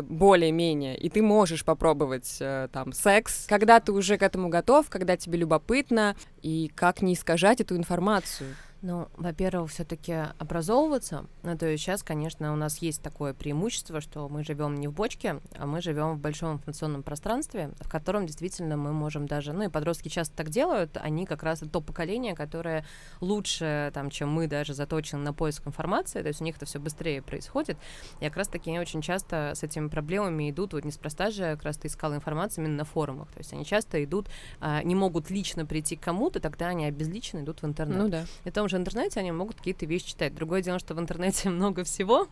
более-менее, 0.00 0.96
и 0.96 1.08
ты 1.08 1.22
можешь 1.22 1.64
попробовать 1.64 2.36
э, 2.40 2.68
там 2.72 2.92
секс, 2.92 3.46
когда 3.48 3.80
ты 3.80 3.92
уже 3.92 4.18
к 4.18 4.22
этому 4.22 4.48
готов, 4.48 4.88
когда 4.88 5.16
тебе 5.16 5.38
любопытно, 5.38 6.16
и 6.42 6.70
как 6.74 7.02
не 7.02 7.14
искажать 7.14 7.60
эту 7.60 7.76
информацию. 7.76 8.54
Ну, 8.82 9.08
во-первых, 9.16 9.70
все-таки 9.70 10.12
образовываться. 10.38 11.26
Ну, 11.44 11.56
то 11.56 11.66
есть 11.66 11.84
сейчас, 11.84 12.02
конечно, 12.02 12.52
у 12.52 12.56
нас 12.56 12.78
есть 12.78 13.00
такое 13.00 13.32
преимущество, 13.32 14.00
что 14.00 14.28
мы 14.28 14.42
живем 14.42 14.74
не 14.74 14.88
в 14.88 14.92
бочке, 14.92 15.40
а 15.56 15.66
мы 15.66 15.80
живем 15.80 16.14
в 16.14 16.18
большом 16.18 16.54
информационном 16.54 17.04
пространстве, 17.04 17.70
в 17.80 17.88
котором 17.88 18.26
действительно 18.26 18.76
мы 18.76 18.92
можем 18.92 19.26
даже, 19.26 19.52
ну 19.52 19.62
и 19.62 19.68
подростки 19.68 20.08
часто 20.08 20.36
так 20.36 20.50
делают, 20.50 20.96
они 20.96 21.26
как 21.26 21.44
раз 21.44 21.62
то 21.72 21.80
поколение, 21.80 22.34
которое 22.34 22.84
лучше, 23.20 23.92
там, 23.94 24.10
чем 24.10 24.30
мы, 24.30 24.48
даже 24.48 24.74
заточено 24.74 25.22
на 25.22 25.32
поиск 25.32 25.64
информации, 25.64 26.20
то 26.20 26.28
есть 26.28 26.40
у 26.40 26.44
них 26.44 26.56
это 26.56 26.66
все 26.66 26.80
быстрее 26.80 27.22
происходит. 27.22 27.78
И 28.20 28.24
как 28.24 28.36
раз 28.36 28.48
таки 28.48 28.70
они 28.70 28.80
очень 28.80 29.00
часто 29.00 29.52
с 29.54 29.62
этими 29.62 29.86
проблемами 29.86 30.50
идут, 30.50 30.72
вот 30.72 30.84
неспроста 30.84 31.30
же 31.30 31.54
как 31.54 31.62
раз 31.62 31.76
ты 31.76 31.86
искала 31.86 32.16
информацию 32.16 32.64
именно 32.64 32.78
на 32.78 32.84
форумах, 32.84 33.28
то 33.28 33.38
есть 33.38 33.52
они 33.52 33.64
часто 33.64 34.02
идут, 34.02 34.26
а, 34.58 34.82
не 34.82 34.96
могут 34.96 35.30
лично 35.30 35.64
прийти 35.66 35.94
к 35.94 36.00
кому-то, 36.00 36.40
тогда 36.40 36.68
они 36.68 36.84
обезлично 36.84 37.38
идут 37.38 37.62
в 37.62 37.66
интернет. 37.66 37.96
Ну 37.96 38.08
да. 38.08 38.24
И 38.44 38.50
том 38.50 38.68
же 38.72 38.78
интернете 38.78 39.20
они 39.20 39.30
могут 39.30 39.56
какие-то 39.56 39.86
вещи 39.86 40.08
читать. 40.08 40.34
Другое 40.34 40.62
дело, 40.62 40.78
что 40.78 40.94
в 40.94 40.98
интернете 40.98 41.48
много 41.50 41.84
всего, 41.84 42.26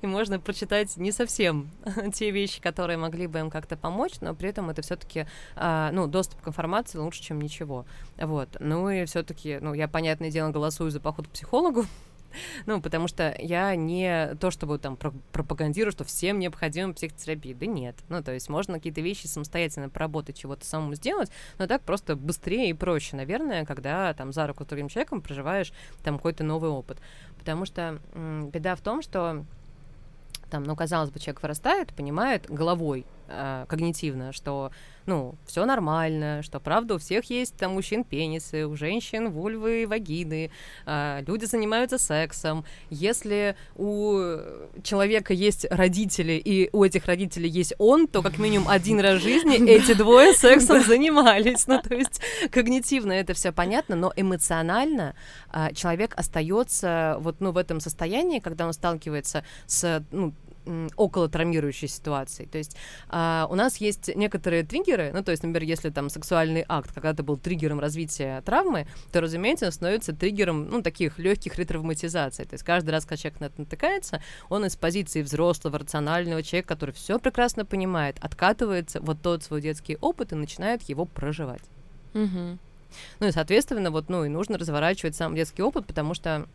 и 0.00 0.06
можно 0.06 0.40
прочитать 0.40 0.96
не 0.96 1.12
совсем 1.12 1.70
те 2.14 2.30
вещи, 2.30 2.60
которые 2.60 2.96
могли 2.96 3.26
бы 3.26 3.40
им 3.40 3.50
как-то 3.50 3.76
помочь, 3.76 4.20
но 4.20 4.34
при 4.34 4.48
этом 4.48 4.70
это 4.70 4.82
все-таки, 4.82 5.26
а, 5.56 5.90
ну, 5.92 6.06
доступ 6.06 6.40
к 6.40 6.48
информации 6.48 6.98
лучше, 6.98 7.22
чем 7.22 7.40
ничего. 7.40 7.84
Вот. 8.16 8.56
Ну 8.60 8.88
и 8.90 9.04
все-таки, 9.04 9.58
ну, 9.60 9.74
я, 9.74 9.88
понятное 9.88 10.30
дело, 10.30 10.50
голосую 10.50 10.90
за 10.90 11.00
поход 11.00 11.28
к 11.28 11.30
психологу, 11.30 11.84
ну, 12.66 12.80
потому 12.80 13.08
что 13.08 13.34
я 13.38 13.74
не 13.74 14.34
то, 14.36 14.50
чтобы 14.50 14.78
там 14.78 14.96
пропагандирую, 14.96 15.92
что 15.92 16.04
всем 16.04 16.38
необходима 16.38 16.94
психотерапия. 16.94 17.54
Да 17.54 17.66
нет. 17.66 17.96
Ну, 18.08 18.22
то 18.22 18.32
есть 18.32 18.48
можно 18.48 18.74
какие-то 18.74 19.00
вещи 19.00 19.26
самостоятельно 19.26 19.88
поработать, 19.88 20.38
чего-то 20.38 20.64
самому 20.64 20.94
сделать, 20.94 21.30
но 21.58 21.66
так 21.66 21.82
просто 21.82 22.16
быстрее 22.16 22.70
и 22.70 22.74
проще, 22.74 23.16
наверное, 23.16 23.64
когда 23.64 24.12
там 24.14 24.32
за 24.32 24.46
руку 24.46 24.64
с 24.64 24.66
другим 24.66 24.88
человеком 24.88 25.20
проживаешь 25.20 25.72
там 26.02 26.16
какой-то 26.16 26.44
новый 26.44 26.70
опыт. 26.70 26.98
Потому 27.38 27.64
что 27.64 28.00
м- 28.14 28.50
беда 28.50 28.76
в 28.76 28.80
том, 28.80 29.02
что 29.02 29.44
там, 30.52 30.64
ну, 30.64 30.76
казалось 30.76 31.10
бы, 31.10 31.18
человек 31.18 31.42
вырастает, 31.42 31.94
понимает 31.94 32.44
головой, 32.46 33.06
э, 33.28 33.66
когнитивно, 33.68 34.32
что, 34.32 34.70
ну, 35.06 35.34
все 35.46 35.64
нормально, 35.64 36.42
что, 36.42 36.60
правда, 36.60 36.94
у 36.94 36.98
всех 36.98 37.30
есть 37.30 37.56
там 37.56 37.72
мужчин 37.72 38.04
пенисы, 38.04 38.66
у 38.66 38.76
женщин 38.76 39.30
вульвы, 39.30 39.86
вагины, 39.86 40.50
э, 40.86 41.22
люди 41.26 41.44
занимаются 41.44 41.98
сексом. 41.98 42.64
Если 42.90 43.56
у 43.76 44.18
человека 44.82 45.32
есть 45.32 45.66
родители, 45.70 46.32
и 46.32 46.68
у 46.72 46.84
этих 46.84 47.06
родителей 47.06 47.48
есть 47.48 47.74
он, 47.78 48.06
то 48.06 48.22
как 48.22 48.38
минимум 48.38 48.68
один 48.68 49.00
раз 49.00 49.20
в 49.20 49.22
жизни 49.22 49.68
эти 49.68 49.94
двое 49.94 50.34
сексом 50.34 50.82
занимались. 50.82 51.66
Ну, 51.66 51.80
то 51.80 51.94
есть 51.94 52.20
когнитивно 52.50 53.12
это 53.12 53.34
все 53.34 53.52
понятно, 53.52 53.96
но 53.96 54.12
эмоционально 54.16 55.14
э, 55.52 55.72
человек 55.74 56.14
остается 56.16 57.16
вот, 57.20 57.36
ну, 57.40 57.52
в 57.52 57.56
этом 57.56 57.80
состоянии, 57.80 58.38
когда 58.38 58.66
он 58.66 58.72
сталкивается 58.72 59.44
с, 59.66 60.04
ну, 60.10 60.32
около 60.96 61.28
травмирующей 61.28 61.88
ситуации. 61.88 62.44
То 62.44 62.58
есть 62.58 62.76
а, 63.08 63.46
у 63.50 63.54
нас 63.54 63.78
есть 63.78 64.14
некоторые 64.14 64.62
триггеры, 64.62 65.10
ну, 65.12 65.22
то 65.22 65.30
есть, 65.30 65.42
например, 65.42 65.68
если 65.68 65.90
там 65.90 66.08
сексуальный 66.08 66.64
акт 66.68 66.92
когда-то 66.92 67.22
был 67.22 67.36
триггером 67.36 67.80
развития 67.80 68.42
травмы, 68.42 68.86
то, 69.12 69.20
разумеется, 69.20 69.66
он 69.66 69.72
становится 69.72 70.12
триггером, 70.12 70.68
ну, 70.68 70.82
таких 70.82 71.18
легких 71.18 71.56
ретравматизаций. 71.56 72.44
То 72.44 72.54
есть 72.54 72.64
каждый 72.64 72.90
раз, 72.90 73.04
когда 73.04 73.16
человек 73.16 73.40
на 73.40 73.44
это 73.46 73.60
натыкается, 73.60 74.22
он 74.48 74.64
из 74.64 74.76
позиции 74.76 75.22
взрослого, 75.22 75.78
рационального 75.78 76.42
человека, 76.42 76.68
который 76.68 76.92
все 76.92 77.18
прекрасно 77.18 77.64
понимает, 77.64 78.16
откатывается 78.20 79.00
вот 79.00 79.20
тот 79.22 79.42
свой 79.42 79.60
детский 79.60 79.96
опыт 80.00 80.32
и 80.32 80.36
начинает 80.36 80.82
его 80.82 81.04
проживать. 81.04 81.62
Угу. 82.14 82.58
Ну 83.20 83.26
и, 83.26 83.32
соответственно, 83.32 83.90
вот, 83.90 84.08
ну, 84.08 84.24
и 84.24 84.28
нужно 84.28 84.58
разворачивать 84.58 85.16
сам 85.16 85.34
детский 85.34 85.62
опыт, 85.62 85.86
потому 85.86 86.14
что 86.14 86.46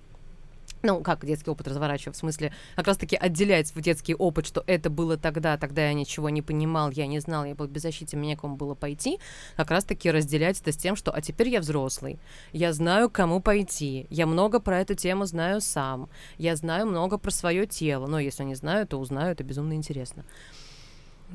ну, 0.84 1.01
как 1.01 1.25
детский 1.25 1.49
опыт 1.49 1.67
разворачивать, 1.67 2.15
в 2.15 2.19
смысле, 2.19 2.53
как 2.75 2.88
раз-таки 2.88 3.15
отделять 3.15 3.67
свой 3.67 3.84
детский 3.84 4.15
опыт, 4.15 4.45
что 4.45 4.63
это 4.67 4.89
было 4.89 5.17
тогда, 5.17 5.57
тогда 5.57 5.88
я 5.88 5.93
ничего 5.93 6.30
не 6.30 6.41
понимал, 6.41 6.91
я 6.91 7.07
не 7.07 7.19
знал, 7.19 7.45
я 7.45 7.55
был 7.55 7.67
беззащитен, 7.67 8.19
мне 8.19 8.38
кому 8.38 8.55
было 8.55 8.75
пойти, 8.75 9.19
как 9.55 9.71
раз-таки 9.71 10.11
разделять 10.11 10.59
это 10.61 10.71
с 10.71 10.78
тем, 10.78 10.95
что, 10.95 11.11
а 11.11 11.21
теперь 11.21 11.49
я 11.49 11.59
взрослый, 11.59 12.19
я 12.53 12.73
знаю, 12.73 13.09
кому 13.09 13.41
пойти, 13.41 14.07
я 14.09 14.25
много 14.25 14.59
про 14.59 14.80
эту 14.80 14.95
тему 14.95 15.25
знаю 15.25 15.61
сам, 15.61 16.09
я 16.38 16.55
знаю 16.55 16.88
много 16.88 17.17
про 17.17 17.32
свое 17.32 17.65
тело, 17.65 18.07
но 18.07 18.19
если 18.19 18.43
не 18.43 18.55
знаю, 18.55 18.88
то 18.88 18.97
узнаю, 18.97 19.32
это 19.32 19.43
безумно 19.43 19.73
интересно. 19.73 20.25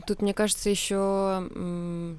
Тут, 0.07 0.23
мне 0.23 0.33
кажется, 0.33 0.71
еще 0.71 2.17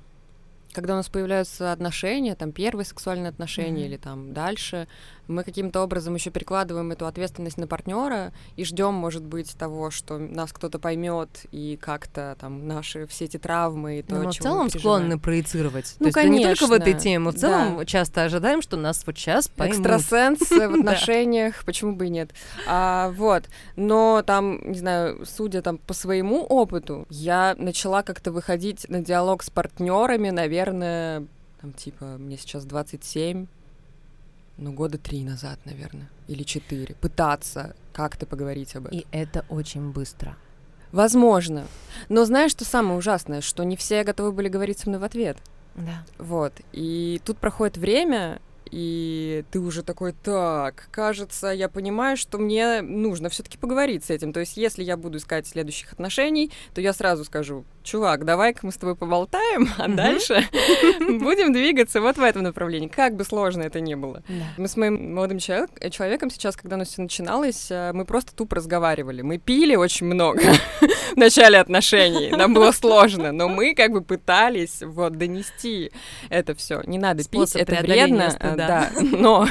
когда 0.74 0.94
у 0.94 0.98
нас 0.98 1.10
появляются 1.10 1.72
отношения, 1.72 2.36
там 2.36 2.52
первые 2.52 2.86
сексуальные 2.86 3.30
отношения 3.30 3.84
mm-hmm. 3.84 3.86
или 3.86 3.98
там 3.98 4.34
дальше, 4.34 4.88
мы 5.28 5.44
каким-то 5.44 5.82
образом 5.82 6.16
еще 6.16 6.32
перекладываем 6.32 6.92
эту 6.92 7.06
ответственность 7.06 7.58
на 7.58 7.68
партнера 7.68 8.34
и 8.58 8.66
ждем, 8.66 8.94
может 8.94 9.24
быть, 9.24 9.56
того, 9.58 9.90
что 9.90 10.18
нас 10.18 10.52
кто-то 10.52 10.80
поймет 10.80 11.46
и 11.52 11.78
как-то 11.82 12.36
там 12.40 12.68
наши 12.68 13.08
все 13.08 13.26
эти 13.26 13.38
травмы 13.38 14.00
и 14.00 14.02
то, 14.02 14.16
Но 14.16 14.24
мы 14.24 14.32
в 14.32 14.36
целом 14.36 14.70
склонны 14.70 15.18
проецировать. 15.18 15.96
Ну, 16.00 16.06
то 16.06 16.08
есть 16.08 16.16
конечно. 16.16 16.50
не 16.50 16.56
только 16.56 16.68
в 16.68 16.72
этой 16.74 16.94
теме, 16.94 17.20
мы 17.20 17.32
в 17.32 17.36
целом 17.36 17.78
да. 17.78 17.86
часто 17.86 18.24
ожидаем, 18.24 18.62
что 18.62 18.76
нас 18.76 19.04
вот 19.06 19.18
сейчас 19.18 19.48
поймут. 19.48 19.78
Экстрасенс 19.78 20.50
в 20.50 20.62
отношениях, 20.80 21.64
почему 21.66 21.96
бы 21.96 22.08
и 22.08 22.10
нет. 22.10 22.32
А, 22.68 23.12
вот. 23.12 23.46
Но 23.76 24.24
там, 24.26 24.60
не 24.72 24.78
знаю, 24.78 25.26
судя 25.26 25.62
там 25.62 25.78
по 25.78 25.94
своему 25.94 26.44
опыту, 26.44 27.06
я 27.10 27.56
начала 27.58 28.04
как-то 28.04 28.32
выходить 28.32 28.90
на 28.90 29.02
диалог 29.02 29.44
с 29.44 29.50
партнерами, 29.50 30.30
наверное, 30.30 30.63
там 30.66 31.74
типа 31.74 32.18
мне 32.18 32.38
сейчас 32.38 32.66
27, 32.66 33.48
ну, 34.58 34.74
года 34.74 34.98
три 34.98 35.24
назад, 35.24 35.60
наверное, 35.66 36.10
или 36.28 36.44
четыре, 36.44 36.96
пытаться 36.96 37.76
как-то 37.92 38.26
поговорить 38.26 38.76
об 38.76 38.88
этом. 38.88 39.00
И 39.00 39.06
это 39.12 39.46
очень 39.50 39.92
быстро. 39.92 40.36
Возможно. 40.92 41.66
Но 42.10 42.24
знаешь, 42.26 42.52
что 42.52 42.66
самое 42.66 42.98
ужасное, 42.98 43.42
что 43.42 43.64
не 43.64 43.76
все 43.76 44.04
готовы 44.04 44.32
были 44.32 44.48
говорить 44.48 44.78
со 44.78 44.90
мной 44.90 45.02
в 45.02 45.04
ответ. 45.04 45.38
Да. 45.76 46.06
Вот. 46.20 46.54
И 46.72 47.20
тут 47.26 47.40
проходит 47.40 47.78
время, 47.78 48.40
и 48.72 49.44
ты 49.52 49.60
уже 49.60 49.84
такой, 49.84 50.14
так, 50.14 50.88
кажется, 50.92 51.48
я 51.48 51.70
понимаю, 51.70 52.18
что 52.18 52.38
мне 52.38 52.82
нужно 52.82 53.30
все-таки 53.30 53.58
поговорить 53.58 54.06
с 54.06 54.10
этим. 54.10 54.34
То 54.34 54.40
есть, 54.40 54.58
если 54.58 54.84
я 54.84 54.98
буду 54.98 55.18
искать 55.18 55.48
следующих 55.48 55.94
отношений, 55.94 56.52
то 56.74 56.82
я 56.82 56.94
сразу 56.94 57.24
скажу, 57.26 57.66
чувак, 57.84 58.26
давай-ка 58.26 58.66
мы 58.66 58.72
с 58.72 58.78
тобой 58.78 58.96
поболтаем, 58.96 59.70
а 59.78 59.88
дальше 59.88 60.48
будем 61.00 61.54
двигаться 61.54 62.02
вот 62.02 62.18
в 62.18 62.22
этом 62.22 62.44
направлении, 62.44 62.88
как 62.88 63.16
бы 63.16 63.24
сложно 63.24 63.62
это 63.64 63.80
ни 63.80 63.96
было. 63.96 64.24
Мы 64.58 64.68
с 64.68 64.78
моим 64.78 65.14
молодым 65.14 65.40
человеком 65.40 66.30
сейчас, 66.30 66.56
когда 66.56 66.78
нас 66.78 66.90
все 66.90 67.02
начиналось, 67.02 67.68
э, 67.70 67.92
мы 67.94 68.06
просто 68.06 68.34
тупо 68.36 68.56
разговаривали. 68.56 69.22
Мы 69.22 69.38
пили 69.38 69.76
очень 69.76 70.08
много 70.08 70.42
в 71.12 71.18
начале 71.18 71.60
отношений, 71.60 72.32
нам 72.32 72.54
было 72.54 72.72
сложно, 72.72 73.32
но 73.32 73.50
мы 73.50 73.76
как 73.76 73.92
бы 73.92 74.02
пытались 74.02 74.82
вот 74.82 75.18
донести 75.18 75.92
это 76.30 76.56
все. 76.56 76.82
Не 76.86 76.98
надо 76.98 77.24
пить, 77.24 77.56
это 77.56 77.82
вредно, 77.82 78.36
э, 78.40 78.56
да, 78.68 78.92
но 79.02 79.48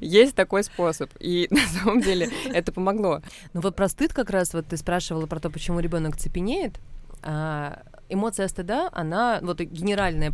есть 0.00 0.34
такой 0.34 0.62
способ, 0.62 1.10
и 1.20 1.46
на 1.50 1.66
самом 1.66 2.00
деле 2.00 2.30
это 2.46 2.72
помогло. 2.72 3.22
Ну 3.52 3.60
вот 3.60 3.76
про 3.76 3.88
стыд 3.88 4.12
как 4.12 4.30
раз, 4.30 4.54
вот 4.54 4.66
ты 4.66 4.76
спрашивала 4.76 5.26
про 5.26 5.40
то, 5.40 5.50
почему 5.50 5.80
ребенок 5.80 6.16
цепенеет, 6.16 6.78
а, 7.22 7.82
эмоция 8.08 8.48
стыда, 8.48 8.88
она, 8.92 9.40
вот 9.42 9.60
генеральное, 9.60 10.32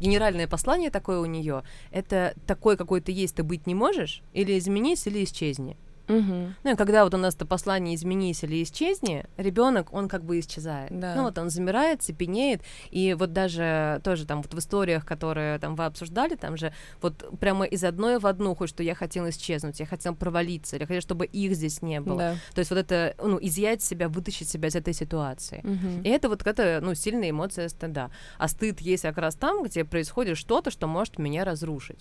генеральное 0.00 0.48
послание 0.48 0.90
такое 0.90 1.18
у 1.20 1.26
нее, 1.26 1.62
это 1.90 2.34
такой, 2.46 2.76
какой 2.76 3.00
ты 3.00 3.12
есть, 3.12 3.36
ты 3.36 3.42
быть 3.42 3.66
не 3.66 3.74
можешь, 3.74 4.22
или 4.32 4.58
изменись, 4.58 5.06
или 5.06 5.24
исчезни. 5.24 5.76
Угу. 6.08 6.52
Ну 6.64 6.72
и 6.72 6.76
когда 6.76 7.04
вот 7.04 7.14
у 7.14 7.16
нас 7.16 7.34
это 7.34 7.46
послание 7.46 7.94
изменись 7.94 8.44
или 8.44 8.62
исчезни, 8.62 9.24
ребенок, 9.36 9.92
он 9.92 10.08
как 10.08 10.24
бы 10.24 10.38
исчезает. 10.38 10.98
Да. 10.98 11.14
Ну 11.14 11.24
вот 11.24 11.38
он 11.38 11.50
замирает, 11.50 12.02
цепенеет, 12.02 12.62
и 12.90 13.14
вот 13.14 13.32
даже 13.32 14.00
тоже 14.04 14.26
там 14.26 14.42
вот 14.42 14.52
в 14.52 14.58
историях, 14.58 15.04
которые 15.04 15.58
там 15.58 15.74
вы 15.74 15.84
обсуждали, 15.84 16.36
там 16.36 16.56
же 16.56 16.72
вот 17.00 17.38
прямо 17.38 17.64
из 17.64 17.84
одной 17.84 18.18
в 18.18 18.26
одну, 18.26 18.54
хоть 18.54 18.68
что 18.68 18.82
я 18.82 18.94
хотела 18.94 19.30
исчезнуть, 19.30 19.80
я 19.80 19.86
хотела 19.86 20.14
провалиться, 20.14 20.76
или 20.76 20.82
я 20.82 20.86
хотела, 20.86 21.02
чтобы 21.02 21.26
их 21.26 21.54
здесь 21.54 21.82
не 21.82 22.00
было. 22.00 22.18
Да. 22.18 22.34
То 22.54 22.58
есть 22.60 22.70
вот 22.70 22.78
это, 22.78 23.14
ну, 23.22 23.38
изъять 23.40 23.82
себя, 23.82 24.08
вытащить 24.08 24.48
себя 24.48 24.68
из 24.68 24.76
этой 24.76 24.92
ситуации. 24.92 25.60
Угу. 25.64 26.02
И 26.04 26.08
это 26.08 26.28
вот 26.28 26.42
какая-то, 26.42 26.84
ну, 26.84 26.94
сильная 26.94 27.30
эмоция 27.30 27.68
стыда. 27.68 28.10
А 28.38 28.48
стыд 28.48 28.80
есть 28.80 29.02
как 29.02 29.18
раз 29.18 29.34
там, 29.34 29.62
где 29.62 29.84
происходит 29.84 30.38
что-то, 30.38 30.70
что 30.70 30.86
может 30.86 31.18
меня 31.18 31.44
разрушить. 31.44 32.00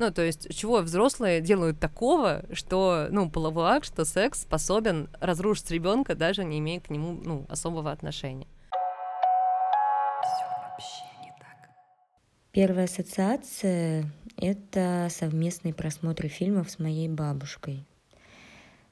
Ну, 0.00 0.10
то 0.10 0.22
есть, 0.22 0.56
чего 0.56 0.78
взрослые 0.78 1.42
делают 1.42 1.78
такого, 1.78 2.42
что, 2.54 3.08
ну, 3.10 3.28
половой 3.28 3.72
акт, 3.72 3.84
что 3.84 4.06
секс 4.06 4.40
способен 4.40 5.10
разрушить 5.20 5.70
ребенка, 5.70 6.14
даже 6.14 6.42
не 6.42 6.58
имея 6.58 6.80
к 6.80 6.88
нему, 6.88 7.20
ну, 7.22 7.44
особого 7.50 7.92
отношения. 7.92 8.46
Первая 12.50 12.86
ассоциация— 12.86 14.10
это 14.38 15.08
совместный 15.10 15.74
просмотр 15.74 16.28
фильмов 16.28 16.70
с 16.70 16.78
моей 16.78 17.10
бабушкой. 17.10 17.84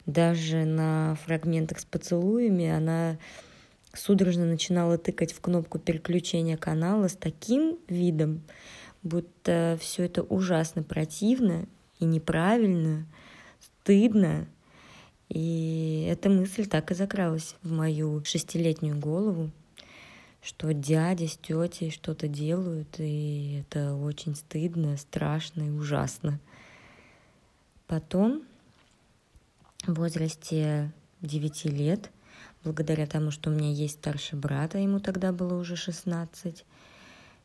Даже 0.05 0.67
на 0.67 1.17
фрагментах 1.25 1.81
с 1.81 1.87
поцелуями 1.87 2.69
она 2.69 3.17
судорожно 3.95 4.45
начинала 4.45 4.99
тыкать 4.99 5.33
в 5.33 5.41
кнопку 5.41 5.79
переключения 5.79 6.59
канала 6.59 7.09
с 7.09 7.17
таким 7.17 7.79
видом, 7.89 8.43
будто 9.03 9.79
все 9.81 10.05
это 10.05 10.23
ужасно 10.23 10.83
противно 10.83 11.67
и 11.99 12.05
неправильно, 12.05 13.07
стыдно. 13.61 14.47
И 15.29 16.07
эта 16.09 16.31
мысль 16.31 16.67
так 16.67 16.91
и 16.91 16.95
закралась 16.95 17.55
в 17.63 17.71
мою 17.71 18.25
шестилетнюю 18.25 18.99
голову, 18.99 19.51
что 20.43 20.73
дядя 20.73 21.29
с 21.29 21.37
тетей 21.37 21.91
что-то 21.91 22.29
делают, 22.29 22.97
и 22.99 23.61
это 23.61 23.95
очень 23.95 24.35
стыдно, 24.35 24.97
страшно 24.97 25.63
и 25.63 25.71
ужасно. 25.71 26.41
Потом, 27.87 28.43
в 29.87 29.95
возрасте 29.95 30.93
9 31.21 31.65
лет, 31.67 32.11
благодаря 32.65 33.07
тому, 33.07 33.31
что 33.31 33.51
у 33.51 33.53
меня 33.53 33.71
есть 33.71 33.95
старший 33.95 34.39
брат, 34.39 34.75
а 34.75 34.79
ему 34.79 35.01
тогда 35.01 35.33
было 35.33 35.59
уже 35.59 35.77
16, 35.77 36.65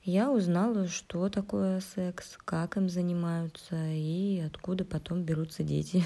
я 0.03 0.31
узнала, 0.31 0.87
что 0.87 1.29
такое 1.29 1.79
секс, 1.95 2.37
как 2.43 2.75
им 2.75 2.89
занимаются 2.89 3.77
и 3.87 4.41
откуда 4.45 4.83
потом 4.83 5.23
берутся 5.23 5.63
дети. 5.63 6.03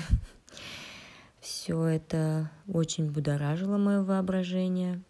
Все 1.39 1.83
это 1.83 2.51
очень 2.67 3.09
будоражило 3.09 3.77
мое 3.77 4.03
воображение. 4.03 5.01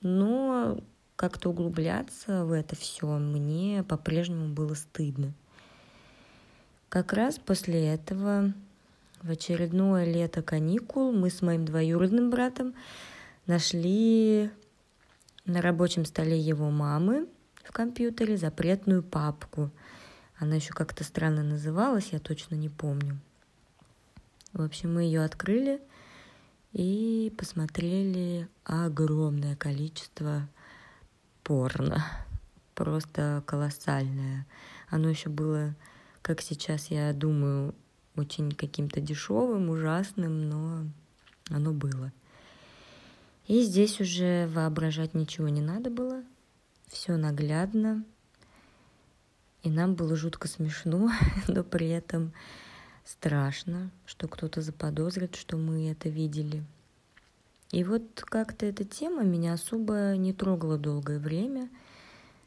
Но 0.00 0.80
как-то 1.14 1.50
углубляться 1.50 2.44
в 2.44 2.50
это 2.50 2.74
все 2.74 3.06
мне 3.06 3.84
по-прежнему 3.84 4.52
было 4.52 4.74
стыдно. 4.74 5.32
Как 6.88 7.12
раз 7.12 7.38
после 7.38 7.94
этого 7.94 8.52
в 9.22 9.30
очередное 9.30 10.04
лето 10.04 10.42
каникул 10.42 11.12
мы 11.12 11.30
с 11.30 11.42
моим 11.42 11.64
двоюродным 11.64 12.30
братом 12.30 12.74
нашли 13.46 14.50
на 15.44 15.62
рабочем 15.62 16.04
столе 16.04 16.38
его 16.40 16.70
мамы 16.70 17.28
в 17.64 17.72
компьютере 17.72 18.36
запретную 18.36 19.02
папку. 19.02 19.70
Она 20.38 20.56
еще 20.56 20.72
как-то 20.72 21.04
странно 21.04 21.42
называлась, 21.42 22.10
я 22.12 22.18
точно 22.18 22.54
не 22.56 22.68
помню. 22.68 23.18
В 24.52 24.62
общем, 24.62 24.94
мы 24.94 25.02
ее 25.04 25.24
открыли 25.24 25.80
и 26.72 27.32
посмотрели 27.38 28.48
огромное 28.64 29.56
количество 29.56 30.48
порно. 31.44 32.04
Просто 32.74 33.42
колоссальное. 33.46 34.46
Оно 34.88 35.08
еще 35.08 35.28
было, 35.28 35.74
как 36.22 36.40
сейчас 36.40 36.88
я 36.90 37.12
думаю, 37.12 37.74
очень 38.16 38.52
каким-то 38.52 39.00
дешевым, 39.00 39.70
ужасным, 39.70 40.48
но 40.48 40.84
оно 41.48 41.72
было. 41.72 42.12
И 43.46 43.62
здесь 43.62 44.00
уже 44.00 44.48
воображать 44.48 45.14
ничего 45.14 45.48
не 45.48 45.60
надо 45.60 45.90
было 45.90 46.22
все 46.92 47.16
наглядно, 47.16 48.04
и 49.62 49.70
нам 49.70 49.94
было 49.94 50.14
жутко 50.14 50.46
смешно, 50.46 51.10
но 51.48 51.64
при 51.64 51.88
этом 51.88 52.32
страшно, 53.04 53.90
что 54.06 54.28
кто-то 54.28 54.60
заподозрит, 54.60 55.34
что 55.34 55.56
мы 55.56 55.90
это 55.90 56.08
видели. 56.08 56.62
И 57.70 57.84
вот 57.84 58.22
как-то 58.26 58.66
эта 58.66 58.84
тема 58.84 59.24
меня 59.24 59.54
особо 59.54 60.14
не 60.16 60.34
трогала 60.34 60.76
долгое 60.76 61.18
время. 61.18 61.70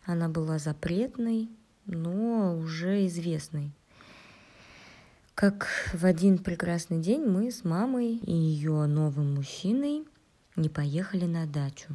Она 0.06 0.30
была 0.30 0.60
запретной, 0.60 1.50
но 1.88 2.56
уже 2.56 3.08
известной. 3.08 3.72
Как 5.34 5.68
в 5.94 6.06
один 6.06 6.38
прекрасный 6.38 7.02
день 7.02 7.26
мы 7.26 7.52
с 7.52 7.64
мамой 7.64 8.18
и 8.18 8.32
ее 8.32 8.86
новым 8.86 9.34
мужчиной 9.36 10.06
не 10.56 10.70
поехали 10.70 11.26
на 11.26 11.48
дачу. 11.48 11.88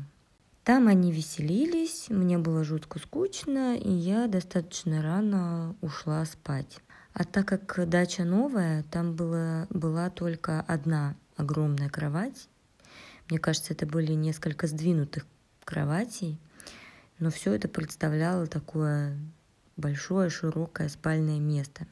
Там 0.65 0.89
они 0.89 1.11
веселились, 1.11 2.07
мне 2.11 2.37
было 2.37 2.65
жутко 2.65 2.99
скучно, 2.99 3.77
и 3.77 3.91
я 3.91 4.27
достаточно 4.27 5.03
рано 5.03 5.75
ушла 5.81 6.25
спать. 6.27 6.81
А 7.15 7.25
так 7.25 7.49
как 7.49 7.89
дача 7.89 8.25
новая, 8.25 8.85
там 8.91 9.15
было, 9.15 9.67
была 9.71 10.11
только 10.11 10.61
одна 10.61 11.17
огромная 11.37 11.89
кровать. 11.89 12.49
Мне 13.29 13.39
кажется, 13.39 13.73
это 13.73 13.87
были 13.87 14.13
несколько 14.13 14.67
сдвинутых 14.67 15.27
кроватей, 15.65 16.39
но 17.19 17.31
все 17.31 17.55
это 17.55 17.67
представляло 17.67 18.47
такое 18.47 19.17
большое, 19.77 20.29
широкое 20.29 20.89
спальное 20.89 21.41
место. 21.41 21.87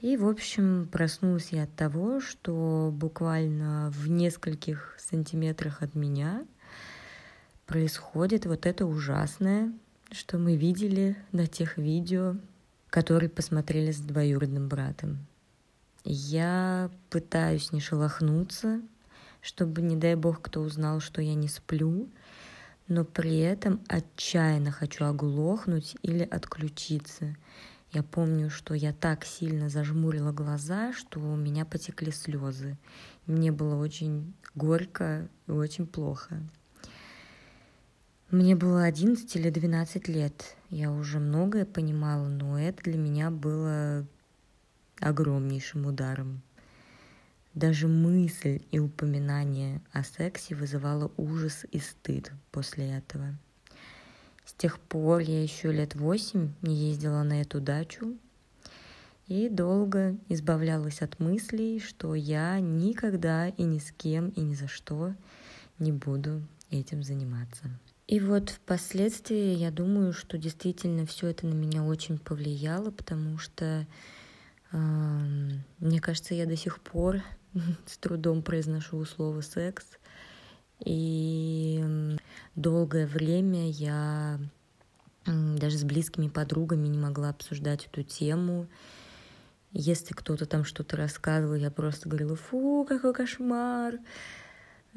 И, 0.00 0.16
в 0.16 0.26
общем, 0.26 0.88
проснулась 0.90 1.48
я 1.50 1.64
от 1.64 1.74
того, 1.74 2.20
что 2.20 2.90
буквально 2.94 3.90
в 3.90 4.08
нескольких 4.08 4.96
сантиметрах 4.98 5.82
от 5.82 5.94
меня– 5.94 6.46
происходит 7.68 8.46
вот 8.46 8.64
это 8.64 8.86
ужасное, 8.86 9.72
что 10.10 10.38
мы 10.38 10.56
видели 10.56 11.16
на 11.32 11.46
тех 11.46 11.76
видео, 11.76 12.36
которые 12.88 13.28
посмотрели 13.28 13.92
с 13.92 14.00
двоюродным 14.00 14.68
братом. 14.68 15.18
Я 16.02 16.90
пытаюсь 17.10 17.70
не 17.70 17.80
шелохнуться, 17.80 18.80
чтобы, 19.42 19.82
не 19.82 19.96
дай 19.96 20.14
бог, 20.14 20.40
кто 20.40 20.62
узнал, 20.62 21.00
что 21.00 21.20
я 21.20 21.34
не 21.34 21.48
сплю, 21.48 22.08
но 22.88 23.04
при 23.04 23.38
этом 23.38 23.82
отчаянно 23.86 24.70
хочу 24.70 25.04
оглохнуть 25.04 25.94
или 26.00 26.22
отключиться. 26.22 27.36
Я 27.92 28.02
помню, 28.02 28.48
что 28.48 28.72
я 28.72 28.94
так 28.94 29.26
сильно 29.26 29.68
зажмурила 29.68 30.32
глаза, 30.32 30.94
что 30.94 31.20
у 31.20 31.36
меня 31.36 31.66
потекли 31.66 32.12
слезы. 32.12 32.78
Мне 33.26 33.52
было 33.52 33.76
очень 33.76 34.32
горько 34.54 35.28
и 35.46 35.50
очень 35.50 35.86
плохо. 35.86 36.40
Мне 38.30 38.54
было 38.54 38.84
11 38.84 39.36
или 39.36 39.48
12 39.48 40.06
лет. 40.06 40.54
Я 40.68 40.92
уже 40.92 41.18
многое 41.18 41.64
понимала, 41.64 42.28
но 42.28 42.60
это 42.60 42.82
для 42.82 42.98
меня 42.98 43.30
было 43.30 44.06
огромнейшим 45.00 45.86
ударом. 45.86 46.42
Даже 47.54 47.88
мысль 47.88 48.60
и 48.70 48.80
упоминание 48.80 49.80
о 49.92 50.04
сексе 50.04 50.54
вызывало 50.54 51.10
ужас 51.16 51.64
и 51.72 51.78
стыд 51.78 52.30
после 52.50 52.98
этого. 52.98 53.34
С 54.44 54.52
тех 54.52 54.78
пор 54.78 55.20
я 55.20 55.42
еще 55.42 55.72
лет 55.72 55.94
восемь 55.94 56.52
не 56.60 56.74
ездила 56.74 57.22
на 57.22 57.40
эту 57.40 57.62
дачу. 57.62 58.14
И 59.26 59.48
долго 59.48 60.18
избавлялась 60.28 61.00
от 61.00 61.18
мыслей, 61.18 61.80
что 61.80 62.14
я 62.14 62.60
никогда 62.60 63.48
и 63.48 63.62
ни 63.62 63.78
с 63.78 63.90
кем 63.90 64.28
и 64.28 64.42
ни 64.42 64.54
за 64.54 64.68
что 64.68 65.14
не 65.78 65.92
буду 65.92 66.42
этим 66.70 67.02
заниматься. 67.02 67.70
И 68.08 68.20
вот 68.20 68.48
впоследствии 68.48 69.54
я 69.54 69.70
думаю, 69.70 70.14
что 70.14 70.38
действительно 70.38 71.04
все 71.04 71.26
это 71.26 71.46
на 71.46 71.52
меня 71.52 71.84
очень 71.84 72.18
повлияло, 72.18 72.90
потому 72.90 73.36
что 73.36 73.86
э, 74.72 74.76
мне 75.78 76.00
кажется, 76.00 76.34
я 76.34 76.46
до 76.46 76.56
сих 76.56 76.80
пор 76.80 77.22
с 77.86 77.98
трудом 77.98 78.42
произношу 78.42 79.04
слово 79.04 79.42
секс. 79.42 79.84
И 80.86 81.84
долгое 82.54 83.06
время 83.06 83.68
я 83.70 84.40
даже 85.26 85.76
с 85.76 85.84
близкими 85.84 86.28
подругами 86.28 86.88
не 86.88 86.96
могла 86.96 87.28
обсуждать 87.28 87.86
эту 87.92 88.02
тему. 88.04 88.68
Если 89.72 90.14
кто-то 90.14 90.46
там 90.46 90.64
что-то 90.64 90.96
рассказывал, 90.96 91.56
я 91.56 91.70
просто 91.70 92.08
говорила, 92.08 92.36
фу, 92.36 92.86
какой 92.88 93.12
кошмар, 93.12 93.98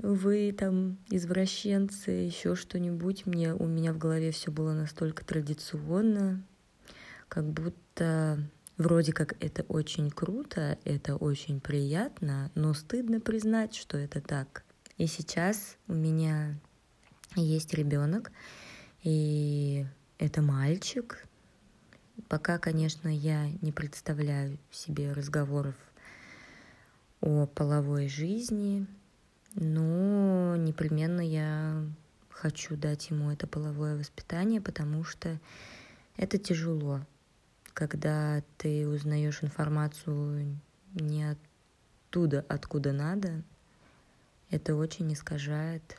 вы 0.01 0.51
там 0.51 0.97
извращенцы, 1.09 2.11
еще 2.11 2.55
что-нибудь. 2.55 3.25
Мне, 3.25 3.53
у 3.53 3.65
меня 3.65 3.93
в 3.93 3.97
голове 3.97 4.31
все 4.31 4.51
было 4.51 4.73
настолько 4.73 5.25
традиционно, 5.25 6.43
как 7.27 7.45
будто 7.45 8.39
вроде 8.77 9.13
как 9.13 9.35
это 9.43 9.63
очень 9.63 10.09
круто, 10.09 10.77
это 10.85 11.15
очень 11.15 11.59
приятно, 11.59 12.51
но 12.55 12.73
стыдно 12.73 13.19
признать, 13.19 13.75
что 13.75 13.97
это 13.97 14.21
так. 14.21 14.63
И 14.97 15.07
сейчас 15.07 15.77
у 15.87 15.93
меня 15.93 16.57
есть 17.35 17.73
ребенок, 17.73 18.31
и 19.03 19.85
это 20.17 20.41
мальчик, 20.41 21.25
Пока, 22.27 22.57
конечно, 22.59 23.09
я 23.09 23.49
не 23.61 23.71
представляю 23.71 24.57
себе 24.71 25.11
разговоров 25.11 25.75
о 27.19 27.45
половой 27.45 28.07
жизни, 28.07 28.87
но 29.55 30.55
непременно 30.55 31.21
я 31.21 31.83
хочу 32.29 32.75
дать 32.75 33.09
ему 33.09 33.31
это 33.31 33.47
половое 33.47 33.97
воспитание, 33.97 34.61
потому 34.61 35.03
что 35.03 35.39
это 36.17 36.37
тяжело, 36.37 37.01
когда 37.73 38.43
ты 38.57 38.87
узнаешь 38.87 39.43
информацию 39.43 40.59
не 40.93 41.31
оттуда, 41.31 42.45
откуда 42.47 42.91
надо. 42.93 43.43
Это 44.49 44.75
очень 44.75 45.13
искажает 45.13 45.97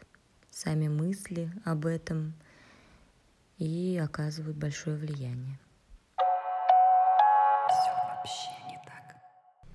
сами 0.50 0.88
мысли 0.88 1.50
об 1.64 1.86
этом 1.86 2.34
и 3.58 3.98
оказывает 4.02 4.56
большое 4.56 4.96
влияние. 4.96 5.58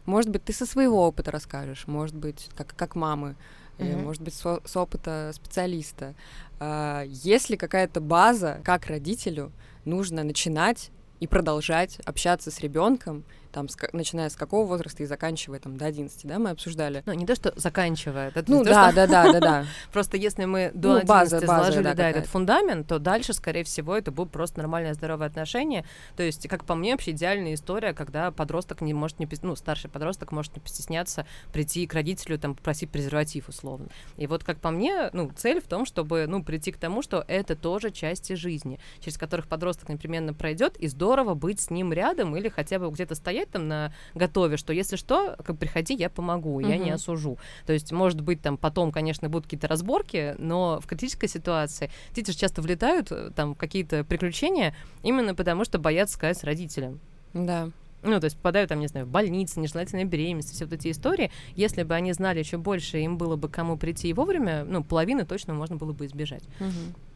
Может 0.06 0.32
быть, 0.32 0.46
ты 0.46 0.54
со 0.54 0.66
своего 0.66 1.06
опыта 1.06 1.32
расскажешь, 1.32 1.86
может 1.86 2.16
быть, 2.16 2.50
как, 2.56 2.74
как 2.78 2.96
мамы, 2.96 3.36
mm-hmm. 3.78 3.88
или, 3.88 3.96
может 3.96 4.22
быть, 4.22 4.34
со, 4.34 4.62
с 4.66 4.76
опыта 4.76 5.32
специалиста. 5.34 6.16
А, 6.60 7.04
есть 7.06 7.50
ли 7.50 7.58
какая-то 7.58 8.02
база, 8.02 8.60
как 8.64 8.88
родителю 8.88 9.52
нужно 9.86 10.24
начинать 10.24 10.92
и 11.20 11.28
продолжать 11.28 12.00
общаться 12.06 12.52
с 12.52 12.60
ребенком 12.60 13.24
там, 13.58 13.70
с, 13.70 13.78
начиная 13.92 14.30
с 14.30 14.36
какого 14.36 14.68
возраста 14.68 15.02
и 15.02 15.08
заканчивая 15.08 15.58
там 15.58 15.78
до 15.78 15.88
11, 15.88 16.28
да, 16.28 16.38
мы 16.38 16.52
обсуждали. 16.52 17.02
Ну, 17.08 17.14
не 17.14 17.26
то, 17.26 17.34
что 17.34 17.54
заканчивая, 17.56 18.30
это 18.30 18.44
ну, 18.52 18.64
да, 18.64 18.92
да, 18.92 19.08
да, 19.08 19.32
да, 19.32 19.40
да. 19.40 19.66
Просто 19.92 20.16
если 20.16 20.46
мы 20.46 20.70
до 20.76 20.90
ну, 20.90 20.96
11 20.98 21.10
база, 21.10 21.40
заложили, 21.40 21.78
база, 21.78 21.84
да, 21.84 21.94
да 21.96 22.10
этот 22.12 22.28
фундамент, 22.28 22.88
то 22.88 23.00
дальше, 23.00 23.34
скорее 23.34 23.64
всего, 23.64 23.98
это 23.98 24.12
будут 24.12 24.32
просто 24.32 24.60
нормальное 24.60 24.94
здоровое 24.94 25.26
отношение. 25.26 25.86
То 26.16 26.22
есть, 26.22 26.48
как 26.48 26.66
по 26.66 26.76
мне, 26.76 26.92
вообще 26.92 27.12
идеальная 27.12 27.56
история, 27.56 27.94
когда 27.94 28.30
подросток 28.30 28.82
не 28.82 28.94
может 28.94 29.18
не, 29.18 29.28
ну, 29.42 29.56
старший 29.56 29.90
подросток 29.90 30.32
может 30.32 30.56
не 30.56 30.62
постесняться 30.62 31.26
прийти 31.52 31.88
к 31.88 31.96
родителю, 31.96 32.38
там, 32.38 32.54
попросить 32.54 32.92
презерватив, 32.92 33.50
условно. 33.50 33.88
И 34.18 34.28
вот, 34.28 34.44
как 34.44 34.60
по 34.60 34.70
мне, 34.70 35.10
ну, 35.14 35.32
цель 35.36 35.62
в 35.62 35.68
том, 35.68 35.88
чтобы, 35.88 36.28
ну, 36.28 36.44
прийти 36.44 36.72
к 36.72 36.78
тому, 36.78 37.02
что 37.02 37.26
это 37.28 37.56
тоже 37.56 37.90
части 37.90 38.34
жизни, 38.34 38.80
через 39.00 39.18
которых 39.18 39.48
подросток 39.48 39.90
непременно 39.90 40.36
пройдет, 40.36 40.78
и 40.78 40.88
здорово 40.88 41.34
быть 41.34 41.60
с 41.60 41.72
ним 41.72 41.92
рядом 41.92 42.38
или 42.38 42.50
хотя 42.50 42.78
бы 42.78 42.92
где-то 42.92 43.16
стоять 43.16 43.47
стоять 43.48 43.52
там 43.52 43.68
на 43.68 43.92
готове, 44.16 44.58
что 44.58 44.74
если 44.74 44.96
что, 44.96 45.36
как 45.44 45.58
приходи, 45.58 45.96
я 45.96 46.10
помогу, 46.10 46.60
я 46.60 46.78
не 46.78 46.92
осужу. 46.92 47.38
То 47.66 47.74
есть, 47.74 47.92
может 47.92 48.22
быть, 48.22 48.42
там 48.42 48.58
потом, 48.58 48.92
конечно, 48.92 49.30
будут 49.30 49.46
какие-то 49.46 49.68
разборки, 49.68 50.36
но 50.38 50.80
в 50.80 50.88
критической 50.88 51.30
ситуации 51.30 51.90
дети 52.14 52.32
же 52.32 52.38
часто 52.38 52.62
влетают 52.62 53.12
э, 53.12 53.32
там 53.36 53.54
в 53.54 53.58
какие-то 53.58 54.04
приключения 54.04 54.76
именно 55.04 55.34
потому, 55.34 55.66
что 55.66 55.80
боятся 55.80 56.16
сказать 56.16 56.44
родителям. 56.44 57.00
Да. 57.34 57.70
Ну, 58.04 58.20
то 58.20 58.26
есть 58.26 58.38
попадают 58.38 58.70
там, 58.70 58.80
не 58.80 58.88
знаю, 58.88 59.06
в 59.06 59.10
больницы, 59.10 59.60
нежелательная 59.60 60.06
беременность, 60.06 60.54
все 60.54 60.66
вот 60.66 60.74
эти 60.74 60.92
истории. 60.92 61.32
Если 61.56 61.84
бы 61.84 61.96
они 61.96 62.14
знали 62.14 62.40
еще 62.40 62.58
больше, 62.58 63.00
им 63.00 63.18
было 63.18 63.36
бы 63.36 63.50
кому 63.50 63.76
прийти 63.78 64.14
вовремя, 64.14 64.64
ну, 64.64 64.84
половины 64.84 65.26
точно 65.26 65.54
можно 65.54 65.76
было 65.76 65.94
бы 65.94 66.06
избежать. 66.06 66.44
Угу 66.60 67.07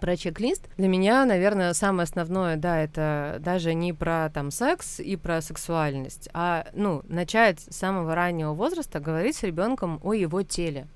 про 0.00 0.16
чек-лист. 0.16 0.68
Для 0.76 0.88
меня, 0.88 1.24
наверное, 1.24 1.72
самое 1.72 2.04
основное, 2.04 2.56
да, 2.56 2.78
это 2.78 3.36
даже 3.40 3.74
не 3.74 3.92
про 3.92 4.30
там 4.32 4.50
секс 4.50 5.00
и 5.00 5.16
про 5.16 5.40
сексуальность, 5.40 6.28
а, 6.32 6.66
ну, 6.72 7.02
начать 7.08 7.60
с 7.60 7.76
самого 7.76 8.14
раннего 8.14 8.52
возраста 8.52 9.00
говорить 9.00 9.36
с 9.36 9.42
ребенком 9.42 10.00
о 10.02 10.14
его 10.14 10.42
теле 10.42 10.86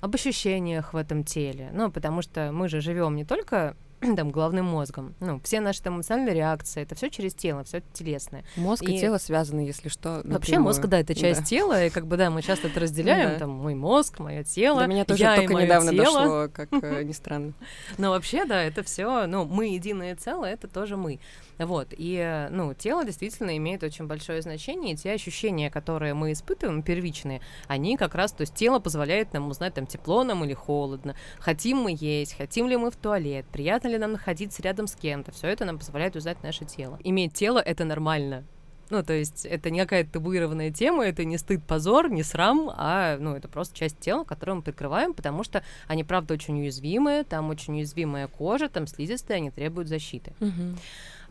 об 0.00 0.14
ощущениях 0.14 0.92
в 0.92 0.96
этом 0.98 1.24
теле. 1.24 1.70
Ну, 1.72 1.90
потому 1.90 2.20
что 2.20 2.52
мы 2.52 2.68
же 2.68 2.82
живем 2.82 3.16
не 3.16 3.24
только 3.24 3.74
там, 4.16 4.30
головным 4.30 4.66
мозгом. 4.66 5.14
Ну, 5.20 5.40
все 5.44 5.60
наши 5.60 5.82
там 5.82 5.96
эмоциональные 5.96 6.34
реакции, 6.34 6.82
это 6.82 6.94
все 6.94 7.10
через 7.10 7.34
тело, 7.34 7.64
все 7.64 7.82
телесное. 7.92 8.44
Мозг 8.56 8.84
и, 8.84 8.96
и 8.96 9.00
тело 9.00 9.18
связаны, 9.18 9.60
если 9.60 9.88
что. 9.88 10.16
Напрямую. 10.16 10.34
Вообще 10.34 10.58
мозг, 10.58 10.86
да, 10.86 11.00
это 11.00 11.14
часть 11.14 11.40
да. 11.40 11.46
тела, 11.46 11.84
и 11.86 11.90
как 11.90 12.06
бы, 12.06 12.16
да, 12.16 12.30
мы 12.30 12.42
часто 12.42 12.68
это 12.68 12.80
разделяем, 12.80 13.30
да. 13.30 13.38
там, 13.40 13.50
мой 13.50 13.74
мозг, 13.74 14.18
мое 14.18 14.44
тело. 14.44 14.80
До 14.80 14.86
меня 14.86 15.04
тоже 15.04 15.22
я 15.22 15.36
только 15.36 15.54
недавно 15.54 15.92
тело. 15.92 16.04
дошло, 16.04 16.48
как 16.52 16.68
э, 16.82 17.02
ни 17.04 17.12
странно. 17.12 17.52
Но 17.98 18.10
вообще, 18.10 18.44
да, 18.44 18.62
это 18.62 18.82
все, 18.82 19.26
ну, 19.26 19.44
мы 19.44 19.68
единое 19.68 20.16
целое, 20.16 20.54
это 20.54 20.68
тоже 20.68 20.96
мы. 20.96 21.18
Вот, 21.58 21.88
и, 21.90 22.48
ну, 22.50 22.74
тело 22.74 23.04
действительно 23.04 23.56
имеет 23.56 23.82
очень 23.82 24.06
большое 24.06 24.42
значение, 24.42 24.94
и 24.94 24.96
те 24.96 25.12
ощущения, 25.12 25.70
которые 25.70 26.14
мы 26.14 26.32
испытываем, 26.32 26.82
первичные, 26.82 27.40
они 27.68 27.96
как 27.96 28.14
раз, 28.14 28.32
то 28.32 28.42
есть 28.42 28.54
тело 28.54 28.80
позволяет 28.80 29.32
нам 29.32 29.48
узнать, 29.48 29.74
там, 29.74 29.86
тепло 29.86 30.24
нам 30.24 30.44
или 30.44 30.54
холодно, 30.54 31.14
хотим 31.38 31.78
мы 31.78 31.96
есть, 31.98 32.36
хотим 32.36 32.68
ли 32.68 32.76
мы 32.76 32.90
в 32.90 32.96
туалет, 32.96 33.46
приятно 33.52 33.88
ли 33.88 33.98
нам 33.98 34.12
находиться 34.12 34.62
рядом 34.62 34.86
с 34.86 34.94
кем-то, 34.94 35.32
все 35.32 35.48
это 35.48 35.64
нам 35.64 35.78
позволяет 35.78 36.16
узнать 36.16 36.42
наше 36.42 36.64
тело. 36.64 36.98
Иметь 37.04 37.34
тело— 37.34 37.58
это 37.64 37.84
нормально, 37.84 38.44
ну, 38.90 39.02
то 39.02 39.12
есть 39.12 39.46
это 39.46 39.70
не 39.70 39.80
какая-то 39.80 40.12
табуированная 40.12 40.70
тема, 40.70 41.04
это 41.04 41.24
не 41.24 41.38
стыд, 41.38 41.64
позор, 41.64 42.10
не 42.10 42.22
срам, 42.22 42.70
а, 42.74 43.16
ну, 43.18 43.34
это 43.34 43.48
просто 43.48 43.76
часть 43.76 43.98
тела, 43.98 44.24
которую 44.24 44.56
мы 44.56 44.62
прикрываем, 44.62 45.14
потому 45.14 45.42
что 45.42 45.64
они, 45.86 46.04
правда, 46.04 46.34
очень 46.34 46.60
уязвимые, 46.60 47.24
там 47.24 47.48
очень 47.50 47.74
уязвимая 47.74 48.28
кожа, 48.28 48.68
там 48.68 48.86
слизистые, 48.86 49.38
они 49.38 49.50
требуют 49.50 49.88
защиты. 49.88 50.34
Uh-huh. 50.38 50.76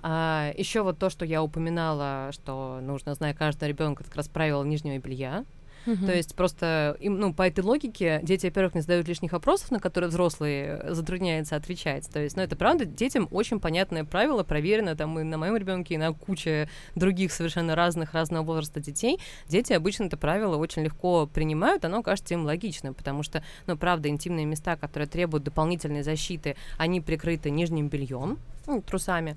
А, 0.04 0.52
еще 0.58 0.82
вот 0.82 1.00
то, 1.00 1.10
что 1.10 1.24
я 1.26 1.42
упоминала, 1.42 2.30
что 2.34 2.80
нужно 2.82 3.16
знать 3.16 3.38
каждого 3.38 3.70
ребенка, 3.70 4.04
как 4.04 4.16
раз 4.16 4.28
правило 4.28 4.64
нижнего 4.64 4.98
белья. 4.98 5.46
Uh-huh. 5.86 6.06
То 6.06 6.14
есть 6.14 6.36
просто, 6.36 6.98
им, 7.00 7.20
ну, 7.20 7.34
по 7.34 7.48
этой 7.48 7.62
логике 7.62 8.20
дети, 8.24 8.46
во-первых, 8.46 8.76
не 8.76 8.82
задают 8.82 9.08
лишних 9.08 9.34
вопросов, 9.34 9.72
на 9.72 9.80
которые 9.80 10.10
взрослые 10.10 10.82
затрудняются 10.90 11.56
отвечать. 11.56 12.10
То 12.10 12.22
есть, 12.22 12.38
ну, 12.38 12.44
это 12.44 12.56
правда, 12.56 12.86
детям 12.86 13.28
очень 13.32 13.60
понятное 13.60 14.04
правило, 14.04 14.44
проверено 14.44 14.96
там 14.96 15.20
и 15.20 15.24
на 15.24 15.38
моем 15.38 15.58
ребенке, 15.58 15.96
и 15.96 15.98
на 15.98 16.14
куче 16.14 16.70
других 16.96 17.32
совершенно 17.32 17.76
разных, 17.76 18.14
разного 18.14 18.46
возраста 18.46 18.80
детей. 18.80 19.20
Дети 19.48 19.74
обычно 19.74 20.06
это 20.06 20.18
правило 20.18 20.56
очень 20.56 20.84
легко 20.84 21.28
принимают, 21.28 21.84
оно 21.86 22.02
кажется 22.02 22.34
им 22.34 22.46
логичным, 22.46 22.94
потому 22.94 23.24
что, 23.24 23.44
ну, 23.68 23.78
правда, 23.78 24.10
интимные 24.10 24.46
места, 24.46 24.78
которые 24.78 25.08
требуют 25.08 25.44
дополнительной 25.44 26.04
защиты, 26.04 26.56
они 26.78 27.02
прикрыты 27.02 27.50
нижним 27.50 27.90
бельем, 27.90 28.40
ну, 28.68 28.82
трусами. 28.82 29.36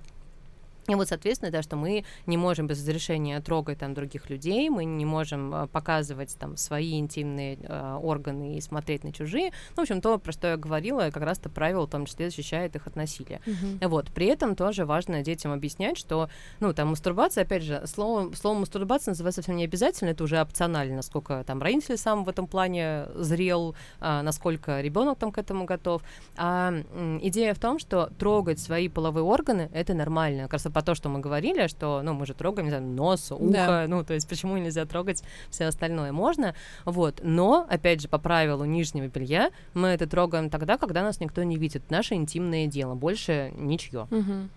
И 0.88 0.94
вот, 0.94 1.08
соответственно, 1.08 1.50
да, 1.50 1.62
что 1.62 1.76
мы 1.76 2.04
не 2.26 2.36
можем 2.36 2.66
без 2.66 2.78
разрешения 2.78 3.40
трогать 3.40 3.78
там 3.78 3.94
других 3.94 4.30
людей, 4.30 4.68
мы 4.70 4.84
не 4.84 5.04
можем 5.04 5.54
э, 5.54 5.66
показывать 5.66 6.36
там 6.38 6.56
свои 6.56 6.98
интимные 6.98 7.58
э, 7.60 7.98
органы 8.02 8.56
и 8.56 8.60
смотреть 8.60 9.04
на 9.04 9.12
чужие. 9.12 9.52
Ну, 9.70 9.76
в 9.76 9.78
общем, 9.80 10.00
то, 10.00 10.18
про 10.18 10.32
что 10.32 10.48
я 10.48 10.56
говорила, 10.56 11.10
как 11.10 11.22
раз-то 11.22 11.48
правило 11.48 11.86
в 11.86 11.90
том 11.90 12.06
числе 12.06 12.30
защищает 12.30 12.76
их 12.76 12.86
от 12.86 12.96
насилия. 12.96 13.40
Uh-huh. 13.46 13.88
Вот. 13.88 14.10
При 14.12 14.26
этом 14.26 14.54
тоже 14.54 14.84
важно 14.84 15.22
детям 15.22 15.52
объяснять, 15.52 15.98
что, 15.98 16.28
ну, 16.60 16.72
там, 16.72 16.88
мастурбация, 16.88 17.42
опять 17.42 17.62
же, 17.62 17.82
слово, 17.86 18.32
слово 18.34 18.58
мастурбация 18.58 19.12
называется 19.12 19.42
совсем 19.42 19.56
не 19.56 19.64
обязательно, 19.64 20.10
это 20.10 20.24
уже 20.24 20.40
опционально, 20.40 20.96
насколько 20.96 21.42
там 21.44 21.60
родитель 21.60 21.96
сам 21.96 22.24
в 22.24 22.28
этом 22.28 22.46
плане 22.46 23.06
зрел, 23.14 23.74
а, 24.00 24.22
насколько 24.22 24.80
ребенок 24.80 25.18
там 25.18 25.32
к 25.32 25.38
этому 25.38 25.64
готов. 25.64 26.02
А 26.36 26.68
м, 26.68 27.18
идея 27.22 27.54
в 27.54 27.58
том, 27.58 27.78
что 27.78 28.10
трогать 28.18 28.58
свои 28.60 28.88
половые 28.88 29.24
органы— 29.24 29.70
это 29.72 29.94
нормально. 29.94 30.44
Как 30.44 30.54
раз 30.54 30.66
по 30.76 30.82
то, 30.82 30.94
что 30.94 31.08
мы 31.08 31.20
говорили, 31.20 31.68
что, 31.68 32.02
ну, 32.02 32.12
мы 32.12 32.26
же 32.26 32.34
трогаем, 32.34 32.66
не 32.66 32.70
знаю, 32.70 32.84
нос, 32.84 33.32
ухо, 33.32 33.50
да. 33.50 33.86
ну, 33.88 34.04
то 34.04 34.12
есть 34.12 34.28
почему 34.28 34.58
нельзя 34.58 34.84
трогать 34.84 35.22
все 35.48 35.64
остальное? 35.64 36.12
Можно, 36.12 36.54
вот, 36.84 37.20
но, 37.22 37.66
опять 37.66 38.02
же, 38.02 38.08
по 38.08 38.18
правилу 38.18 38.66
нижнего 38.66 39.06
белья 39.06 39.52
мы 39.72 39.88
это 39.88 40.06
трогаем 40.06 40.50
тогда, 40.50 40.76
когда 40.76 41.02
нас 41.02 41.18
никто 41.18 41.42
не 41.44 41.56
видит. 41.56 41.90
Наше 41.90 42.12
интимное 42.12 42.66
дело, 42.66 42.94
больше 42.94 43.54
ничье. 43.56 44.06
Угу. 44.10 44.50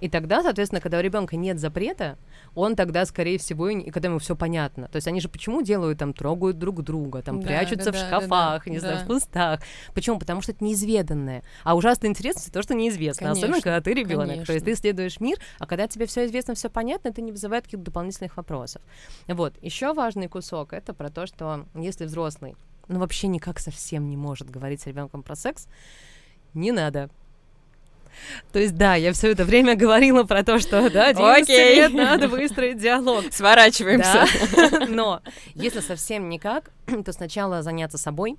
И 0.00 0.08
тогда, 0.08 0.42
соответственно, 0.42 0.80
когда 0.80 0.98
у 0.98 1.00
ребенка 1.00 1.36
нет 1.36 1.58
запрета, 1.58 2.18
он 2.54 2.76
тогда, 2.76 3.04
скорее 3.04 3.38
всего, 3.38 3.68
и 3.68 3.90
когда 3.90 4.08
ему 4.08 4.18
все 4.18 4.36
понятно. 4.36 4.88
То 4.88 4.96
есть 4.96 5.08
они 5.08 5.20
же 5.20 5.28
почему 5.28 5.62
делают 5.62 5.98
там, 5.98 6.12
трогают 6.12 6.58
друг 6.58 6.82
друга, 6.82 7.22
там, 7.22 7.40
Да, 7.40 7.46
прячутся 7.46 7.90
да, 7.90 7.98
в 7.98 8.00
да, 8.00 8.06
шкафах, 8.06 8.64
да, 8.64 8.70
не 8.70 8.78
знаю, 8.78 8.98
да. 8.98 9.04
в 9.04 9.06
кустах. 9.06 9.60
Почему? 9.94 10.18
Потому 10.18 10.42
что 10.42 10.52
это 10.52 10.64
неизведанное. 10.64 11.42
А 11.62 11.74
ужасно 11.74 12.06
интересно 12.06 12.40
всё 12.40 12.52
то, 12.52 12.62
что 12.62 12.74
неизвестно. 12.74 13.30
Особенно, 13.30 13.54
Конечно, 13.54 13.70
когда 13.70 13.80
ты 13.80 13.94
ребенок. 13.94 14.46
То 14.46 14.52
есть 14.52 14.64
ты 14.64 14.72
исследуешь 14.72 15.20
мир, 15.20 15.38
а 15.58 15.66
когда 15.66 15.86
тебе 15.88 16.06
все 16.06 16.26
известно, 16.26 16.54
все 16.54 16.68
понятно, 16.68 17.08
это 17.08 17.22
не 17.22 17.32
вызывает 17.32 17.64
каких-то 17.64 17.84
дополнительных 17.84 18.36
вопросов. 18.36 18.82
Вот. 19.26 19.54
Еще 19.62 19.92
важный 19.92 20.28
кусок 20.28 20.72
это 20.72 20.94
про 20.94 21.10
то, 21.10 21.26
что 21.26 21.66
если 21.74 22.04
взрослый, 22.04 22.56
ну 22.88 22.98
вообще 23.00 23.28
никак 23.28 23.58
совсем 23.58 24.08
не 24.08 24.16
может 24.16 24.50
говорить 24.50 24.82
с 24.82 24.86
ребенком 24.86 25.22
про 25.22 25.36
секс, 25.36 25.68
не 26.52 26.72
надо. 26.72 27.10
То 28.52 28.58
есть, 28.58 28.76
да, 28.76 28.94
я 28.94 29.12
все 29.12 29.30
это 29.32 29.44
время 29.44 29.76
говорила 29.76 30.24
про 30.24 30.42
то, 30.42 30.58
что, 30.58 30.90
да, 30.90 31.08
11 31.08 31.42
Окей. 31.42 31.76
лет 31.76 31.92
надо 31.92 32.28
выстроить 32.28 32.78
диалог. 32.78 33.24
Сворачиваемся. 33.30 34.26
Да. 34.54 34.86
Но 34.88 35.22
если 35.54 35.80
совсем 35.80 36.28
никак, 36.28 36.70
то 37.04 37.12
сначала 37.12 37.62
заняться 37.62 37.98
собой, 37.98 38.36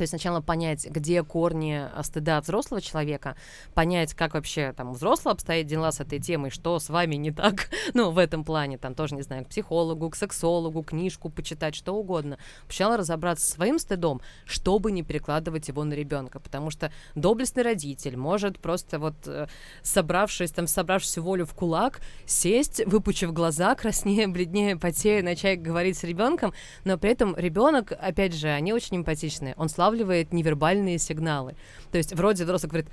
то 0.00 0.02
есть 0.04 0.12
сначала 0.12 0.40
понять, 0.40 0.86
где 0.86 1.22
корни 1.22 1.74
а, 1.74 2.02
стыда 2.02 2.40
взрослого 2.40 2.80
человека, 2.80 3.36
понять, 3.74 4.14
как 4.14 4.32
вообще 4.32 4.72
там 4.72 4.88
у 4.88 4.92
взрослого 4.94 5.32
обстоят 5.32 5.66
дела 5.66 5.92
с 5.92 6.00
этой 6.00 6.18
темой, 6.18 6.48
что 6.48 6.78
с 6.78 6.88
вами 6.88 7.16
не 7.16 7.30
так, 7.30 7.68
ну, 7.92 8.10
в 8.10 8.16
этом 8.16 8.42
плане, 8.42 8.78
там 8.78 8.94
тоже, 8.94 9.14
не 9.14 9.20
знаю, 9.20 9.44
к 9.44 9.48
психологу, 9.48 10.08
к 10.08 10.16
сексологу, 10.16 10.82
книжку 10.82 11.28
почитать, 11.28 11.74
что 11.74 11.92
угодно. 11.92 12.38
Сначала 12.64 12.96
разобраться 12.96 13.44
со 13.44 13.52
своим 13.52 13.78
стыдом, 13.78 14.22
чтобы 14.46 14.90
не 14.90 15.02
перекладывать 15.02 15.68
его 15.68 15.84
на 15.84 15.92
ребенка, 15.92 16.40
потому 16.40 16.70
что 16.70 16.90
доблестный 17.14 17.62
родитель 17.62 18.16
может 18.16 18.58
просто 18.58 18.98
вот, 18.98 19.16
э, 19.26 19.48
собравшись, 19.82 20.50
там, 20.50 20.66
собравшись 20.66 21.18
волю 21.18 21.44
в 21.44 21.52
кулак, 21.52 22.00
сесть, 22.24 22.80
выпучив 22.86 23.34
глаза, 23.34 23.74
краснее, 23.74 24.28
бледнее, 24.28 24.78
потея, 24.78 25.22
начать 25.22 25.60
говорить 25.60 25.98
с 25.98 26.04
ребенком, 26.04 26.54
но 26.84 26.96
при 26.96 27.10
этом 27.10 27.36
ребенок, 27.36 27.92
опять 28.00 28.34
же, 28.34 28.48
они 28.48 28.72
очень 28.72 28.96
эмпатичные, 28.96 29.52
он 29.58 29.68
славливает 29.90 30.32
невербальные 30.32 30.98
сигналы. 30.98 31.54
То 31.90 31.98
есть 31.98 32.14
вроде 32.14 32.44
взрослый 32.44 32.70
говорит, 32.70 32.90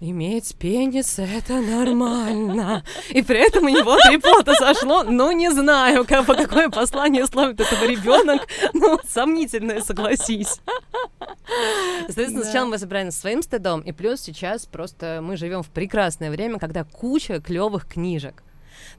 Иметь 0.00 0.56
пенис 0.58 1.20
это 1.20 1.60
нормально. 1.60 2.82
И 3.10 3.22
при 3.22 3.38
этом 3.38 3.64
у 3.64 3.68
него 3.68 3.96
три 4.08 4.18
пота 4.18 4.52
сошло. 4.54 5.04
Ну, 5.04 5.30
не 5.30 5.50
знаю, 5.52 6.04
как, 6.04 6.26
по 6.26 6.34
какое 6.34 6.68
послание 6.68 7.24
словит 7.26 7.60
этого 7.60 7.84
ребенок. 7.86 8.42
Ну, 8.74 8.98
сомнительное, 9.08 9.80
согласись. 9.80 10.60
Соответственно, 12.06 12.40
Да. 12.42 12.44
сначала 12.44 12.66
мы 12.66 12.78
собираем 12.78 13.12
со 13.12 13.20
своим 13.20 13.42
стыдом, 13.42 13.80
и 13.82 13.92
плюс 13.92 14.20
сейчас 14.20 14.66
просто 14.66 15.20
мы 15.22 15.36
живем 15.36 15.62
в 15.62 15.70
прекрасное 15.70 16.30
время, 16.30 16.58
когда 16.58 16.82
куча 16.82 17.40
клевых 17.40 17.86
книжек. 17.86 18.42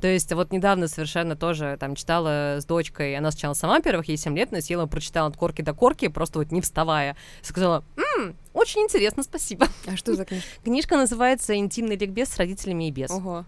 То 0.02 0.08
есть 0.08 0.32
вот 0.34 0.52
недавно 0.52 0.88
совершенно 0.88 1.36
тоже 1.36 1.78
там 1.80 1.96
читала 1.96 2.58
с 2.60 2.66
дочкой, 2.66 3.16
она 3.16 3.32
сначала 3.32 3.54
сама, 3.54 3.82
первых 3.82 4.08
ей 4.08 4.18
7 4.18 4.36
лет, 4.38 4.52
но 4.52 4.60
села, 4.60 4.86
прочитала 4.86 5.30
от 5.30 5.38
корки 5.38 5.62
до 5.62 5.74
корки, 5.74 6.08
просто 6.08 6.40
вот 6.40 6.52
не 6.52 6.62
вставая. 6.62 7.16
Сказала, 7.42 7.84
«М, 8.18 8.36
очень 8.54 8.82
интересно, 8.82 9.24
спасибо. 9.24 9.68
А 9.88 9.98
что 9.98 10.16
за 10.16 10.26
книжка? 10.26 10.48
Книжка 10.64 10.98
называется 10.98 11.56
«Интимный 11.56 11.98
ликбез 11.98 12.30
с 12.30 12.38
родителями 12.38 12.88
и 12.88 12.92
без». 12.92 13.12
Ого. 13.12 13.46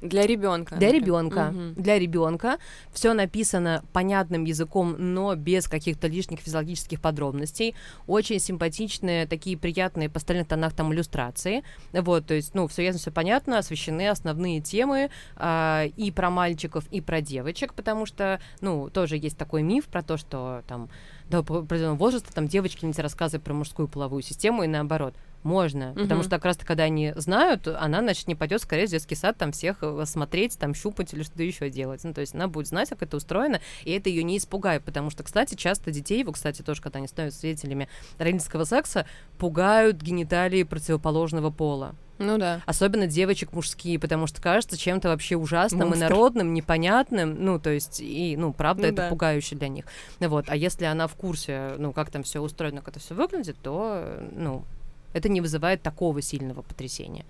Для 0.00 0.26
ребенка. 0.26 0.76
Для 0.76 0.92
ребенка. 0.92 1.50
Мгм. 1.50 1.74
Для 1.74 1.98
ребенка. 1.98 2.58
Все 2.92 3.12
написано 3.12 3.84
понятным 3.92 4.44
языком, 4.44 4.96
но 4.98 5.34
без 5.34 5.68
каких-то 5.68 6.06
лишних 6.06 6.40
физиологических 6.40 7.00
подробностей. 7.00 7.74
Очень 8.06 8.40
симпатичные, 8.40 9.26
такие 9.26 9.58
приятные 9.58 10.08
по 10.08 10.18
остальных 10.18 10.48
тонах 10.48 10.72
там 10.74 10.92
иллюстрации. 10.92 11.62
Вот, 11.92 12.26
то 12.26 12.34
есть, 12.34 12.54
ну, 12.54 12.66
все 12.66 12.84
ясно, 12.84 12.98
все 13.00 13.10
понятно, 13.10 13.58
освещены 13.58 14.08
основные 14.08 14.60
темы 14.60 15.10
а, 15.36 15.84
и 15.96 16.10
про 16.10 16.30
мальчиков, 16.30 16.84
и 16.90 17.00
про 17.00 17.20
девочек, 17.20 17.74
потому 17.74 18.06
что, 18.06 18.40
ну, 18.60 18.88
тоже 18.88 19.16
есть 19.16 19.36
такой 19.36 19.62
миф 19.62 19.86
про 19.86 20.02
то, 20.02 20.16
что 20.16 20.62
там 20.66 20.88
до 21.28 21.38
определенного 21.38 21.96
возраста 21.96 22.32
там 22.32 22.48
девочки 22.48 22.84
не 22.84 22.92
рассказывают 22.92 23.44
про 23.44 23.54
мужскую 23.54 23.86
половую 23.86 24.22
систему 24.22 24.62
и 24.64 24.66
наоборот. 24.66 25.14
Можно, 25.42 25.92
потому 25.94 26.16
Мгм. 26.16 26.22
что 26.22 26.30
как 26.30 26.44
раз-то, 26.44 26.66
когда 26.66 26.84
они 26.84 27.12
знают, 27.16 27.66
она, 27.66 28.00
значит, 28.00 28.28
не 28.28 28.34
пойдет 28.34 28.60
скорее 28.60 28.86
в 28.86 28.90
детский 28.90 29.14
сад 29.14 29.38
там 29.38 29.52
всех 29.52 29.78
э, 29.80 30.04
смотреть, 30.04 30.58
там 30.58 30.74
щупать 30.74 31.14
или 31.14 31.22
что-то 31.22 31.42
еще 31.42 31.70
делать. 31.70 32.04
Ну, 32.04 32.12
то 32.12 32.20
есть 32.20 32.34
она 32.34 32.46
будет 32.46 32.66
знать, 32.66 32.90
как 32.90 33.02
это 33.02 33.16
устроено, 33.16 33.60
и 33.84 33.92
это 33.92 34.10
ее 34.10 34.22
не 34.22 34.36
испугает, 34.36 34.84
потому 34.84 35.08
что, 35.08 35.22
кстати, 35.22 35.54
часто 35.54 35.90
детей, 35.90 36.22
вот, 36.24 36.34
кстати, 36.34 36.60
тоже, 36.60 36.82
когда 36.82 36.98
они 36.98 37.08
становятся 37.08 37.40
свидетелями 37.40 37.88
родительского 38.18 38.64
секса, 38.64 39.06
пугают 39.38 40.02
гениталии 40.02 40.62
противоположного 40.62 41.50
пола. 41.50 41.94
Ну 42.18 42.36
да. 42.36 42.60
Особенно 42.66 43.06
девочек 43.06 43.54
мужские, 43.54 43.98
потому 43.98 44.26
что 44.26 44.42
кажется 44.42 44.76
чем-то 44.76 45.08
вообще 45.08 45.36
ужасным 45.36 45.88
Монстр. 45.88 45.96
и 45.96 46.08
народным, 46.10 46.52
непонятным. 46.52 47.42
Ну, 47.42 47.58
то 47.58 47.70
есть, 47.70 47.98
и, 48.02 48.36
ну, 48.36 48.52
правда, 48.52 48.82
Ну 48.82 48.88
это 48.88 48.96
да. 49.04 49.08
пугающе 49.08 49.56
для 49.56 49.68
них. 49.68 49.86
Вот. 50.18 50.44
А 50.48 50.54
если 50.54 50.84
она 50.84 51.06
в 51.06 51.14
курсе, 51.14 51.76
ну, 51.78 51.94
как 51.94 52.10
там 52.10 52.22
все 52.22 52.40
устроено, 52.42 52.80
как 52.82 52.88
это 52.88 53.00
все 53.00 53.14
выглядит, 53.14 53.56
то, 53.62 54.18
ну, 54.32 54.64
это 55.12 55.28
не 55.28 55.40
вызывает 55.40 55.82
такого 55.82 56.22
сильного 56.22 56.62
потрясения. 56.62 57.24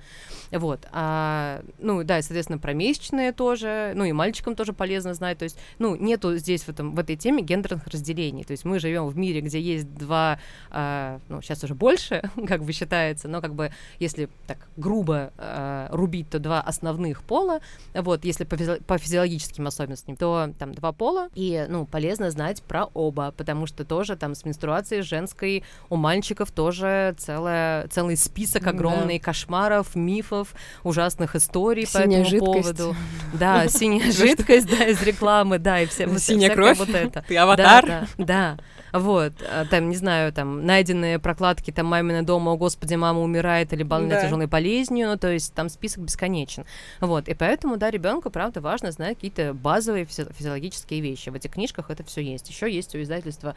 Вот. 0.50 0.86
А, 0.92 1.62
ну, 1.78 2.02
да, 2.04 2.18
и, 2.18 2.22
соответственно, 2.22 2.58
про 2.58 2.72
месячные 2.72 3.32
тоже, 3.32 3.92
ну, 3.94 4.04
и 4.04 4.12
мальчикам 4.12 4.54
тоже 4.54 4.72
полезно 4.72 5.14
знать. 5.14 5.38
То 5.38 5.44
есть, 5.44 5.58
ну, 5.78 5.96
нету 5.96 6.36
здесь 6.36 6.62
в, 6.62 6.68
этом, 6.68 6.94
в 6.94 6.98
этой 6.98 7.16
теме 7.16 7.42
гендерных 7.42 7.86
разделений. 7.86 8.44
То 8.44 8.52
есть 8.52 8.64
мы 8.64 8.78
живем 8.78 9.06
в 9.06 9.16
мире, 9.16 9.40
где 9.40 9.60
есть 9.60 9.92
два, 9.94 10.38
а, 10.70 11.20
ну, 11.28 11.40
сейчас 11.42 11.62
уже 11.64 11.74
больше, 11.74 12.22
как 12.46 12.64
бы 12.64 12.72
считается, 12.72 13.28
но 13.28 13.40
как 13.40 13.54
бы, 13.54 13.72
если 13.98 14.28
так 14.46 14.68
грубо 14.76 15.32
а, 15.38 15.88
рубить, 15.90 16.30
то 16.30 16.38
два 16.38 16.60
основных 16.60 17.22
пола, 17.22 17.60
вот, 17.94 18.24
если 18.24 18.44
по, 18.44 18.54
физи- 18.54 18.82
по 18.84 18.98
физиологическим 18.98 19.66
особенностям, 19.66 20.16
то 20.16 20.52
там 20.58 20.74
два 20.74 20.92
пола, 20.92 21.28
и, 21.34 21.66
ну, 21.68 21.86
полезно 21.86 22.30
знать 22.30 22.62
про 22.62 22.84
оба, 22.94 23.32
потому 23.36 23.66
что 23.66 23.84
тоже 23.84 24.16
там 24.16 24.34
с 24.34 24.44
менструацией 24.44 25.02
женской 25.02 25.64
у 25.88 25.96
мальчиков 25.96 26.50
тоже 26.50 27.14
целая, 27.18 27.69
целый 27.90 28.16
список 28.16 28.64
Да. 28.64 28.70
огромный 28.70 29.18
кошмаров, 29.18 29.94
мифов, 29.94 30.54
ужасных 30.84 31.36
историй 31.36 31.84
по 31.84 32.02
Синяя 32.02 32.22
этому 32.22 32.24
жидкость. 32.54 32.76
поводу. 32.78 32.96
Да, 33.34 33.68
синяя 33.68 34.10
жидкость, 34.12 34.68
да, 34.68 34.84
из 34.86 35.02
рекламы, 35.02 35.58
да, 35.58 35.80
и 35.80 35.86
все, 35.86 36.08
Синяя 36.18 36.54
кровь. 36.54 36.78
вот 36.78 36.90
это. 36.90 37.22
Ты 37.28 37.36
аватар. 37.36 37.86
Да, 37.86 38.06
да, 38.18 38.24
да. 38.24 38.58
Вот, 38.92 39.34
а, 39.48 39.66
там, 39.66 39.88
не 39.88 39.94
знаю, 39.94 40.32
там, 40.32 40.66
найденные 40.66 41.20
прокладки, 41.20 41.70
там, 41.70 41.86
мамина 41.86 42.24
дома, 42.24 42.50
о, 42.52 42.56
господи, 42.56 42.96
мама 42.96 43.20
умирает 43.20 43.72
или 43.72 43.84
больна 43.84 44.16
Да. 44.16 44.22
тяжелой 44.22 44.46
болезнью, 44.48 45.06
ну, 45.08 45.16
то 45.16 45.28
есть 45.30 45.54
там 45.54 45.68
список 45.68 46.02
бесконечен. 46.02 46.64
Вот, 47.00 47.28
и 47.28 47.34
поэтому, 47.34 47.76
да, 47.76 47.88
ребенку, 47.90 48.30
правда, 48.30 48.60
важно 48.60 48.90
знать 48.90 49.14
какие-то 49.14 49.54
базовые 49.54 50.06
физи- 50.06 50.32
физиологические 50.36 51.00
вещи. 51.02 51.28
В 51.28 51.36
этих 51.36 51.52
книжках 51.52 51.88
это 51.88 52.02
все 52.02 52.20
есть. 52.20 52.48
Еще 52.50 52.68
есть 52.68 52.92
у 52.96 53.00
издательства 53.00 53.54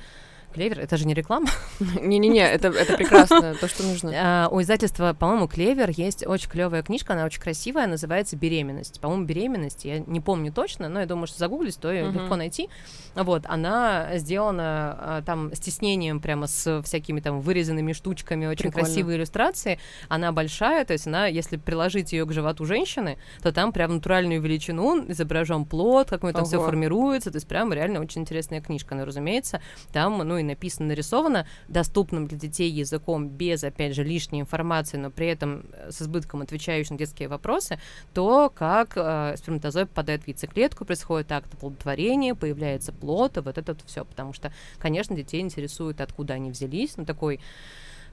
Клевер, 0.53 0.79
это 0.79 0.97
же 0.97 1.05
не 1.05 1.13
реклама. 1.13 1.49
Не-не-не, 1.79 2.39
это, 2.39 2.69
это 2.69 2.95
прекрасно, 2.95 3.55
то, 3.55 3.67
что 3.67 3.83
нужно. 3.83 4.11
А, 4.25 4.47
у 4.49 4.61
издательства, 4.61 5.13
по-моему, 5.13 5.47
Клевер 5.47 5.89
есть 5.89 6.25
очень 6.25 6.49
клевая 6.49 6.81
книжка, 6.81 7.13
она 7.13 7.25
очень 7.25 7.41
красивая, 7.41 7.87
называется 7.87 8.37
«Беременность». 8.37 9.01
По-моему, 9.01 9.25
«Беременность», 9.25 9.85
я 9.85 9.99
не 9.99 10.21
помню 10.21 10.53
точно, 10.53 10.87
но 10.87 11.01
я 11.01 11.05
думаю, 11.05 11.27
что 11.27 11.39
загуглить, 11.39 11.77
то 11.79 11.91
ее 11.91 12.09
легко 12.09 12.35
найти. 12.35 12.69
Вот, 13.15 13.43
она 13.47 14.17
сделана 14.17 14.97
а, 14.99 15.21
там 15.25 15.53
с 15.53 15.59
тиснением 15.59 16.19
прямо 16.19 16.47
с 16.47 16.81
всякими 16.83 17.19
там 17.19 17.41
вырезанными 17.41 17.93
штучками, 17.93 18.45
очень 18.45 18.71
красивые 18.71 19.17
иллюстрации. 19.17 19.79
Она 20.09 20.31
большая, 20.31 20.85
то 20.85 20.93
есть 20.93 21.07
она, 21.07 21.27
если 21.27 21.57
приложить 21.57 22.13
ее 22.13 22.25
к 22.25 22.31
животу 22.31 22.65
женщины, 22.65 23.17
то 23.41 23.51
там 23.51 23.71
прям 23.71 23.95
натуральную 23.95 24.41
величину 24.41 25.03
изображен 25.07 25.65
плод, 25.65 26.09
как 26.09 26.23
он 26.23 26.33
там 26.33 26.45
все 26.45 26.63
формируется, 26.63 27.31
то 27.31 27.37
есть 27.37 27.47
прям 27.47 27.73
реально 27.73 27.99
очень 27.99 28.21
интересная 28.21 28.61
книжка. 28.61 28.95
Но, 28.95 29.05
разумеется, 29.05 29.61
там, 29.91 30.17
ну, 30.19 30.39
и 30.43 30.47
написано, 30.47 30.89
нарисовано 30.89 31.47
доступным 31.67 32.27
для 32.27 32.37
детей 32.37 32.69
языком 32.69 33.29
без, 33.29 33.63
опять 33.63 33.95
же, 33.95 34.03
лишней 34.03 34.41
информации, 34.41 34.97
но 34.97 35.09
при 35.09 35.27
этом 35.27 35.65
э, 35.73 35.91
с 35.91 36.01
избытком 36.01 36.41
отвечающим 36.41 36.95
на 36.95 36.99
детские 36.99 37.27
вопросы, 37.27 37.79
то, 38.13 38.51
как 38.53 38.93
э, 38.95 39.35
сперматозоид 39.37 39.89
попадает 39.89 40.23
в 40.23 40.27
яйцеклетку, 40.27 40.85
происходит 40.85 41.31
акт 41.31 41.53
оплодотворения, 41.53 42.35
появляется 42.35 42.91
плод, 42.91 43.37
и 43.37 43.41
вот 43.41 43.57
это 43.57 43.75
все. 43.85 44.05
Потому 44.05 44.33
что, 44.33 44.53
конечно, 44.77 45.15
детей 45.15 45.41
интересует, 45.41 46.01
откуда 46.01 46.35
они 46.35 46.51
взялись, 46.51 46.97
ну, 46.97 47.05
такой 47.05 47.39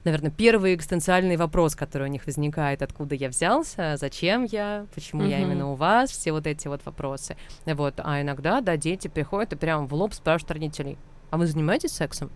наверное, 0.03 0.31
первый 0.31 0.73
экзистенциальный 0.73 1.37
вопрос, 1.37 1.75
который 1.75 2.07
у 2.07 2.11
них 2.11 2.25
возникает, 2.25 2.81
откуда 2.81 3.15
я 3.15 3.29
взялся, 3.29 3.97
зачем 3.97 4.45
я, 4.45 4.87
почему 4.95 5.23
я 5.23 5.37
Мгм. 5.37 5.45
именно 5.45 5.71
у 5.71 5.75
вас, 5.75 6.09
все 6.11 6.31
вот 6.31 6.47
эти 6.47 6.67
вот 6.67 6.81
вопросы. 6.85 7.37
Вот. 7.65 7.95
А 7.97 8.21
иногда, 8.21 8.61
да, 8.61 8.77
дети 8.77 9.07
приходят 9.07 9.53
и 9.53 9.55
прям 9.55 9.87
в 9.87 9.93
лоб 9.93 10.13
спрашивают 10.13 10.51
родителей, 10.51 10.97
а 11.31 11.37
вы 11.37 11.47
занимаетесь 11.47 11.91
сексом? 11.91 12.29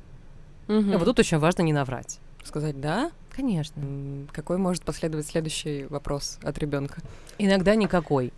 Мгм. 0.67 0.93
И 0.93 0.95
вот 0.95 1.05
тут 1.05 1.19
очень 1.19 1.37
важно 1.37 1.61
не 1.61 1.73
наврать. 1.73 2.19
Сказать 2.43 2.79
«да». 2.81 3.11
Конечно. 3.35 3.83
Какой 4.31 4.57
может 4.57 4.83
последовать 4.83 5.27
следующий 5.27 5.85
вопрос 5.89 6.39
от 6.41 6.57
ребенка? 6.57 7.01
Иногда 7.37 7.75
никакой. 7.75 8.31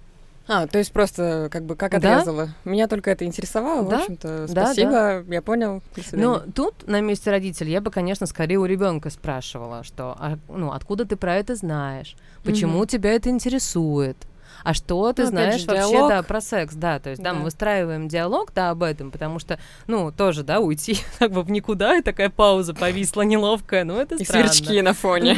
А, 0.48 0.66
то 0.66 0.80
есть 0.80 0.92
просто 0.92 1.50
как 1.52 1.66
бы 1.66 1.76
как 1.76 1.92
Да. 1.92 1.98
отрезала. 2.16 2.50
Меня 2.66 2.88
только 2.88 3.12
это 3.12 3.26
интересовало, 3.26 3.84
в 3.84 3.90
Да. 3.90 4.00
общем-то. 4.00 4.48
Да, 4.50 4.66
Спасибо, 4.74 5.24
я 5.32 5.42
понял. 5.42 5.84
Но 6.14 6.40
тут 6.40 6.88
на 6.88 7.02
месте 7.02 7.30
родителей 7.32 7.74
я 7.74 7.82
бы, 7.82 7.92
конечно, 7.92 8.26
скорее 8.26 8.58
у 8.58 8.66
ребенка 8.66 9.10
спрашивала, 9.10 9.84
что, 9.84 10.16
а, 10.18 10.40
ну, 10.48 10.72
откуда 10.72 11.06
ты 11.06 11.16
про 11.18 11.36
это 11.36 11.56
знаешь, 11.56 12.16
почему 12.44 12.80
Мгм. 12.80 12.88
тебя 12.88 13.12
это 13.12 13.30
интересует, 13.30 14.18
а 14.64 14.74
что 14.74 15.12
ты 15.14 15.24
Ну, 15.24 15.30
знаешь 15.30 15.62
же, 15.62 15.68
вообще, 15.68 15.92
диалог. 15.92 16.10
да, 16.10 16.24
про 16.24 16.42
секс, 16.42 16.74
да, 16.76 17.00
то 17.00 17.10
есть, 17.10 17.22
да, 17.22 17.34
мы 17.34 17.40
Да. 17.40 17.44
выстраиваем 17.46 18.08
диалог, 18.08 18.52
да, 18.54 18.70
об 18.72 18.84
этом, 18.84 19.12
потому 19.12 19.40
что, 19.40 19.60
ну, 19.88 20.12
тоже, 20.12 20.44
да, 20.44 20.60
уйти 20.60 20.98
как 21.20 21.32
бы 21.32 21.44
в 21.44 21.52
никуда, 21.52 21.98
и 21.98 22.02
такая 22.02 22.30
пауза 22.30 22.74
повисла 22.74 23.22
неловкая, 23.22 23.84
ну, 23.84 24.00
это 24.00 24.16
И 24.16 24.24
странно. 24.24 24.48
сверчки 24.50 24.82
на 24.82 24.94
фоне. 24.94 25.36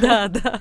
Да, 0.00 0.28
да. 0.28 0.60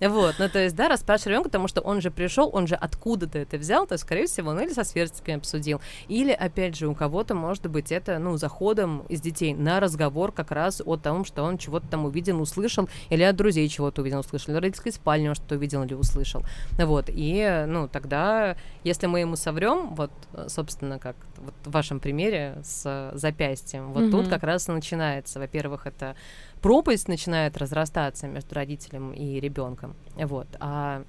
Вот, 0.00 0.36
ну 0.38 0.48
то 0.48 0.58
есть, 0.58 0.76
да, 0.76 0.88
расспрашивай 0.88 1.32
ребенка, 1.32 1.48
потому 1.48 1.68
что 1.68 1.80
он 1.80 2.00
же 2.00 2.10
пришел, 2.10 2.50
он 2.52 2.66
же 2.66 2.74
откуда-то 2.74 3.38
это 3.38 3.56
взял, 3.58 3.86
то 3.86 3.94
есть, 3.94 4.04
скорее 4.04 4.26
всего, 4.26 4.50
он 4.50 4.60
или 4.60 4.72
со 4.72 4.84
сверстниками 4.84 5.38
обсудил, 5.38 5.80
или, 6.08 6.32
опять 6.32 6.76
же, 6.76 6.88
у 6.88 6.94
кого-то, 6.94 7.34
может 7.34 7.66
быть, 7.68 7.92
это, 7.92 8.18
ну, 8.18 8.36
заходом 8.36 9.04
из 9.08 9.20
детей 9.20 9.54
на 9.54 9.80
разговор 9.80 10.32
как 10.32 10.50
раз 10.50 10.82
о 10.84 10.96
том, 10.96 11.24
что 11.24 11.42
он 11.42 11.58
чего-то 11.58 11.86
там 11.88 12.04
увидел, 12.04 12.40
услышал, 12.40 12.88
или 13.10 13.22
от 13.22 13.36
друзей 13.36 13.68
чего-то 13.68 14.02
увидел, 14.02 14.20
услышал, 14.20 14.50
или 14.52 14.58
в 14.58 14.62
родительской 14.62 14.92
спальне 14.92 15.30
он 15.30 15.34
что-то 15.34 15.56
увидел 15.56 15.82
или 15.82 15.94
услышал. 15.94 16.42
Вот, 16.78 17.08
и, 17.08 17.35
ну, 17.68 17.88
тогда, 17.88 18.56
если 18.84 19.06
мы 19.06 19.20
ему 19.20 19.36
соврем, 19.36 19.94
вот, 19.94 20.10
собственно, 20.48 20.98
как 20.98 21.16
вот 21.38 21.54
в 21.64 21.70
вашем 21.70 22.00
примере 22.00 22.58
с 22.62 23.10
запястьем, 23.14 23.92
вот 23.92 24.10
тут 24.10 24.22
Мгм. 24.22 24.30
как 24.30 24.42
раз 24.42 24.68
и 24.68 24.72
начинается, 24.72 25.38
во-первых, 25.38 25.86
это 25.86 26.16
пропасть 26.62 27.08
начинает 27.08 27.56
разрастаться 27.56 28.26
между 28.26 28.54
родителем 28.54 29.12
и 29.12 29.40
ребенком. 29.40 29.94
Вот. 30.16 30.46
А 30.60 31.02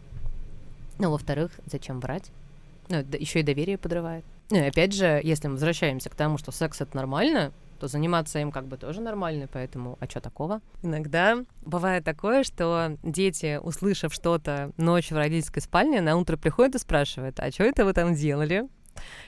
ну, 0.99 1.11
во-вторых, 1.11 1.51
зачем 1.65 1.99
врать? 1.99 2.31
Ну, 2.89 3.03
еще 3.19 3.41
и 3.41 3.43
доверие 3.43 3.77
подрывает. 3.77 4.23
Ну, 4.49 4.57
и 4.57 4.67
опять 4.67 4.93
же, 4.93 5.19
если 5.23 5.47
мы 5.47 5.53
возвращаемся 5.53 6.09
к 6.09 6.15
тому, 6.15 6.37
что 6.37 6.51
секс 6.51 6.79
это 6.81 6.95
нормально, 6.95 7.51
то 7.77 7.87
заниматься 7.87 8.39
им 8.39 8.51
как 8.51 8.67
бы 8.67 8.77
тоже 8.77 9.01
нормально, 9.01 9.47
поэтому 9.51 9.97
а 9.99 10.05
что 10.09 10.19
такого? 10.19 10.61
Иногда 10.83 11.43
бывает 11.61 12.03
такое, 12.03 12.43
что 12.43 12.97
дети, 13.03 13.59
услышав 13.61 14.13
что-то 14.13 14.71
ночью 14.77 15.15
в 15.15 15.19
родительской 15.19 15.61
спальне, 15.61 16.01
на 16.01 16.17
утро 16.17 16.37
приходят 16.37 16.75
и 16.75 16.79
спрашивают, 16.79 17.39
а 17.39 17.51
что 17.51 17.63
это 17.63 17.85
вы 17.85 17.93
там 17.93 18.13
делали? 18.13 18.67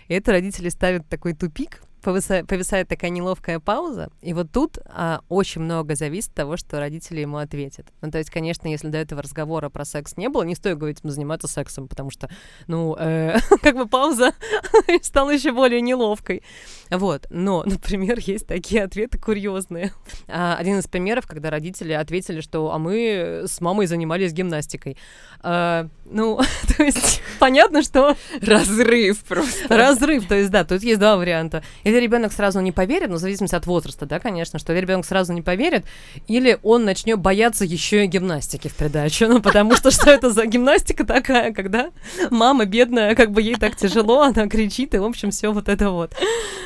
И 0.08 0.14
это 0.14 0.32
родители 0.32 0.70
ставят 0.70 1.08
такой 1.08 1.34
тупик, 1.34 1.82
повиса- 2.02 2.46
повисает 2.46 2.88
такая 2.88 3.12
неловкая 3.12 3.60
пауза, 3.60 4.10
и 4.22 4.34
вот 4.34 4.52
тут 4.52 4.78
а, 4.86 5.22
очень 5.30 5.62
много 5.62 5.96
зависит 5.96 6.30
от 6.30 6.36
того, 6.36 6.58
что 6.58 6.80
родители 6.80 7.22
ему 7.22 7.38
ответят. 7.38 7.88
Ну, 8.02 8.12
то 8.12 8.18
есть, 8.18 8.30
конечно, 8.30 8.68
если 8.68 8.90
до 8.90 8.98
этого 8.98 9.22
разговора 9.22 9.70
про 9.70 9.86
секс 9.86 10.18
не 10.18 10.30
было, 10.30 10.44
не 10.44 10.56
стоит 10.56 10.78
говорить 10.78 11.00
ему 11.04 11.12
заниматься 11.12 11.48
сексом, 11.48 11.88
потому 11.88 12.12
что, 12.12 12.30
ну, 12.68 12.96
э, 12.98 13.38
как 13.62 13.76
бы 13.76 13.88
пауза 13.88 14.34
стала 15.02 15.32
еще 15.32 15.52
более 15.52 15.82
неловкой. 15.82 16.44
Вот, 16.90 17.28
но, 17.30 17.64
например, 17.66 18.20
есть 18.20 18.48
такие 18.48 18.84
ответы 18.84 19.18
курьезные. 19.18 19.94
А, 20.28 20.56
один 20.58 20.80
из 20.80 20.88
примеров, 20.88 21.28
когда 21.28 21.50
родители 21.50 21.94
ответили, 21.94 22.42
что 22.42 22.72
«а 22.72 22.78
мы 22.78 23.44
с 23.48 23.62
мамой 23.62 23.88
занимались 23.88 24.34
гимнастикой». 24.34 24.98
А, 25.42 25.88
ну, 26.06 26.40
то 26.78 26.84
есть, 26.84 27.22
понятно, 27.40 27.82
что 27.84 28.16
Разрыв 28.42 29.24
просто. 29.24 29.76
Разрыв, 29.76 30.28
то 30.28 30.36
есть, 30.36 30.50
да, 30.50 30.64
тут 30.64 30.84
есть 30.84 31.00
два 31.00 31.18
варианта. 31.18 31.64
Или 31.90 32.00
ребенок 32.00 32.32
сразу 32.32 32.60
не 32.60 32.72
поверит, 32.72 33.10
ну, 33.10 33.16
в 33.16 33.20
зависимости 33.20 33.56
от 33.56 33.66
возраста, 33.66 34.06
да, 34.06 34.20
конечно, 34.20 34.60
что 34.60 34.74
ребенок 34.74 35.08
сразу 35.08 35.34
не 35.34 35.42
поверит, 35.42 35.86
или 36.28 36.60
он 36.62 36.86
начнет 36.86 37.18
бояться 37.20 37.66
еще 37.66 38.06
и 38.06 38.08
гимнастики 38.08 38.68
в 38.68 38.76
придачу. 38.76 39.28
Ну, 39.28 39.42
потому 39.42 39.76
что 39.76 39.90
что 39.90 40.12
это 40.12 40.30
за 40.30 40.46
гимнастика 40.46 41.04
такая, 41.04 41.52
когда 41.52 41.90
мама 42.30 42.66
бедная, 42.66 43.16
как 43.16 43.32
бы 43.32 43.42
ей 43.42 43.56
так 43.56 43.76
тяжело, 43.76 44.22
она 44.22 44.48
кричит, 44.48 44.94
и, 44.94 45.00
в 45.00 45.04
общем, 45.04 45.32
все 45.32 45.52
вот 45.52 45.68
это 45.68 45.90
вот. 45.90 46.14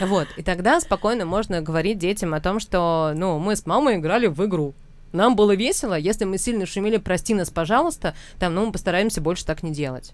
Вот. 0.01 0.27
И 0.35 0.43
тогда 0.43 0.81
спокойно 0.81 1.25
можно 1.25 1.61
говорить 1.61 1.99
детям 1.99 2.33
о 2.33 2.41
том, 2.41 2.59
что, 2.59 3.13
ну, 3.15 3.39
мы 3.39 3.55
с 3.55 3.65
мамой 3.65 3.95
играли 3.95 4.27
в 4.27 4.45
игру. 4.45 4.73
Нам 5.13 5.37
было 5.37 5.55
весело, 5.55 5.97
если 5.97 6.25
мы 6.25 6.37
сильно 6.37 6.65
шумели, 6.65 6.97
прости 6.97 7.33
нас, 7.33 7.49
пожалуйста, 7.49 8.13
там, 8.39 8.55
ну, 8.55 8.65
мы 8.65 8.71
постараемся 8.73 9.21
больше 9.21 9.45
так 9.45 9.63
не 9.63 9.71
делать. 9.71 10.11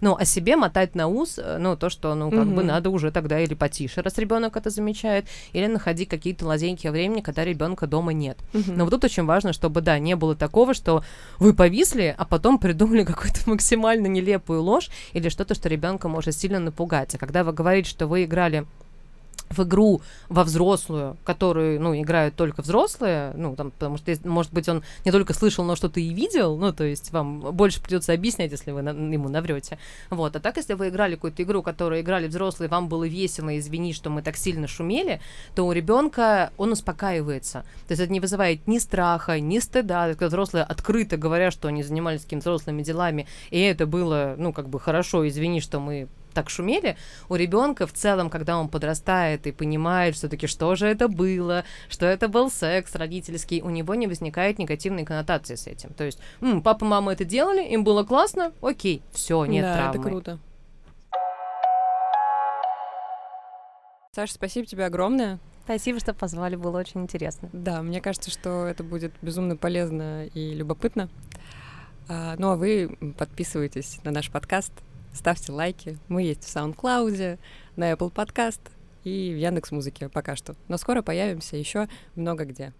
Ну, 0.00 0.16
о 0.16 0.24
себе 0.24 0.56
мотать 0.56 0.94
на 0.94 1.08
ус, 1.08 1.38
э, 1.38 1.58
ну, 1.58 1.76
то, 1.76 1.90
что, 1.90 2.14
ну, 2.14 2.30
как 2.30 2.46
бы 2.46 2.62
Мгм. 2.62 2.66
надо 2.66 2.90
уже 2.90 3.10
тогда 3.10 3.38
или 3.40 3.54
потише, 3.54 4.02
раз 4.02 4.18
ребенок 4.18 4.56
это 4.56 4.70
замечает, 4.70 5.26
или 5.52 5.66
находить 5.66 6.08
какие-то 6.08 6.46
лазейки 6.46 6.88
времени, 6.88 7.20
когда 7.20 7.44
ребенка 7.44 7.86
дома 7.86 8.12
нет. 8.12 8.38
Но 8.52 8.84
вот 8.84 8.90
тут 8.90 9.04
очень 9.04 9.24
важно, 9.24 9.52
чтобы, 9.52 9.80
да, 9.80 9.98
не 9.98 10.16
было 10.16 10.34
такого, 10.34 10.74
что 10.74 11.04
вы 11.38 11.52
повисли, 11.54 12.14
а 12.16 12.24
потом 12.24 12.58
придумали 12.58 13.04
какую-то 13.10 13.48
максимально 13.50 14.06
нелепую 14.06 14.62
ложь 14.62 14.88
или 15.12 15.28
что-то, 15.28 15.54
что 15.54 15.68
ребенка 15.68 16.08
может 16.08 16.34
сильно 16.34 16.58
напугать. 16.58 17.14
А 17.14 17.18
когда 17.18 17.44
вы 17.44 17.52
говорите, 17.52 17.90
что 17.90 18.06
вы 18.06 18.24
играли 18.24 18.66
в 19.50 19.64
игру 19.64 20.00
во 20.28 20.44
взрослую, 20.44 21.16
которую, 21.24 21.80
ну, 21.80 21.94
играют 21.94 22.36
только 22.36 22.62
взрослые, 22.62 23.32
ну, 23.34 23.56
там, 23.56 23.72
потому 23.72 23.96
что, 23.96 24.16
может 24.24 24.52
быть, 24.52 24.68
он 24.68 24.84
не 25.04 25.10
только 25.10 25.34
слышал, 25.34 25.64
но 25.64 25.74
что-то 25.74 25.98
и 25.98 26.14
видел, 26.14 26.56
ну, 26.56 26.72
то 26.72 26.84
есть 26.84 27.10
вам 27.10 27.40
больше 27.40 27.82
придется 27.82 28.12
объяснять, 28.12 28.52
если 28.52 28.70
вы 28.70 28.82
на- 28.82 28.90
ему 28.90 29.28
наврете. 29.28 29.78
Вот, 30.08 30.36
а 30.36 30.40
так, 30.40 30.56
если 30.56 30.74
вы 30.74 30.88
играли 30.88 31.16
какую-то 31.16 31.42
игру, 31.42 31.62
которую 31.62 32.00
играли 32.00 32.28
взрослые, 32.28 32.68
вам 32.68 32.88
было 32.88 33.08
весело, 33.08 33.58
извини, 33.58 33.92
что 33.92 34.08
мы 34.08 34.22
так 34.22 34.36
сильно 34.36 34.68
шумели, 34.68 35.20
то 35.56 35.66
у 35.66 35.72
ребенка 35.72 36.52
он 36.56 36.70
успокаивается. 36.72 37.64
То 37.88 37.92
есть 37.92 38.02
это 38.02 38.12
не 38.12 38.20
вызывает 38.20 38.68
ни 38.68 38.78
страха, 38.78 39.40
ни 39.40 39.58
стыда, 39.58 40.10
когда 40.10 40.28
взрослые 40.28 40.64
открыто 40.64 41.16
говорят, 41.16 41.52
что 41.52 41.66
они 41.66 41.82
занимались 41.82 42.22
какими-то 42.22 42.50
взрослыми 42.50 42.82
делами, 42.82 43.26
и 43.50 43.60
это 43.60 43.86
было, 43.86 44.36
ну, 44.38 44.52
как 44.52 44.68
бы 44.68 44.78
хорошо, 44.78 45.26
извини, 45.26 45.60
что 45.60 45.80
мы 45.80 46.08
так 46.32 46.50
шумели, 46.50 46.96
у 47.28 47.34
ребенка 47.34 47.86
в 47.86 47.92
целом, 47.92 48.30
когда 48.30 48.58
он 48.58 48.68
подрастает 48.68 49.46
и 49.46 49.52
понимает 49.52 50.14
все-таки, 50.14 50.46
что 50.46 50.74
же 50.74 50.86
это 50.86 51.08
было, 51.08 51.64
что 51.88 52.06
это 52.06 52.28
был 52.28 52.50
секс 52.50 52.94
родительский, 52.94 53.60
у 53.62 53.70
него 53.70 53.94
не 53.94 54.06
возникает 54.06 54.58
негативной 54.58 55.04
коннотации 55.04 55.54
с 55.54 55.66
этим. 55.66 55.92
То 55.94 56.04
есть, 56.04 56.18
«М, 56.40 56.62
папа, 56.62 56.84
мама 56.84 57.12
это 57.12 57.24
делали, 57.24 57.62
им 57.62 57.84
было 57.84 58.04
классно, 58.04 58.52
окей, 58.62 59.02
все, 59.12 59.44
нет 59.44 59.64
да, 59.64 59.74
травмы. 59.74 60.00
это 60.00 60.08
круто. 60.08 60.38
Саша, 64.12 64.34
спасибо 64.34 64.66
тебе 64.66 64.86
огромное. 64.86 65.38
Спасибо, 65.64 66.00
что 66.00 66.12
позвали, 66.14 66.56
было 66.56 66.80
очень 66.80 67.02
интересно. 67.02 67.48
Да, 67.52 67.80
мне 67.80 68.00
кажется, 68.00 68.30
что 68.30 68.66
это 68.66 68.82
будет 68.82 69.12
безумно 69.22 69.56
полезно 69.56 70.26
и 70.26 70.52
любопытно. 70.52 71.08
А, 72.08 72.34
ну 72.38 72.50
а 72.50 72.56
вы 72.56 72.98
подписывайтесь 73.16 74.00
на 74.02 74.10
наш 74.10 74.30
подкаст, 74.30 74.72
ставьте 75.12 75.52
лайки. 75.52 75.98
Мы 76.08 76.22
есть 76.22 76.44
в 76.44 76.56
SoundCloud, 76.56 77.38
на 77.76 77.92
Apple 77.92 78.12
Podcast 78.12 78.60
и 79.04 79.32
в 79.32 79.38
Яндекс 79.38 79.70
Музыке 79.70 80.08
пока 80.08 80.36
что. 80.36 80.54
Но 80.68 80.76
скоро 80.76 81.02
появимся 81.02 81.56
еще 81.56 81.88
много 82.14 82.44
где. 82.44 82.72